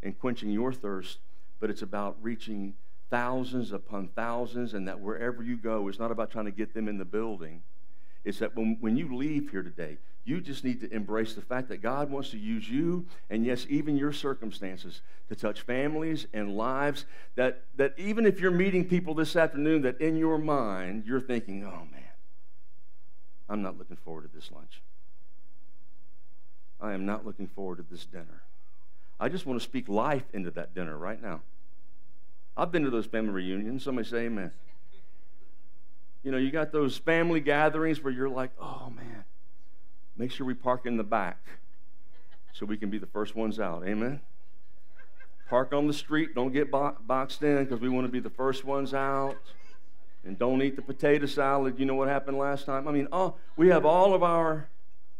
and 0.04 0.16
quenching 0.20 0.52
your 0.52 0.72
thirst, 0.72 1.18
but 1.60 1.72
it's 1.72 1.82
about 1.82 2.16
reaching 2.22 2.76
thousands 3.10 3.72
upon 3.72 4.10
thousands, 4.10 4.76
and 4.76 4.88
that 4.88 5.00
wherever 5.00 5.42
you 5.42 5.58
go, 5.58 5.88
it's 5.88 5.98
not 5.98 6.12
about 6.12 6.30
trying 6.30 6.46
to 6.46 6.52
get 6.52 6.76
them 6.76 6.88
in 6.88 7.00
the 7.00 7.06
building. 7.06 7.64
It's 8.24 8.38
that 8.38 8.56
when, 8.56 8.78
when 8.80 8.96
you 8.96 9.16
leave 9.16 9.50
here 9.50 9.64
today, 9.64 9.98
you 10.26 10.40
just 10.40 10.64
need 10.64 10.80
to 10.82 10.94
embrace 10.94 11.34
the 11.34 11.42
fact 11.42 11.68
that 11.70 11.82
God 11.82 12.10
wants 12.10 12.30
to 12.30 12.38
use 12.38 12.70
you, 12.70 13.06
and 13.30 13.46
yes, 13.46 13.66
even 13.70 13.98
your 13.98 14.14
circumstances, 14.14 15.02
to 15.30 15.36
touch 15.36 15.62
families 15.62 16.28
and 16.34 16.56
lives. 16.56 17.06
That, 17.36 17.64
that 17.76 17.94
even 17.98 18.26
if 18.26 18.40
you're 18.40 18.52
meeting 18.52 18.88
people 18.88 19.14
this 19.14 19.36
afternoon, 19.36 19.82
that 19.82 20.00
in 20.00 20.16
your 20.16 20.38
mind, 20.38 21.04
you're 21.06 21.22
thinking, 21.22 21.66
oh 21.66 21.88
man, 21.92 22.02
I'm 23.50 23.62
not 23.62 23.78
looking 23.78 23.98
forward 23.98 24.24
to 24.24 24.34
this 24.34 24.50
lunch. 24.52 24.82
I 26.80 26.94
am 26.94 27.06
not 27.06 27.26
looking 27.26 27.48
forward 27.48 27.78
to 27.78 27.86
this 27.90 28.06
dinner. 28.06 28.44
I 29.20 29.30
just 29.30 29.46
want 29.46 29.60
to 29.60 29.64
speak 29.64 29.88
life 29.88 30.24
into 30.34 30.52
that 30.52 30.74
dinner 30.74 30.98
right 30.98 31.22
now. 31.22 31.42
I've 32.56 32.72
been 32.72 32.84
to 32.84 32.90
those 32.90 33.06
family 33.06 33.32
reunions. 33.32 33.84
Somebody 33.84 34.08
say 34.08 34.26
amen. 34.26 34.52
You 36.24 36.32
know, 36.32 36.38
you 36.38 36.52
got 36.52 36.72
those 36.72 36.98
family 36.98 37.42
gatherings 37.42 38.02
where 38.02 38.14
you're 38.14 38.30
like, 38.30 38.52
oh 38.60 38.92
man, 38.96 39.26
make 40.18 40.32
sure 40.32 40.46
we 40.46 40.54
park 40.54 40.86
in 40.86 40.98
the 40.98 41.04
back 41.04 41.40
so 42.54 42.66
we 42.66 42.78
can 42.78 42.90
be 42.90 42.98
the 42.98 43.08
first 43.08 43.36
ones 43.36 43.60
out. 43.60 43.84
Amen. 43.86 44.22
Park 45.50 45.74
on 45.74 45.88
the 45.88 45.94
street. 45.94 46.36
Don't 46.36 46.54
get 46.54 46.72
bo- 46.72 46.98
boxed 47.06 47.44
in 47.44 47.64
because 47.64 47.80
we 47.80 47.90
want 47.90 48.06
to 48.08 48.12
be 48.12 48.20
the 48.20 48.30
first 48.30 48.64
ones 48.64 48.94
out. 48.94 49.36
And 50.24 50.40
don't 50.40 50.62
eat 50.62 50.76
the 50.76 50.82
potato 50.82 51.26
salad. 51.26 51.78
You 51.78 51.86
know 51.86 51.96
what 51.96 52.08
happened 52.08 52.38
last 52.38 52.66
time? 52.66 52.88
I 52.88 52.92
mean, 52.92 53.08
oh, 53.12 53.36
we 53.58 53.68
have 53.68 53.86
all 53.86 54.14
of 54.14 54.24
our 54.24 54.70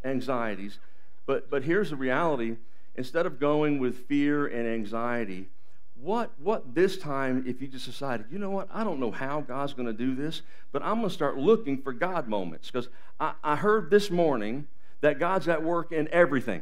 anxieties. 0.06 0.80
But, 1.26 1.50
but 1.50 1.64
here's 1.64 1.90
the 1.90 1.96
reality 1.96 2.58
instead 2.96 3.26
of 3.26 3.40
going 3.40 3.80
with 3.80 4.08
fear 4.08 4.46
and 4.48 4.68
anxiety, 4.68 5.48
what, 5.96 6.32
what 6.38 6.76
this 6.76 6.98
time 6.98 7.44
if 7.48 7.62
you 7.62 7.68
just 7.68 7.86
decided, 7.86 8.28
you 8.32 8.38
know 8.38 8.50
what, 8.50 8.68
I 8.72 8.84
don't 8.84 9.00
know 9.00 9.12
how 9.12 9.42
God's 9.42 9.74
going 9.74 9.88
to 9.88 9.94
do 9.94 10.16
this, 10.16 10.42
but 10.72 10.84
I'm 10.84 10.98
going 10.98 11.10
to 11.10 11.14
start 11.14 11.38
looking 11.38 11.82
for 11.82 11.94
God 11.94 12.28
moments? 12.28 12.70
Because 12.70 12.90
I, 13.20 13.34
I 13.44 13.56
heard 13.56 13.90
this 13.90 14.12
morning 14.12 14.68
that 15.04 15.20
God's 15.20 15.50
at 15.50 15.62
work 15.62 15.92
in 15.92 16.08
everything. 16.14 16.62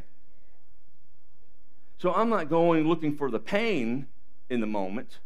So 1.99 2.11
I'm 2.11 2.27
not 2.27 2.49
going 2.49 2.87
looking 2.87 3.15
for 3.15 3.29
the 3.29 3.39
pain 3.39 4.07
in 4.49 4.61
the 4.61 4.67
moment. 4.67 5.19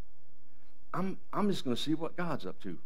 I'm, 0.93 1.18
I'm 1.32 1.49
just 1.49 1.63
going 1.63 1.74
to 1.78 1.82
see 1.82 1.93
what 1.93 2.18
God's 2.18 2.45
up 2.45 2.61
to. 2.63 2.78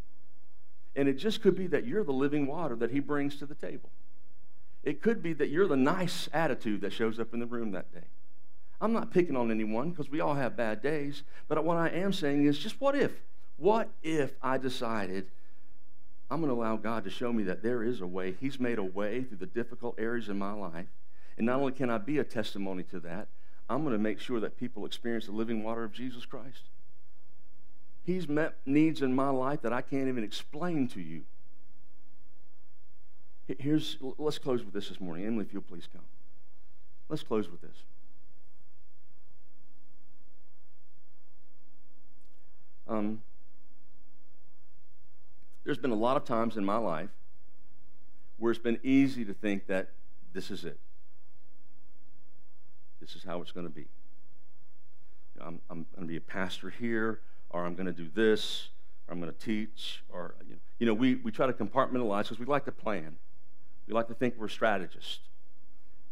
And 0.96 1.10
it 1.10 1.14
just 1.14 1.42
could 1.42 1.56
be 1.56 1.66
that 1.68 1.88
you're 1.88 2.04
the 2.04 2.14
living 2.14 2.46
water 2.46 2.76
that 2.76 2.92
He 2.92 3.00
brings 3.00 3.38
to 3.38 3.48
the 3.48 3.56
table. 3.56 3.90
It 4.84 5.02
could 5.02 5.24
be 5.24 5.34
that 5.34 5.50
you're 5.50 5.68
the 5.68 5.76
nice 5.76 6.30
attitude 6.32 6.82
that 6.82 6.94
shows 6.94 7.20
up 7.20 7.34
in 7.34 7.40
the 7.40 7.48
room 7.48 7.72
that 7.72 7.92
day. 7.92 8.06
I'm 8.80 8.94
not 8.94 9.12
picking 9.12 9.36
on 9.36 9.50
anyone 9.50 9.90
because 9.90 10.12
we 10.12 10.20
all 10.20 10.36
have 10.36 10.56
bad 10.56 10.84
days. 10.84 11.24
But 11.48 11.64
what 11.66 11.78
I 11.78 11.90
am 11.90 12.14
saying 12.14 12.46
is 12.46 12.60
just 12.60 12.80
what 12.80 12.96
if? 12.96 13.14
What 13.58 13.90
if 14.04 14.34
I 14.44 14.60
decided 14.60 15.26
I'm 16.32 16.42
going 16.42 16.54
to 16.54 16.60
allow 16.60 16.78
God 16.78 17.04
to 17.06 17.10
show 17.10 17.34
me 17.34 17.44
that 17.44 17.64
there 17.64 17.84
is 17.84 18.02
a 18.02 18.08
way? 18.08 18.36
He's 18.40 18.60
made 18.60 18.78
a 18.78 18.84
way 18.84 19.24
through 19.24 19.38
the 19.38 19.48
difficult 19.48 19.96
areas 19.98 20.30
in 20.30 20.38
my 20.38 20.52
life. 20.52 20.86
And 21.38 21.46
not 21.48 21.60
only 21.60 21.72
can 21.72 21.90
I 21.90 21.98
be 21.98 22.20
a 22.20 22.24
testimony 22.24 22.84
to 22.84 23.00
that, 23.00 23.28
I'm 23.70 23.84
going 23.84 23.94
to 23.94 24.00
make 24.00 24.20
sure 24.20 24.40
that 24.40 24.60
people 24.60 24.86
experience 24.86 25.26
the 25.26 25.32
living 25.32 25.64
water 25.64 25.84
of 25.84 25.92
Jesus 25.92 26.26
Christ. 26.26 26.70
He's 28.04 28.28
met 28.28 28.58
needs 28.66 29.02
in 29.02 29.14
my 29.14 29.30
life 29.30 29.62
that 29.62 29.74
I 29.74 29.82
can't 29.82 30.08
even 30.08 30.24
explain 30.24 30.88
to 30.90 31.02
you. 31.02 31.24
Here's, 33.58 33.98
let's 34.18 34.38
close 34.38 34.64
with 34.64 34.74
this 34.74 34.90
this 34.90 35.00
morning. 35.00 35.26
Emily, 35.26 35.46
if 35.46 35.54
you'll 35.54 35.62
please 35.64 35.88
come. 35.92 36.04
Let's 37.08 37.24
close 37.24 37.50
with 37.50 37.62
this. 37.62 37.84
Um, 42.88 43.22
there's 45.64 45.78
been 45.78 45.92
a 45.92 45.96
lot 45.96 46.18
of 46.18 46.26
times 46.26 46.58
in 46.58 46.66
my 46.66 46.78
life 46.78 47.10
where 48.38 48.52
it's 48.52 48.62
been 48.62 48.80
easy 48.84 49.26
to 49.26 49.34
think 49.34 49.68
that 49.68 49.90
this 50.34 50.50
is 50.50 50.66
it. 50.66 50.80
This 53.02 53.16
is 53.16 53.24
how 53.24 53.42
it's 53.42 53.52
going 53.52 53.68
to 53.68 53.74
be. 53.74 53.88
I'm, 55.42 55.60
I'm 55.70 55.86
going 55.96 56.08
to 56.08 56.08
be 56.08 56.18
a 56.18 56.22
pastor 56.22 56.70
here, 56.70 57.22
or 57.50 57.66
I'm 57.66 57.76
going 57.76 57.86
to 57.86 57.94
do 57.94 58.10
this, 58.14 58.70
or 59.08 59.14
I'm 59.14 59.22
going 59.22 59.32
to 59.32 59.40
teach, 59.40 60.04
or, 60.10 60.36
you 60.48 60.54
know, 60.54 60.60
you 60.80 60.86
know 60.86 60.94
we, 60.94 61.16
we 61.16 61.32
try 61.32 61.48
to 61.48 61.54
compartmentalize 61.54 62.24
because 62.24 62.40
we 62.40 62.46
like 62.46 62.66
to 62.66 62.72
plan. 62.72 63.16
We 63.88 63.94
like 63.94 64.08
to 64.08 64.14
think 64.14 64.36
we're 64.38 64.50
strategists. 64.50 65.20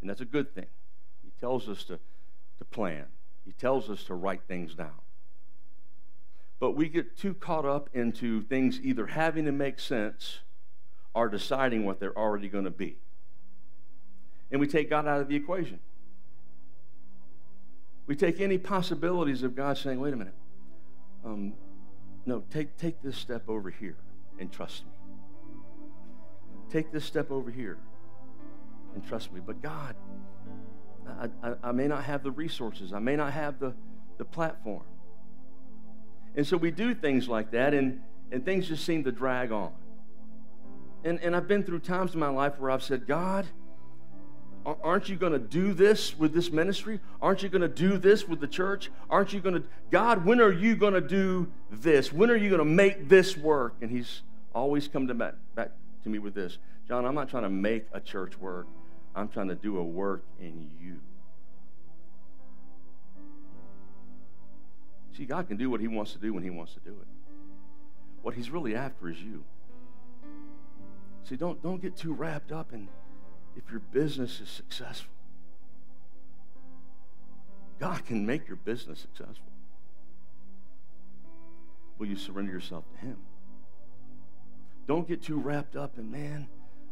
And 0.02 0.10
that's 0.10 0.22
a 0.22 0.26
good 0.26 0.54
thing. 0.56 0.68
He 1.24 1.32
tells 1.40 1.68
us 1.70 1.84
to, 1.86 2.00
to 2.58 2.66
plan, 2.66 3.06
he 3.46 3.52
tells 3.52 3.90
us 3.90 4.04
to 4.06 4.14
write 4.14 4.42
things 4.48 4.74
down. 4.74 5.00
But 6.60 6.72
we 6.72 6.90
get 6.90 7.18
too 7.18 7.34
caught 7.34 7.66
up 7.66 7.90
into 7.94 8.42
things 8.42 8.80
either 8.82 9.08
having 9.08 9.46
to 9.46 9.52
make 9.52 9.80
sense 9.80 10.40
or 11.14 11.30
deciding 11.30 11.86
what 11.86 12.00
they're 12.00 12.18
already 12.18 12.50
going 12.50 12.66
to 12.66 12.72
be. 12.72 12.98
And 14.52 14.60
we 14.62 14.68
take 14.68 14.90
God 14.90 15.08
out 15.08 15.22
of 15.22 15.28
the 15.28 15.36
equation. 15.36 15.80
We 18.08 18.16
take 18.16 18.40
any 18.40 18.58
possibilities 18.58 19.44
of 19.44 19.56
God 19.56 19.78
saying, 19.78 20.00
wait 20.00 20.14
a 20.14 20.16
minute, 20.16 20.34
um, 21.26 21.54
no, 22.26 22.44
take, 22.50 22.78
take 22.78 23.02
this 23.02 23.18
step 23.18 23.50
over 23.50 23.70
here 23.70 23.98
and 24.40 24.52
trust 24.52 24.86
me. 24.86 24.92
Take 26.70 26.92
this 26.92 27.06
step 27.06 27.32
over 27.32 27.52
here 27.52 27.78
and 28.96 29.06
trust 29.06 29.34
me. 29.34 29.42
But 29.46 29.62
God, 29.62 29.96
I, 31.08 31.30
I, 31.44 31.54
I 31.64 31.72
may 31.72 31.88
not 31.88 32.04
have 32.06 32.24
the 32.24 32.32
resources, 32.32 32.94
I 32.94 33.00
may 33.00 33.16
not 33.16 33.34
have 33.34 33.60
the, 33.60 33.74
the 34.18 34.26
platform. 34.26 34.84
And 36.36 36.46
so 36.46 36.58
we 36.58 36.72
do 36.72 36.94
things 36.94 37.28
like 37.28 37.52
that, 37.52 37.74
and, 37.74 38.02
and 38.32 38.46
things 38.46 38.68
just 38.68 38.86
seem 38.86 39.04
to 39.06 39.12
drag 39.12 39.52
on. 39.52 39.72
And, 41.04 41.20
and 41.22 41.36
I've 41.36 41.48
been 41.48 41.64
through 41.64 41.80
times 41.80 42.14
in 42.14 42.20
my 42.20 42.30
life 42.30 42.60
where 42.60 42.72
I've 42.72 42.84
said, 42.84 43.08
God, 43.08 43.48
Aren't 44.84 45.08
you 45.08 45.16
going 45.16 45.32
to 45.32 45.40
do 45.40 45.74
this 45.74 46.20
with 46.20 46.34
this 46.34 46.52
ministry? 46.52 47.00
Aren't 47.22 47.42
you 47.42 47.48
going 47.48 47.62
to 47.62 47.70
do 47.70 47.98
this 47.98 48.28
with 48.28 48.42
the 48.42 48.48
church? 48.48 48.92
Aren't 49.10 49.32
you 49.32 49.40
going 49.40 49.56
to, 49.56 49.64
God, 49.92 50.26
when 50.26 50.42
are 50.42 50.52
you 50.52 50.76
going 50.76 50.94
to 50.94 51.00
do 51.00 51.50
this? 51.72 52.12
When 52.12 52.30
are 52.30 52.36
you 52.36 52.50
going 52.50 52.60
to 52.60 52.66
make 52.66 53.08
this 53.08 53.38
work? 53.38 53.76
And 53.82 53.90
he's 53.90 54.24
always 54.54 54.90
come 54.90 55.08
to 55.08 55.14
back, 55.14 55.36
back 55.56 55.72
to 56.04 56.10
me 56.10 56.20
with 56.20 56.34
this 56.34 56.58
John, 56.86 57.06
I'm 57.06 57.16
not 57.16 57.30
trying 57.30 57.44
to 57.44 57.50
make 57.50 57.86
a 57.94 58.02
church 58.02 58.38
work, 58.40 58.68
I'm 59.16 59.30
trying 59.30 59.48
to 59.48 59.56
do 59.56 59.78
a 59.78 59.84
work 59.84 60.24
in 60.40 60.70
you. 60.82 61.00
See, 65.18 65.26
God 65.26 65.48
can 65.48 65.58
do 65.58 65.70
what 65.72 65.82
He 65.82 65.88
wants 65.88 66.14
to 66.14 66.20
do 66.20 66.34
when 66.34 66.44
He 66.44 66.52
wants 66.52 66.76
to 66.76 66.80
do 66.80 66.92
it. 66.92 67.08
What 68.22 68.36
He's 68.36 68.52
really 68.52 68.76
after 68.76 69.10
is 69.10 69.20
you. 69.20 69.44
See, 71.24 71.36
don't, 71.36 71.62
don't 71.64 71.82
get 71.82 71.98
too 71.98 72.14
wrapped 72.14 72.52
up 72.52 72.72
in 72.72 72.88
if 73.56 73.72
your 73.72 73.80
business 73.80 74.40
is 74.40 74.50
successful. 74.50 75.12
God 77.80 78.06
can 78.06 78.26
make 78.26 78.48
your 78.48 78.58
business 78.58 79.00
successful. 79.00 79.52
Will 81.98 82.08
you 82.08 82.16
surrender 82.16 82.52
yourself 82.52 82.86
to 82.92 83.06
Him? 83.06 83.18
Don't 84.88 85.08
get 85.08 85.24
too 85.24 85.40
wrapped 85.40 85.76
up 85.76 85.98
in, 85.98 86.12
man, 86.12 86.48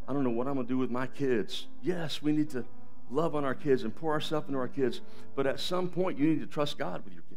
I 0.08 0.14
don't 0.14 0.24
know 0.24 0.32
what 0.32 0.48
I'm 0.48 0.56
going 0.56 0.66
to 0.66 0.74
do 0.74 0.78
with 0.80 0.92
my 0.92 1.08
kids. 1.08 1.68
Yes, 1.82 2.22
we 2.24 2.32
need 2.32 2.50
to 2.52 2.66
love 3.12 3.36
on 3.36 3.46
our 3.46 3.56
kids 3.56 3.84
and 3.84 3.96
pour 3.96 4.14
ourselves 4.14 4.48
into 4.48 4.60
our 4.60 4.68
kids, 4.68 5.02
but 5.36 5.46
at 5.46 5.60
some 5.60 5.90
point, 5.90 6.18
you 6.18 6.28
need 6.28 6.42
to 6.42 6.48
trust 6.48 6.80
God 6.80 7.04
with 7.06 7.14
your 7.14 7.22
kids. 7.22 7.35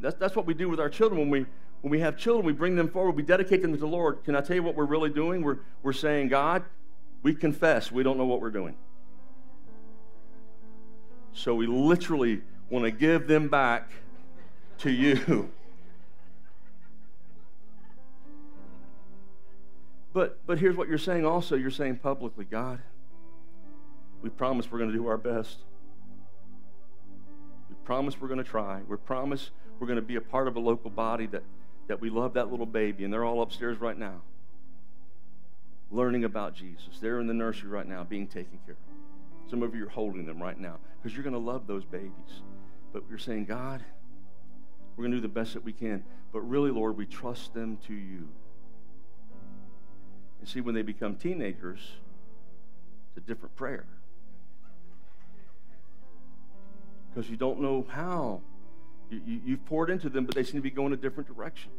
That's, 0.00 0.16
that's 0.16 0.36
what 0.36 0.46
we 0.46 0.54
do 0.54 0.68
with 0.68 0.80
our 0.80 0.88
children 0.88 1.20
when 1.20 1.30
we, 1.30 1.46
when 1.80 1.90
we 1.90 2.00
have 2.00 2.16
children. 2.16 2.46
We 2.46 2.52
bring 2.52 2.76
them 2.76 2.88
forward, 2.88 3.16
we 3.16 3.22
dedicate 3.22 3.62
them 3.62 3.72
to 3.72 3.78
the 3.78 3.86
Lord. 3.86 4.24
Can 4.24 4.34
I 4.34 4.40
tell 4.40 4.56
you 4.56 4.62
what 4.62 4.74
we're 4.74 4.86
really 4.86 5.10
doing? 5.10 5.42
We're, 5.42 5.58
we're 5.82 5.92
saying, 5.92 6.28
God, 6.28 6.64
we 7.22 7.34
confess 7.34 7.90
we 7.90 8.02
don't 8.02 8.16
know 8.16 8.26
what 8.26 8.40
we're 8.40 8.50
doing. 8.50 8.76
So 11.32 11.54
we 11.54 11.66
literally 11.66 12.42
want 12.70 12.84
to 12.84 12.90
give 12.90 13.28
them 13.28 13.48
back 13.48 13.90
to 14.78 14.90
you. 14.90 15.50
But, 20.18 20.44
but 20.46 20.58
here's 20.58 20.76
what 20.76 20.88
you're 20.88 20.98
saying 20.98 21.24
also 21.24 21.54
you're 21.54 21.70
saying 21.70 21.98
publicly 21.98 22.44
God, 22.44 22.80
we 24.20 24.30
promise 24.30 24.68
we're 24.68 24.78
going 24.78 24.90
to 24.90 24.96
do 24.96 25.06
our 25.06 25.16
best. 25.16 25.58
We 27.68 27.76
promise 27.84 28.20
we're 28.20 28.26
going 28.26 28.42
to 28.42 28.50
try. 28.50 28.80
We 28.88 28.96
promise 28.96 29.50
we're 29.78 29.86
going 29.86 29.96
to 29.96 30.02
be 30.02 30.16
a 30.16 30.20
part 30.20 30.48
of 30.48 30.56
a 30.56 30.60
local 30.60 30.90
body 30.90 31.26
that, 31.26 31.42
that 31.86 32.00
we 32.00 32.10
love 32.10 32.34
that 32.34 32.50
little 32.50 32.66
baby, 32.66 33.04
and 33.04 33.12
they're 33.12 33.24
all 33.24 33.42
upstairs 33.42 33.80
right 33.80 33.96
now 33.96 34.20
learning 35.90 36.24
about 36.24 36.54
Jesus. 36.54 36.98
They're 37.00 37.20
in 37.20 37.26
the 37.26 37.34
nursery 37.34 37.70
right 37.70 37.86
now 37.86 38.04
being 38.04 38.26
taken 38.26 38.58
care 38.66 38.74
of. 38.74 39.50
Some 39.50 39.62
of 39.62 39.74
you 39.74 39.86
are 39.86 39.90
holding 39.90 40.26
them 40.26 40.42
right 40.42 40.58
now 40.58 40.76
because 41.00 41.14
you're 41.14 41.22
going 41.22 41.32
to 41.32 41.38
love 41.38 41.66
those 41.66 41.84
babies. 41.84 42.42
But 42.92 43.04
you're 43.08 43.18
saying, 43.18 43.46
God, 43.46 43.82
we're 44.96 45.02
going 45.02 45.12
to 45.12 45.18
do 45.18 45.22
the 45.22 45.28
best 45.28 45.54
that 45.54 45.64
we 45.64 45.72
can. 45.72 46.04
But 46.32 46.40
really, 46.40 46.70
Lord, 46.70 46.96
we 46.96 47.06
trust 47.06 47.54
them 47.54 47.78
to 47.86 47.94
you. 47.94 48.28
And 50.40 50.48
see, 50.48 50.60
when 50.60 50.74
they 50.74 50.82
become 50.82 51.16
teenagers, 51.16 51.80
it's 53.08 53.24
a 53.24 53.26
different 53.26 53.56
prayer. 53.56 53.86
Because 57.08 57.30
you 57.30 57.36
don't 57.36 57.60
know 57.60 57.86
how. 57.88 58.42
You, 59.10 59.40
you've 59.44 59.64
poured 59.66 59.90
into 59.90 60.08
them, 60.08 60.26
but 60.26 60.34
they 60.34 60.44
seem 60.44 60.56
to 60.56 60.62
be 60.62 60.70
going 60.70 60.92
a 60.92 60.96
different 60.96 61.34
direction 61.34 61.70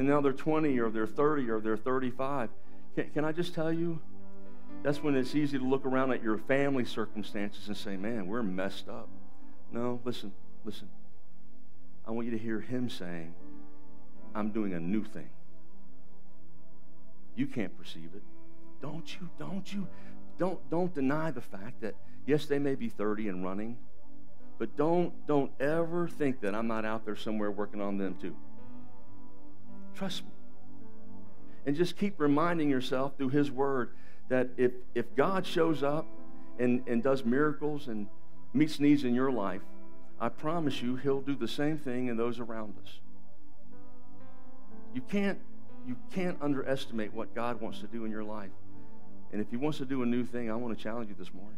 and 0.00 0.08
now 0.08 0.22
they're 0.22 0.32
20 0.32 0.78
or 0.78 0.88
they're 0.88 1.06
30 1.06 1.50
or 1.50 1.60
they're 1.60 1.76
35. 1.76 2.48
Can, 2.94 3.10
can 3.10 3.24
I 3.24 3.32
just 3.32 3.54
tell 3.54 3.70
you? 3.70 4.00
That's 4.82 5.02
when 5.02 5.14
it's 5.14 5.34
easy 5.34 5.58
to 5.58 5.64
look 5.64 5.84
around 5.84 6.12
at 6.12 6.22
your 6.22 6.38
family 6.38 6.86
circumstances 6.86 7.68
and 7.68 7.76
say, 7.76 7.98
man, 7.98 8.26
we're 8.26 8.42
messed 8.42 8.88
up. 8.88 9.10
No, 9.70 10.00
listen, 10.04 10.32
listen. 10.64 10.88
I 12.08 12.12
want 12.12 12.26
you 12.26 12.30
to 12.30 12.38
hear 12.38 12.60
him 12.60 12.88
saying, 12.88 13.34
I'm 14.34 14.52
doing 14.52 14.72
a 14.72 14.80
new 14.80 15.04
thing. 15.04 15.28
You 17.36 17.46
can't 17.46 17.76
perceive 17.76 18.08
it. 18.14 18.22
Don't 18.80 19.20
you? 19.20 19.28
Don't 19.38 19.70
you? 19.70 19.86
Don't, 20.38 20.58
don't 20.70 20.94
deny 20.94 21.30
the 21.30 21.42
fact 21.42 21.82
that, 21.82 21.94
yes, 22.24 22.46
they 22.46 22.58
may 22.58 22.74
be 22.74 22.88
30 22.88 23.28
and 23.28 23.44
running, 23.44 23.76
but 24.60 24.76
don't, 24.76 25.26
don't 25.26 25.50
ever 25.58 26.06
think 26.06 26.42
that 26.42 26.54
I'm 26.54 26.66
not 26.66 26.84
out 26.84 27.06
there 27.06 27.16
somewhere 27.16 27.50
working 27.50 27.80
on 27.80 27.96
them 27.96 28.14
too. 28.20 28.36
Trust 29.94 30.22
me. 30.22 30.30
And 31.64 31.74
just 31.74 31.96
keep 31.96 32.20
reminding 32.20 32.68
yourself 32.68 33.16
through 33.16 33.30
His 33.30 33.50
Word 33.50 33.92
that 34.28 34.50
if, 34.58 34.72
if 34.94 35.16
God 35.16 35.46
shows 35.46 35.82
up 35.82 36.06
and, 36.58 36.86
and 36.86 37.02
does 37.02 37.24
miracles 37.24 37.88
and 37.88 38.06
meets 38.52 38.78
needs 38.78 39.02
in 39.02 39.14
your 39.14 39.32
life, 39.32 39.62
I 40.20 40.28
promise 40.28 40.82
you 40.82 40.96
He'll 40.96 41.22
do 41.22 41.34
the 41.34 41.48
same 41.48 41.78
thing 41.78 42.08
in 42.08 42.18
those 42.18 42.38
around 42.38 42.74
us. 42.84 43.00
You 44.94 45.00
can't, 45.00 45.38
you 45.86 45.96
can't 46.12 46.36
underestimate 46.42 47.14
what 47.14 47.34
God 47.34 47.62
wants 47.62 47.80
to 47.80 47.86
do 47.86 48.04
in 48.04 48.10
your 48.10 48.24
life. 48.24 48.50
And 49.32 49.40
if 49.40 49.48
He 49.48 49.56
wants 49.56 49.78
to 49.78 49.86
do 49.86 50.02
a 50.02 50.06
new 50.06 50.26
thing, 50.26 50.50
I 50.50 50.54
want 50.56 50.76
to 50.76 50.82
challenge 50.82 51.08
you 51.08 51.16
this 51.18 51.32
morning. 51.32 51.56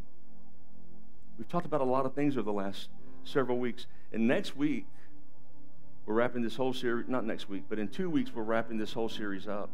We've 1.39 1.49
talked 1.49 1.67
about 1.67 1.81
a 1.81 1.85
lot 1.85 2.07
of 2.07 2.15
things 2.15 2.37
over 2.37 2.45
the 2.45 2.53
last 2.53 2.89
several 3.25 3.59
weeks. 3.59 3.87
And 4.13 4.27
next 4.27 4.57
week, 4.57 4.87
we're 6.07 6.15
wrapping 6.15 6.43
this 6.43 6.57
whole 6.57 6.73
series, 6.73 7.09
not 7.09 7.25
next 7.25 7.49
week, 7.49 7.65
but 7.69 7.79
in 7.79 7.89
two 7.89 8.11
weeks, 8.11 8.31
we're 8.35 8.43
wrapping 8.43 8.79
this 8.79 8.93
whole 8.93 9.09
series 9.09 9.47
up. 9.47 9.71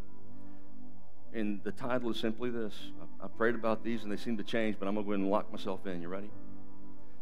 And 1.35 1.63
the 1.65 1.73
title 1.73 2.11
is 2.11 2.19
simply 2.19 2.51
this. 2.51 2.75
I, 3.21 3.25
I 3.27 3.29
prayed 3.29 3.55
about 3.55 3.85
these 3.85 4.03
and 4.03 4.13
they 4.13 4.17
seem 4.17 4.37
to 4.39 4.45
change, 4.45 4.77
but 4.79 4.89
I'm 4.89 4.95
going 4.95 5.05
to 5.05 5.09
go 5.09 5.13
ahead 5.13 5.21
and 5.21 5.31
lock 5.31 5.51
myself 5.51 5.87
in. 5.87 6.01
You 6.01 6.09
ready? 6.09 6.31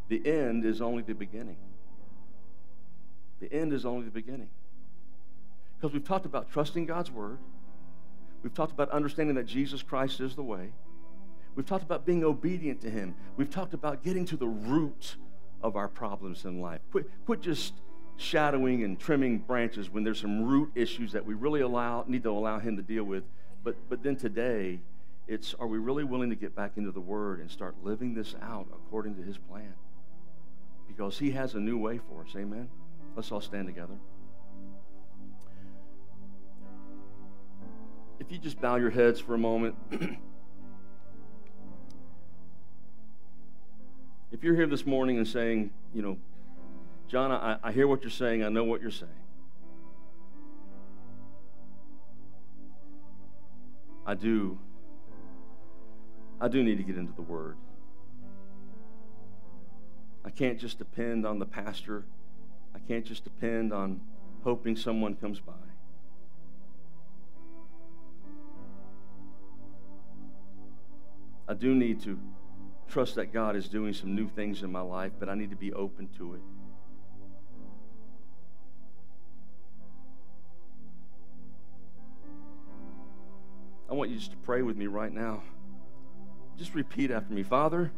The 0.09 0.25
end 0.25 0.65
is 0.65 0.81
only 0.81 1.03
the 1.03 1.13
beginning. 1.13 1.57
The 3.39 3.51
end 3.51 3.73
is 3.73 3.85
only 3.85 4.05
the 4.05 4.11
beginning. 4.11 4.49
Because 5.79 5.93
we've 5.93 6.07
talked 6.07 6.25
about 6.25 6.51
trusting 6.51 6.85
God's 6.85 7.11
word. 7.11 7.37
We've 8.43 8.53
talked 8.53 8.71
about 8.71 8.89
understanding 8.91 9.35
that 9.35 9.45
Jesus 9.45 9.83
Christ 9.83 10.19
is 10.21 10.35
the 10.35 10.43
way. 10.43 10.71
We've 11.57 11.65
talked 11.65 11.83
about 11.83 12.05
being 12.05 12.23
obedient 12.23 12.81
to 12.81 12.89
Him. 12.91 13.15
We've 13.35 13.49
talked 13.49 13.73
about 13.73 14.03
getting 14.03 14.25
to 14.25 14.37
the 14.37 14.47
root 14.47 15.15
of 15.63 15.75
our 15.75 15.87
problems 15.87 16.45
in 16.45 16.61
life. 16.61 16.81
Quit, 16.91 17.09
quit 17.25 17.41
just 17.41 17.73
shadowing 18.15 18.83
and 18.83 18.99
trimming 18.99 19.39
branches 19.39 19.89
when 19.89 20.03
there's 20.03 20.21
some 20.21 20.43
root 20.43 20.69
issues 20.75 21.11
that 21.13 21.25
we 21.25 21.33
really 21.33 21.61
allow, 21.61 22.05
need 22.07 22.21
to 22.23 22.29
allow 22.29 22.59
Him 22.59 22.77
to 22.77 22.83
deal 22.83 23.05
with. 23.05 23.23
But, 23.63 23.75
but 23.89 24.03
then 24.03 24.15
today, 24.15 24.79
it's 25.27 25.55
are 25.55 25.65
we 25.65 25.79
really 25.79 26.03
willing 26.03 26.29
to 26.29 26.35
get 26.35 26.55
back 26.55 26.73
into 26.77 26.91
the 26.91 27.01
Word 27.01 27.39
and 27.39 27.49
start 27.49 27.75
living 27.81 28.13
this 28.13 28.35
out 28.39 28.67
according 28.71 29.15
to 29.15 29.23
His 29.23 29.39
plan? 29.39 29.73
Because 30.87 31.17
He 31.17 31.31
has 31.31 31.55
a 31.55 31.59
new 31.59 31.79
way 31.79 31.99
for 32.07 32.21
us. 32.21 32.35
Amen? 32.35 32.69
Let's 33.15 33.31
all 33.31 33.41
stand 33.41 33.65
together. 33.65 33.95
If 38.19 38.31
you 38.31 38.37
just 38.37 38.61
bow 38.61 38.75
your 38.75 38.91
heads 38.91 39.19
for 39.19 39.33
a 39.33 39.39
moment. 39.39 39.75
if 44.31 44.43
you're 44.43 44.55
here 44.55 44.67
this 44.67 44.85
morning 44.85 45.17
and 45.17 45.27
saying, 45.27 45.71
you 45.93 46.01
know, 46.01 46.17
John, 47.07 47.31
I, 47.31 47.57
I 47.63 47.71
hear 47.71 47.87
what 47.87 48.01
you're 48.01 48.09
saying. 48.11 48.43
I 48.43 48.49
know 48.49 48.63
what 48.63 48.81
you're 48.81 48.91
saying. 48.91 49.11
I 54.05 54.13
do. 54.13 54.57
I 56.39 56.47
do 56.47 56.63
need 56.63 56.77
to 56.77 56.83
get 56.83 56.97
into 56.97 57.13
the 57.13 57.21
Word. 57.21 57.57
I 60.23 60.29
can't 60.29 60.59
just 60.59 60.77
depend 60.77 61.25
on 61.25 61.39
the 61.39 61.45
pastor. 61.45 62.03
I 62.75 62.79
can't 62.79 63.05
just 63.05 63.23
depend 63.23 63.71
on 63.73 64.01
hoping 64.43 64.75
someone 64.75 65.15
comes 65.15 65.39
by. 65.39 65.53
I 71.47 71.53
do 71.53 71.73
need 71.73 72.01
to 72.03 72.19
trust 72.87 73.15
that 73.15 73.33
God 73.33 73.55
is 73.55 73.67
doing 73.67 73.93
some 73.93 74.15
new 74.15 74.27
things 74.27 74.63
in 74.63 74.71
my 74.71 74.81
life, 74.81 75.11
but 75.19 75.29
I 75.29 75.35
need 75.35 75.49
to 75.49 75.55
be 75.55 75.73
open 75.73 76.09
to 76.17 76.35
it. 76.35 76.41
I 83.89 83.93
want 83.93 84.09
you 84.09 84.17
just 84.17 84.31
to 84.31 84.37
pray 84.37 84.61
with 84.61 84.75
me 84.75 84.87
right 84.87 85.11
now. 85.11 85.43
Just 86.57 86.75
repeat 86.75 87.11
after 87.11 87.33
me 87.33 87.43
Father, 87.43 87.91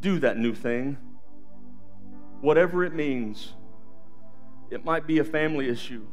do 0.00 0.18
that 0.20 0.38
new 0.38 0.54
thing. 0.54 0.98
Whatever 2.40 2.84
it 2.84 2.94
means. 2.94 3.54
It 4.70 4.84
might 4.84 5.04
be 5.04 5.18
a 5.18 5.24
family 5.24 5.68
issue, 5.68 6.06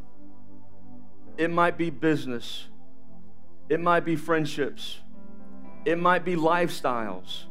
it 1.37 1.51
might 1.51 1.77
be 1.77 1.91
business, 1.91 2.65
it 3.69 3.79
might 3.79 4.03
be 4.03 4.15
friendships, 4.15 4.99
it 5.87 5.97
might 5.97 6.25
be 6.25 6.35
lifestyles. 6.35 7.45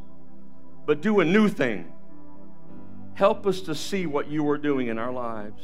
But 0.84 1.01
do 1.01 1.20
a 1.20 1.24
new 1.24 1.49
thing. 1.49 1.91
Help 3.14 3.47
us 3.47 3.62
to 3.62 3.74
see 3.74 4.05
what 4.05 4.30
you 4.30 4.47
are 4.51 4.59
doing 4.59 4.89
in 4.89 4.99
our 4.99 5.11
lives. 5.11 5.62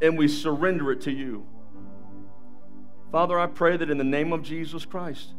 And 0.00 0.16
we 0.16 0.26
surrender 0.26 0.90
it 0.90 1.02
to 1.02 1.12
you. 1.12 1.46
Father, 3.12 3.38
I 3.38 3.46
pray 3.46 3.76
that 3.76 3.90
in 3.90 3.98
the 3.98 4.04
name 4.04 4.32
of 4.32 4.42
Jesus 4.42 4.86
Christ, 4.86 5.34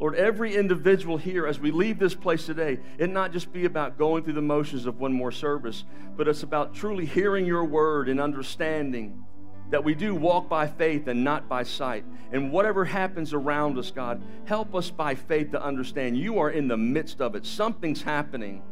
Lord, 0.00 0.16
every 0.16 0.56
individual 0.56 1.18
here, 1.18 1.46
as 1.46 1.60
we 1.60 1.70
leave 1.70 2.00
this 2.00 2.16
place 2.16 2.44
today, 2.44 2.80
it 2.98 3.08
not 3.08 3.32
just 3.32 3.52
be 3.52 3.64
about 3.64 3.96
going 3.96 4.24
through 4.24 4.32
the 4.32 4.42
motions 4.42 4.86
of 4.86 4.98
one 4.98 5.12
more 5.12 5.30
service, 5.30 5.84
but 6.16 6.26
it's 6.26 6.42
about 6.42 6.74
truly 6.74 7.06
hearing 7.06 7.46
your 7.46 7.64
word 7.64 8.08
and 8.08 8.20
understanding 8.20 9.24
that 9.70 9.82
we 9.82 9.94
do 9.94 10.14
walk 10.14 10.48
by 10.48 10.66
faith 10.66 11.08
and 11.08 11.24
not 11.24 11.48
by 11.48 11.62
sight. 11.62 12.04
And 12.32 12.52
whatever 12.52 12.84
happens 12.84 13.32
around 13.32 13.78
us, 13.78 13.90
God, 13.90 14.22
help 14.44 14.74
us 14.74 14.90
by 14.90 15.14
faith 15.14 15.50
to 15.52 15.62
understand 15.62 16.16
you 16.16 16.38
are 16.38 16.50
in 16.50 16.68
the 16.68 16.76
midst 16.76 17.20
of 17.20 17.34
it. 17.34 17.44
Something's 17.44 18.02
happening. 18.02 18.62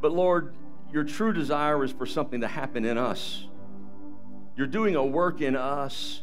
But 0.00 0.12
Lord, 0.12 0.54
your 0.92 1.04
true 1.04 1.32
desire 1.32 1.84
is 1.84 1.92
for 1.92 2.06
something 2.06 2.40
to 2.40 2.48
happen 2.48 2.84
in 2.84 2.98
us. 2.98 3.46
You're 4.56 4.66
doing 4.66 4.96
a 4.96 5.04
work 5.04 5.40
in 5.40 5.56
us. 5.56 6.22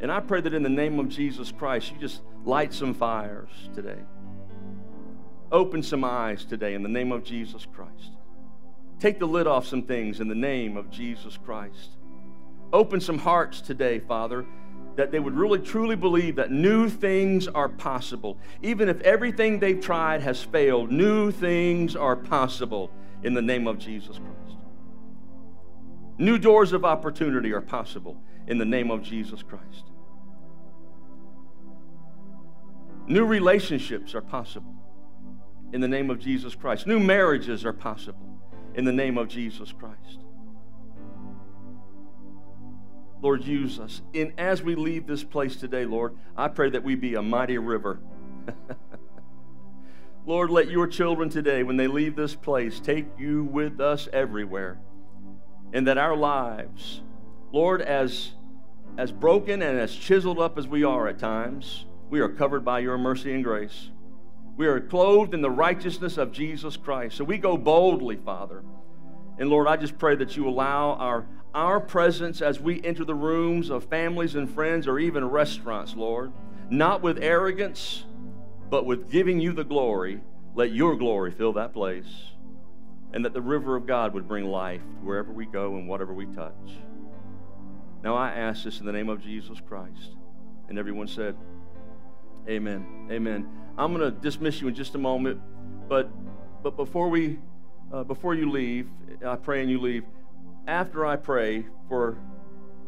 And 0.00 0.10
I 0.10 0.20
pray 0.20 0.40
that 0.40 0.54
in 0.54 0.62
the 0.62 0.68
name 0.68 0.98
of 0.98 1.08
Jesus 1.08 1.52
Christ, 1.52 1.92
you 1.92 1.98
just 1.98 2.22
light 2.44 2.72
some 2.72 2.94
fires 2.94 3.50
today. 3.74 3.98
Open 5.52 5.82
some 5.82 6.02
eyes 6.02 6.44
today 6.44 6.74
in 6.74 6.82
the 6.82 6.88
name 6.88 7.12
of 7.12 7.22
Jesus 7.22 7.66
Christ. 7.72 8.10
Take 8.98 9.18
the 9.18 9.26
lid 9.26 9.46
off 9.46 9.66
some 9.66 9.82
things 9.82 10.20
in 10.20 10.28
the 10.28 10.34
name 10.34 10.76
of 10.76 10.90
Jesus 10.90 11.36
Christ. 11.36 11.90
Open 12.72 13.00
some 13.00 13.18
hearts 13.18 13.60
today, 13.60 13.98
Father, 13.98 14.46
that 14.96 15.10
they 15.10 15.18
would 15.18 15.34
really 15.34 15.58
truly 15.58 15.96
believe 15.96 16.36
that 16.36 16.50
new 16.50 16.88
things 16.88 17.48
are 17.48 17.68
possible. 17.68 18.38
Even 18.62 18.88
if 18.88 19.00
everything 19.02 19.58
they've 19.58 19.80
tried 19.80 20.20
has 20.22 20.42
failed, 20.42 20.90
new 20.90 21.30
things 21.30 21.96
are 21.96 22.16
possible 22.16 22.90
in 23.22 23.34
the 23.34 23.42
name 23.42 23.66
of 23.66 23.78
Jesus 23.78 24.18
Christ. 24.18 24.58
New 26.18 26.38
doors 26.38 26.72
of 26.72 26.84
opportunity 26.84 27.52
are 27.52 27.60
possible 27.60 28.16
in 28.46 28.58
the 28.58 28.64
name 28.64 28.90
of 28.90 29.02
Jesus 29.02 29.42
Christ. 29.42 29.84
New 33.06 33.24
relationships 33.24 34.14
are 34.14 34.22
possible 34.22 34.74
in 35.72 35.80
the 35.80 35.88
name 35.88 36.10
of 36.10 36.18
Jesus 36.18 36.54
Christ. 36.54 36.86
New 36.86 37.00
marriages 37.00 37.64
are 37.64 37.72
possible 37.72 38.38
in 38.74 38.84
the 38.84 38.92
name 38.92 39.18
of 39.18 39.28
Jesus 39.28 39.72
Christ. 39.72 40.21
Lord, 43.22 43.44
use 43.44 43.78
us. 43.78 44.02
And 44.14 44.32
as 44.36 44.62
we 44.62 44.74
leave 44.74 45.06
this 45.06 45.22
place 45.22 45.54
today, 45.54 45.84
Lord, 45.84 46.16
I 46.36 46.48
pray 46.48 46.70
that 46.70 46.82
we 46.82 46.96
be 46.96 47.14
a 47.14 47.22
mighty 47.22 47.56
river. 47.56 48.00
Lord, 50.26 50.50
let 50.50 50.68
your 50.68 50.88
children 50.88 51.28
today, 51.28 51.62
when 51.62 51.76
they 51.76 51.86
leave 51.86 52.16
this 52.16 52.34
place, 52.34 52.80
take 52.80 53.06
you 53.16 53.44
with 53.44 53.80
us 53.80 54.08
everywhere. 54.12 54.80
And 55.72 55.86
that 55.86 55.98
our 55.98 56.16
lives, 56.16 57.02
Lord, 57.52 57.80
as, 57.80 58.32
as 58.98 59.12
broken 59.12 59.62
and 59.62 59.78
as 59.78 59.94
chiseled 59.94 60.40
up 60.40 60.58
as 60.58 60.66
we 60.66 60.82
are 60.82 61.06
at 61.06 61.20
times, 61.20 61.86
we 62.10 62.18
are 62.18 62.28
covered 62.28 62.64
by 62.64 62.80
your 62.80 62.98
mercy 62.98 63.32
and 63.32 63.44
grace. 63.44 63.90
We 64.56 64.66
are 64.66 64.80
clothed 64.80 65.32
in 65.32 65.42
the 65.42 65.50
righteousness 65.50 66.18
of 66.18 66.32
Jesus 66.32 66.76
Christ. 66.76 67.16
So 67.16 67.24
we 67.24 67.38
go 67.38 67.56
boldly, 67.56 68.16
Father. 68.16 68.64
And 69.42 69.50
Lord, 69.50 69.66
I 69.66 69.76
just 69.76 69.98
pray 69.98 70.14
that 70.14 70.36
you 70.36 70.48
allow 70.48 70.92
our, 70.92 71.26
our 71.52 71.80
presence 71.80 72.40
as 72.40 72.60
we 72.60 72.80
enter 72.84 73.04
the 73.04 73.16
rooms 73.16 73.70
of 73.70 73.82
families 73.86 74.36
and 74.36 74.48
friends 74.48 74.86
or 74.86 75.00
even 75.00 75.24
restaurants, 75.24 75.96
Lord, 75.96 76.32
not 76.70 77.02
with 77.02 77.20
arrogance, 77.20 78.04
but 78.70 78.86
with 78.86 79.10
giving 79.10 79.40
you 79.40 79.52
the 79.52 79.64
glory. 79.64 80.20
Let 80.54 80.70
your 80.70 80.94
glory 80.94 81.32
fill 81.32 81.54
that 81.54 81.72
place. 81.72 82.06
And 83.12 83.24
that 83.24 83.32
the 83.32 83.42
river 83.42 83.74
of 83.74 83.84
God 83.84 84.14
would 84.14 84.28
bring 84.28 84.44
life 84.44 84.80
wherever 85.02 85.32
we 85.32 85.46
go 85.46 85.74
and 85.74 85.88
whatever 85.88 86.14
we 86.14 86.26
touch. 86.26 86.78
Now 88.04 88.14
I 88.14 88.30
ask 88.30 88.62
this 88.62 88.78
in 88.78 88.86
the 88.86 88.92
name 88.92 89.08
of 89.08 89.20
Jesus 89.20 89.58
Christ. 89.66 90.14
And 90.68 90.78
everyone 90.78 91.08
said, 91.08 91.34
Amen. 92.48 93.08
Amen. 93.10 93.48
I'm 93.76 93.92
going 93.92 94.08
to 94.08 94.16
dismiss 94.20 94.60
you 94.60 94.68
in 94.68 94.76
just 94.76 94.94
a 94.94 94.98
moment, 94.98 95.40
but 95.88 96.12
but 96.62 96.76
before 96.76 97.08
we 97.08 97.40
uh, 97.92 98.04
before 98.04 98.34
you 98.34 98.50
leave, 98.50 98.88
I 99.24 99.36
pray 99.36 99.60
and 99.60 99.70
you 99.70 99.80
leave 99.80 100.04
after 100.66 101.04
I 101.04 101.16
pray 101.16 101.66
for 101.88 102.18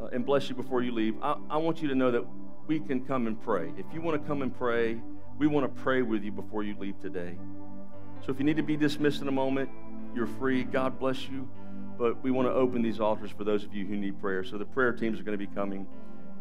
uh, 0.01 0.07
and 0.07 0.25
bless 0.25 0.49
you 0.49 0.55
before 0.55 0.83
you 0.83 0.93
leave, 0.93 1.17
I, 1.23 1.37
I 1.51 1.57
want 1.57 1.83
you 1.83 1.89
to 1.89 1.95
know 1.95 2.11
that 2.11 2.25
we 2.67 2.81
can 2.81 3.05
come 3.05 3.27
and 3.27 3.41
pray. 3.41 3.73
If 3.77 3.87
you 3.93 4.01
want 4.01 4.21
to 4.21 4.27
come 4.27 4.43
and 4.43 4.57
pray, 4.57 5.01
we 5.39 5.47
want 5.47 5.65
to 5.67 5.83
pray 5.83 6.03
with 6.03 6.23
you 6.23 6.33
before 6.33 6.63
you 6.63 6.77
leave 6.79 6.99
today. 7.01 7.37
So 8.25 8.33
if 8.33 8.39
you 8.39 8.45
need 8.45 8.57
to 8.57 8.63
be 8.63 8.77
dismissed 8.77 9.21
in 9.21 9.29
a 9.29 9.33
moment, 9.33 9.69
you're 10.15 10.27
free. 10.27 10.65
God 10.65 10.99
bless 10.99 11.29
you. 11.29 11.49
But 11.99 12.23
we 12.23 12.31
want 12.31 12.49
to 12.49 12.53
open 12.53 12.83
these 12.83 12.99
altars 12.99 13.31
for 13.31 13.45
those 13.45 13.65
of 13.65 13.75
you 13.75 13.87
who 13.87 13.97
need 13.97 14.21
prayer. 14.21 14.43
So 14.43 14.59
the 14.59 14.65
prayer 14.65 14.93
teams 14.93 15.21
are 15.21 15.23
going 15.23 15.39
to 15.39 15.47
be 15.47 15.53
coming 15.53 15.87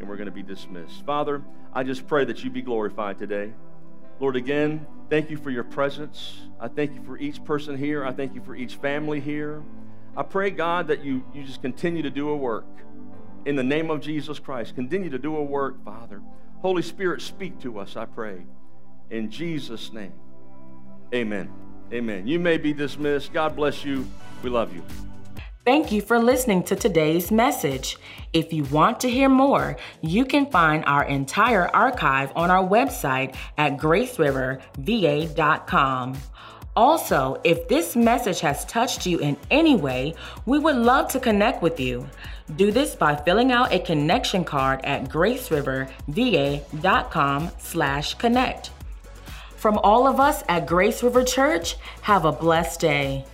and 0.00 0.08
we're 0.08 0.16
going 0.16 0.26
to 0.26 0.32
be 0.32 0.42
dismissed. 0.42 1.04
Father, 1.04 1.42
I 1.72 1.84
just 1.84 2.06
pray 2.06 2.24
that 2.24 2.42
you 2.42 2.50
be 2.50 2.62
glorified 2.62 3.18
today. 3.18 3.52
Lord, 4.20 4.36
again, 4.36 4.86
thank 5.10 5.30
you 5.30 5.36
for 5.36 5.50
your 5.50 5.64
presence. 5.64 6.40
I 6.60 6.68
thank 6.68 6.94
you 6.94 7.02
for 7.02 7.18
each 7.18 7.44
person 7.44 7.76
here. 7.76 8.04
I 8.04 8.12
thank 8.12 8.34
you 8.34 8.42
for 8.42 8.54
each 8.54 8.76
family 8.76 9.20
here. 9.20 9.62
I 10.16 10.22
pray, 10.22 10.50
God, 10.50 10.88
that 10.88 11.04
you, 11.04 11.24
you 11.34 11.44
just 11.44 11.60
continue 11.60 12.02
to 12.02 12.10
do 12.10 12.28
a 12.28 12.36
work 12.36 12.66
in 13.44 13.56
the 13.56 13.64
name 13.64 13.90
of 13.90 14.00
Jesus 14.00 14.38
Christ. 14.38 14.74
Continue 14.74 15.10
to 15.10 15.18
do 15.18 15.36
a 15.36 15.42
work, 15.42 15.84
Father. 15.84 16.22
Holy 16.62 16.82
Spirit, 16.82 17.20
speak 17.20 17.60
to 17.60 17.78
us, 17.78 17.96
I 17.96 18.04
pray. 18.06 18.46
In 19.10 19.30
Jesus' 19.30 19.92
name, 19.92 20.14
amen. 21.12 21.52
Amen. 21.92 22.26
You 22.26 22.38
may 22.38 22.56
be 22.56 22.72
dismissed. 22.72 23.32
God 23.32 23.54
bless 23.54 23.84
you. 23.84 24.08
We 24.42 24.50
love 24.50 24.74
you. 24.74 24.82
Thank 25.64 25.92
you 25.92 26.02
for 26.02 26.18
listening 26.18 26.64
to 26.64 26.76
today's 26.76 27.30
message. 27.30 27.96
If 28.34 28.52
you 28.52 28.64
want 28.64 29.00
to 29.00 29.08
hear 29.08 29.30
more, 29.30 29.78
you 30.02 30.26
can 30.26 30.50
find 30.50 30.84
our 30.84 31.04
entire 31.04 31.74
archive 31.74 32.30
on 32.36 32.50
our 32.50 32.62
website 32.62 33.34
at 33.56 33.78
graceriverva.com. 33.78 36.18
Also, 36.76 37.40
if 37.44 37.66
this 37.68 37.96
message 37.96 38.40
has 38.40 38.66
touched 38.66 39.06
you 39.06 39.20
in 39.20 39.38
any 39.50 39.74
way, 39.74 40.14
we 40.44 40.58
would 40.58 40.76
love 40.76 41.08
to 41.12 41.18
connect 41.18 41.62
with 41.62 41.80
you. 41.80 42.06
Do 42.56 42.70
this 42.70 42.94
by 42.94 43.16
filling 43.16 43.50
out 43.50 43.72
a 43.72 43.78
connection 43.78 44.44
card 44.44 44.84
at 44.84 45.04
graceriverva.com 45.04 47.50
slash 47.58 48.12
connect. 48.14 48.70
From 49.56 49.78
all 49.78 50.06
of 50.06 50.20
us 50.20 50.44
at 50.50 50.66
Grace 50.66 51.02
River 51.02 51.24
Church, 51.24 51.76
have 52.02 52.26
a 52.26 52.32
blessed 52.32 52.80
day. 52.80 53.24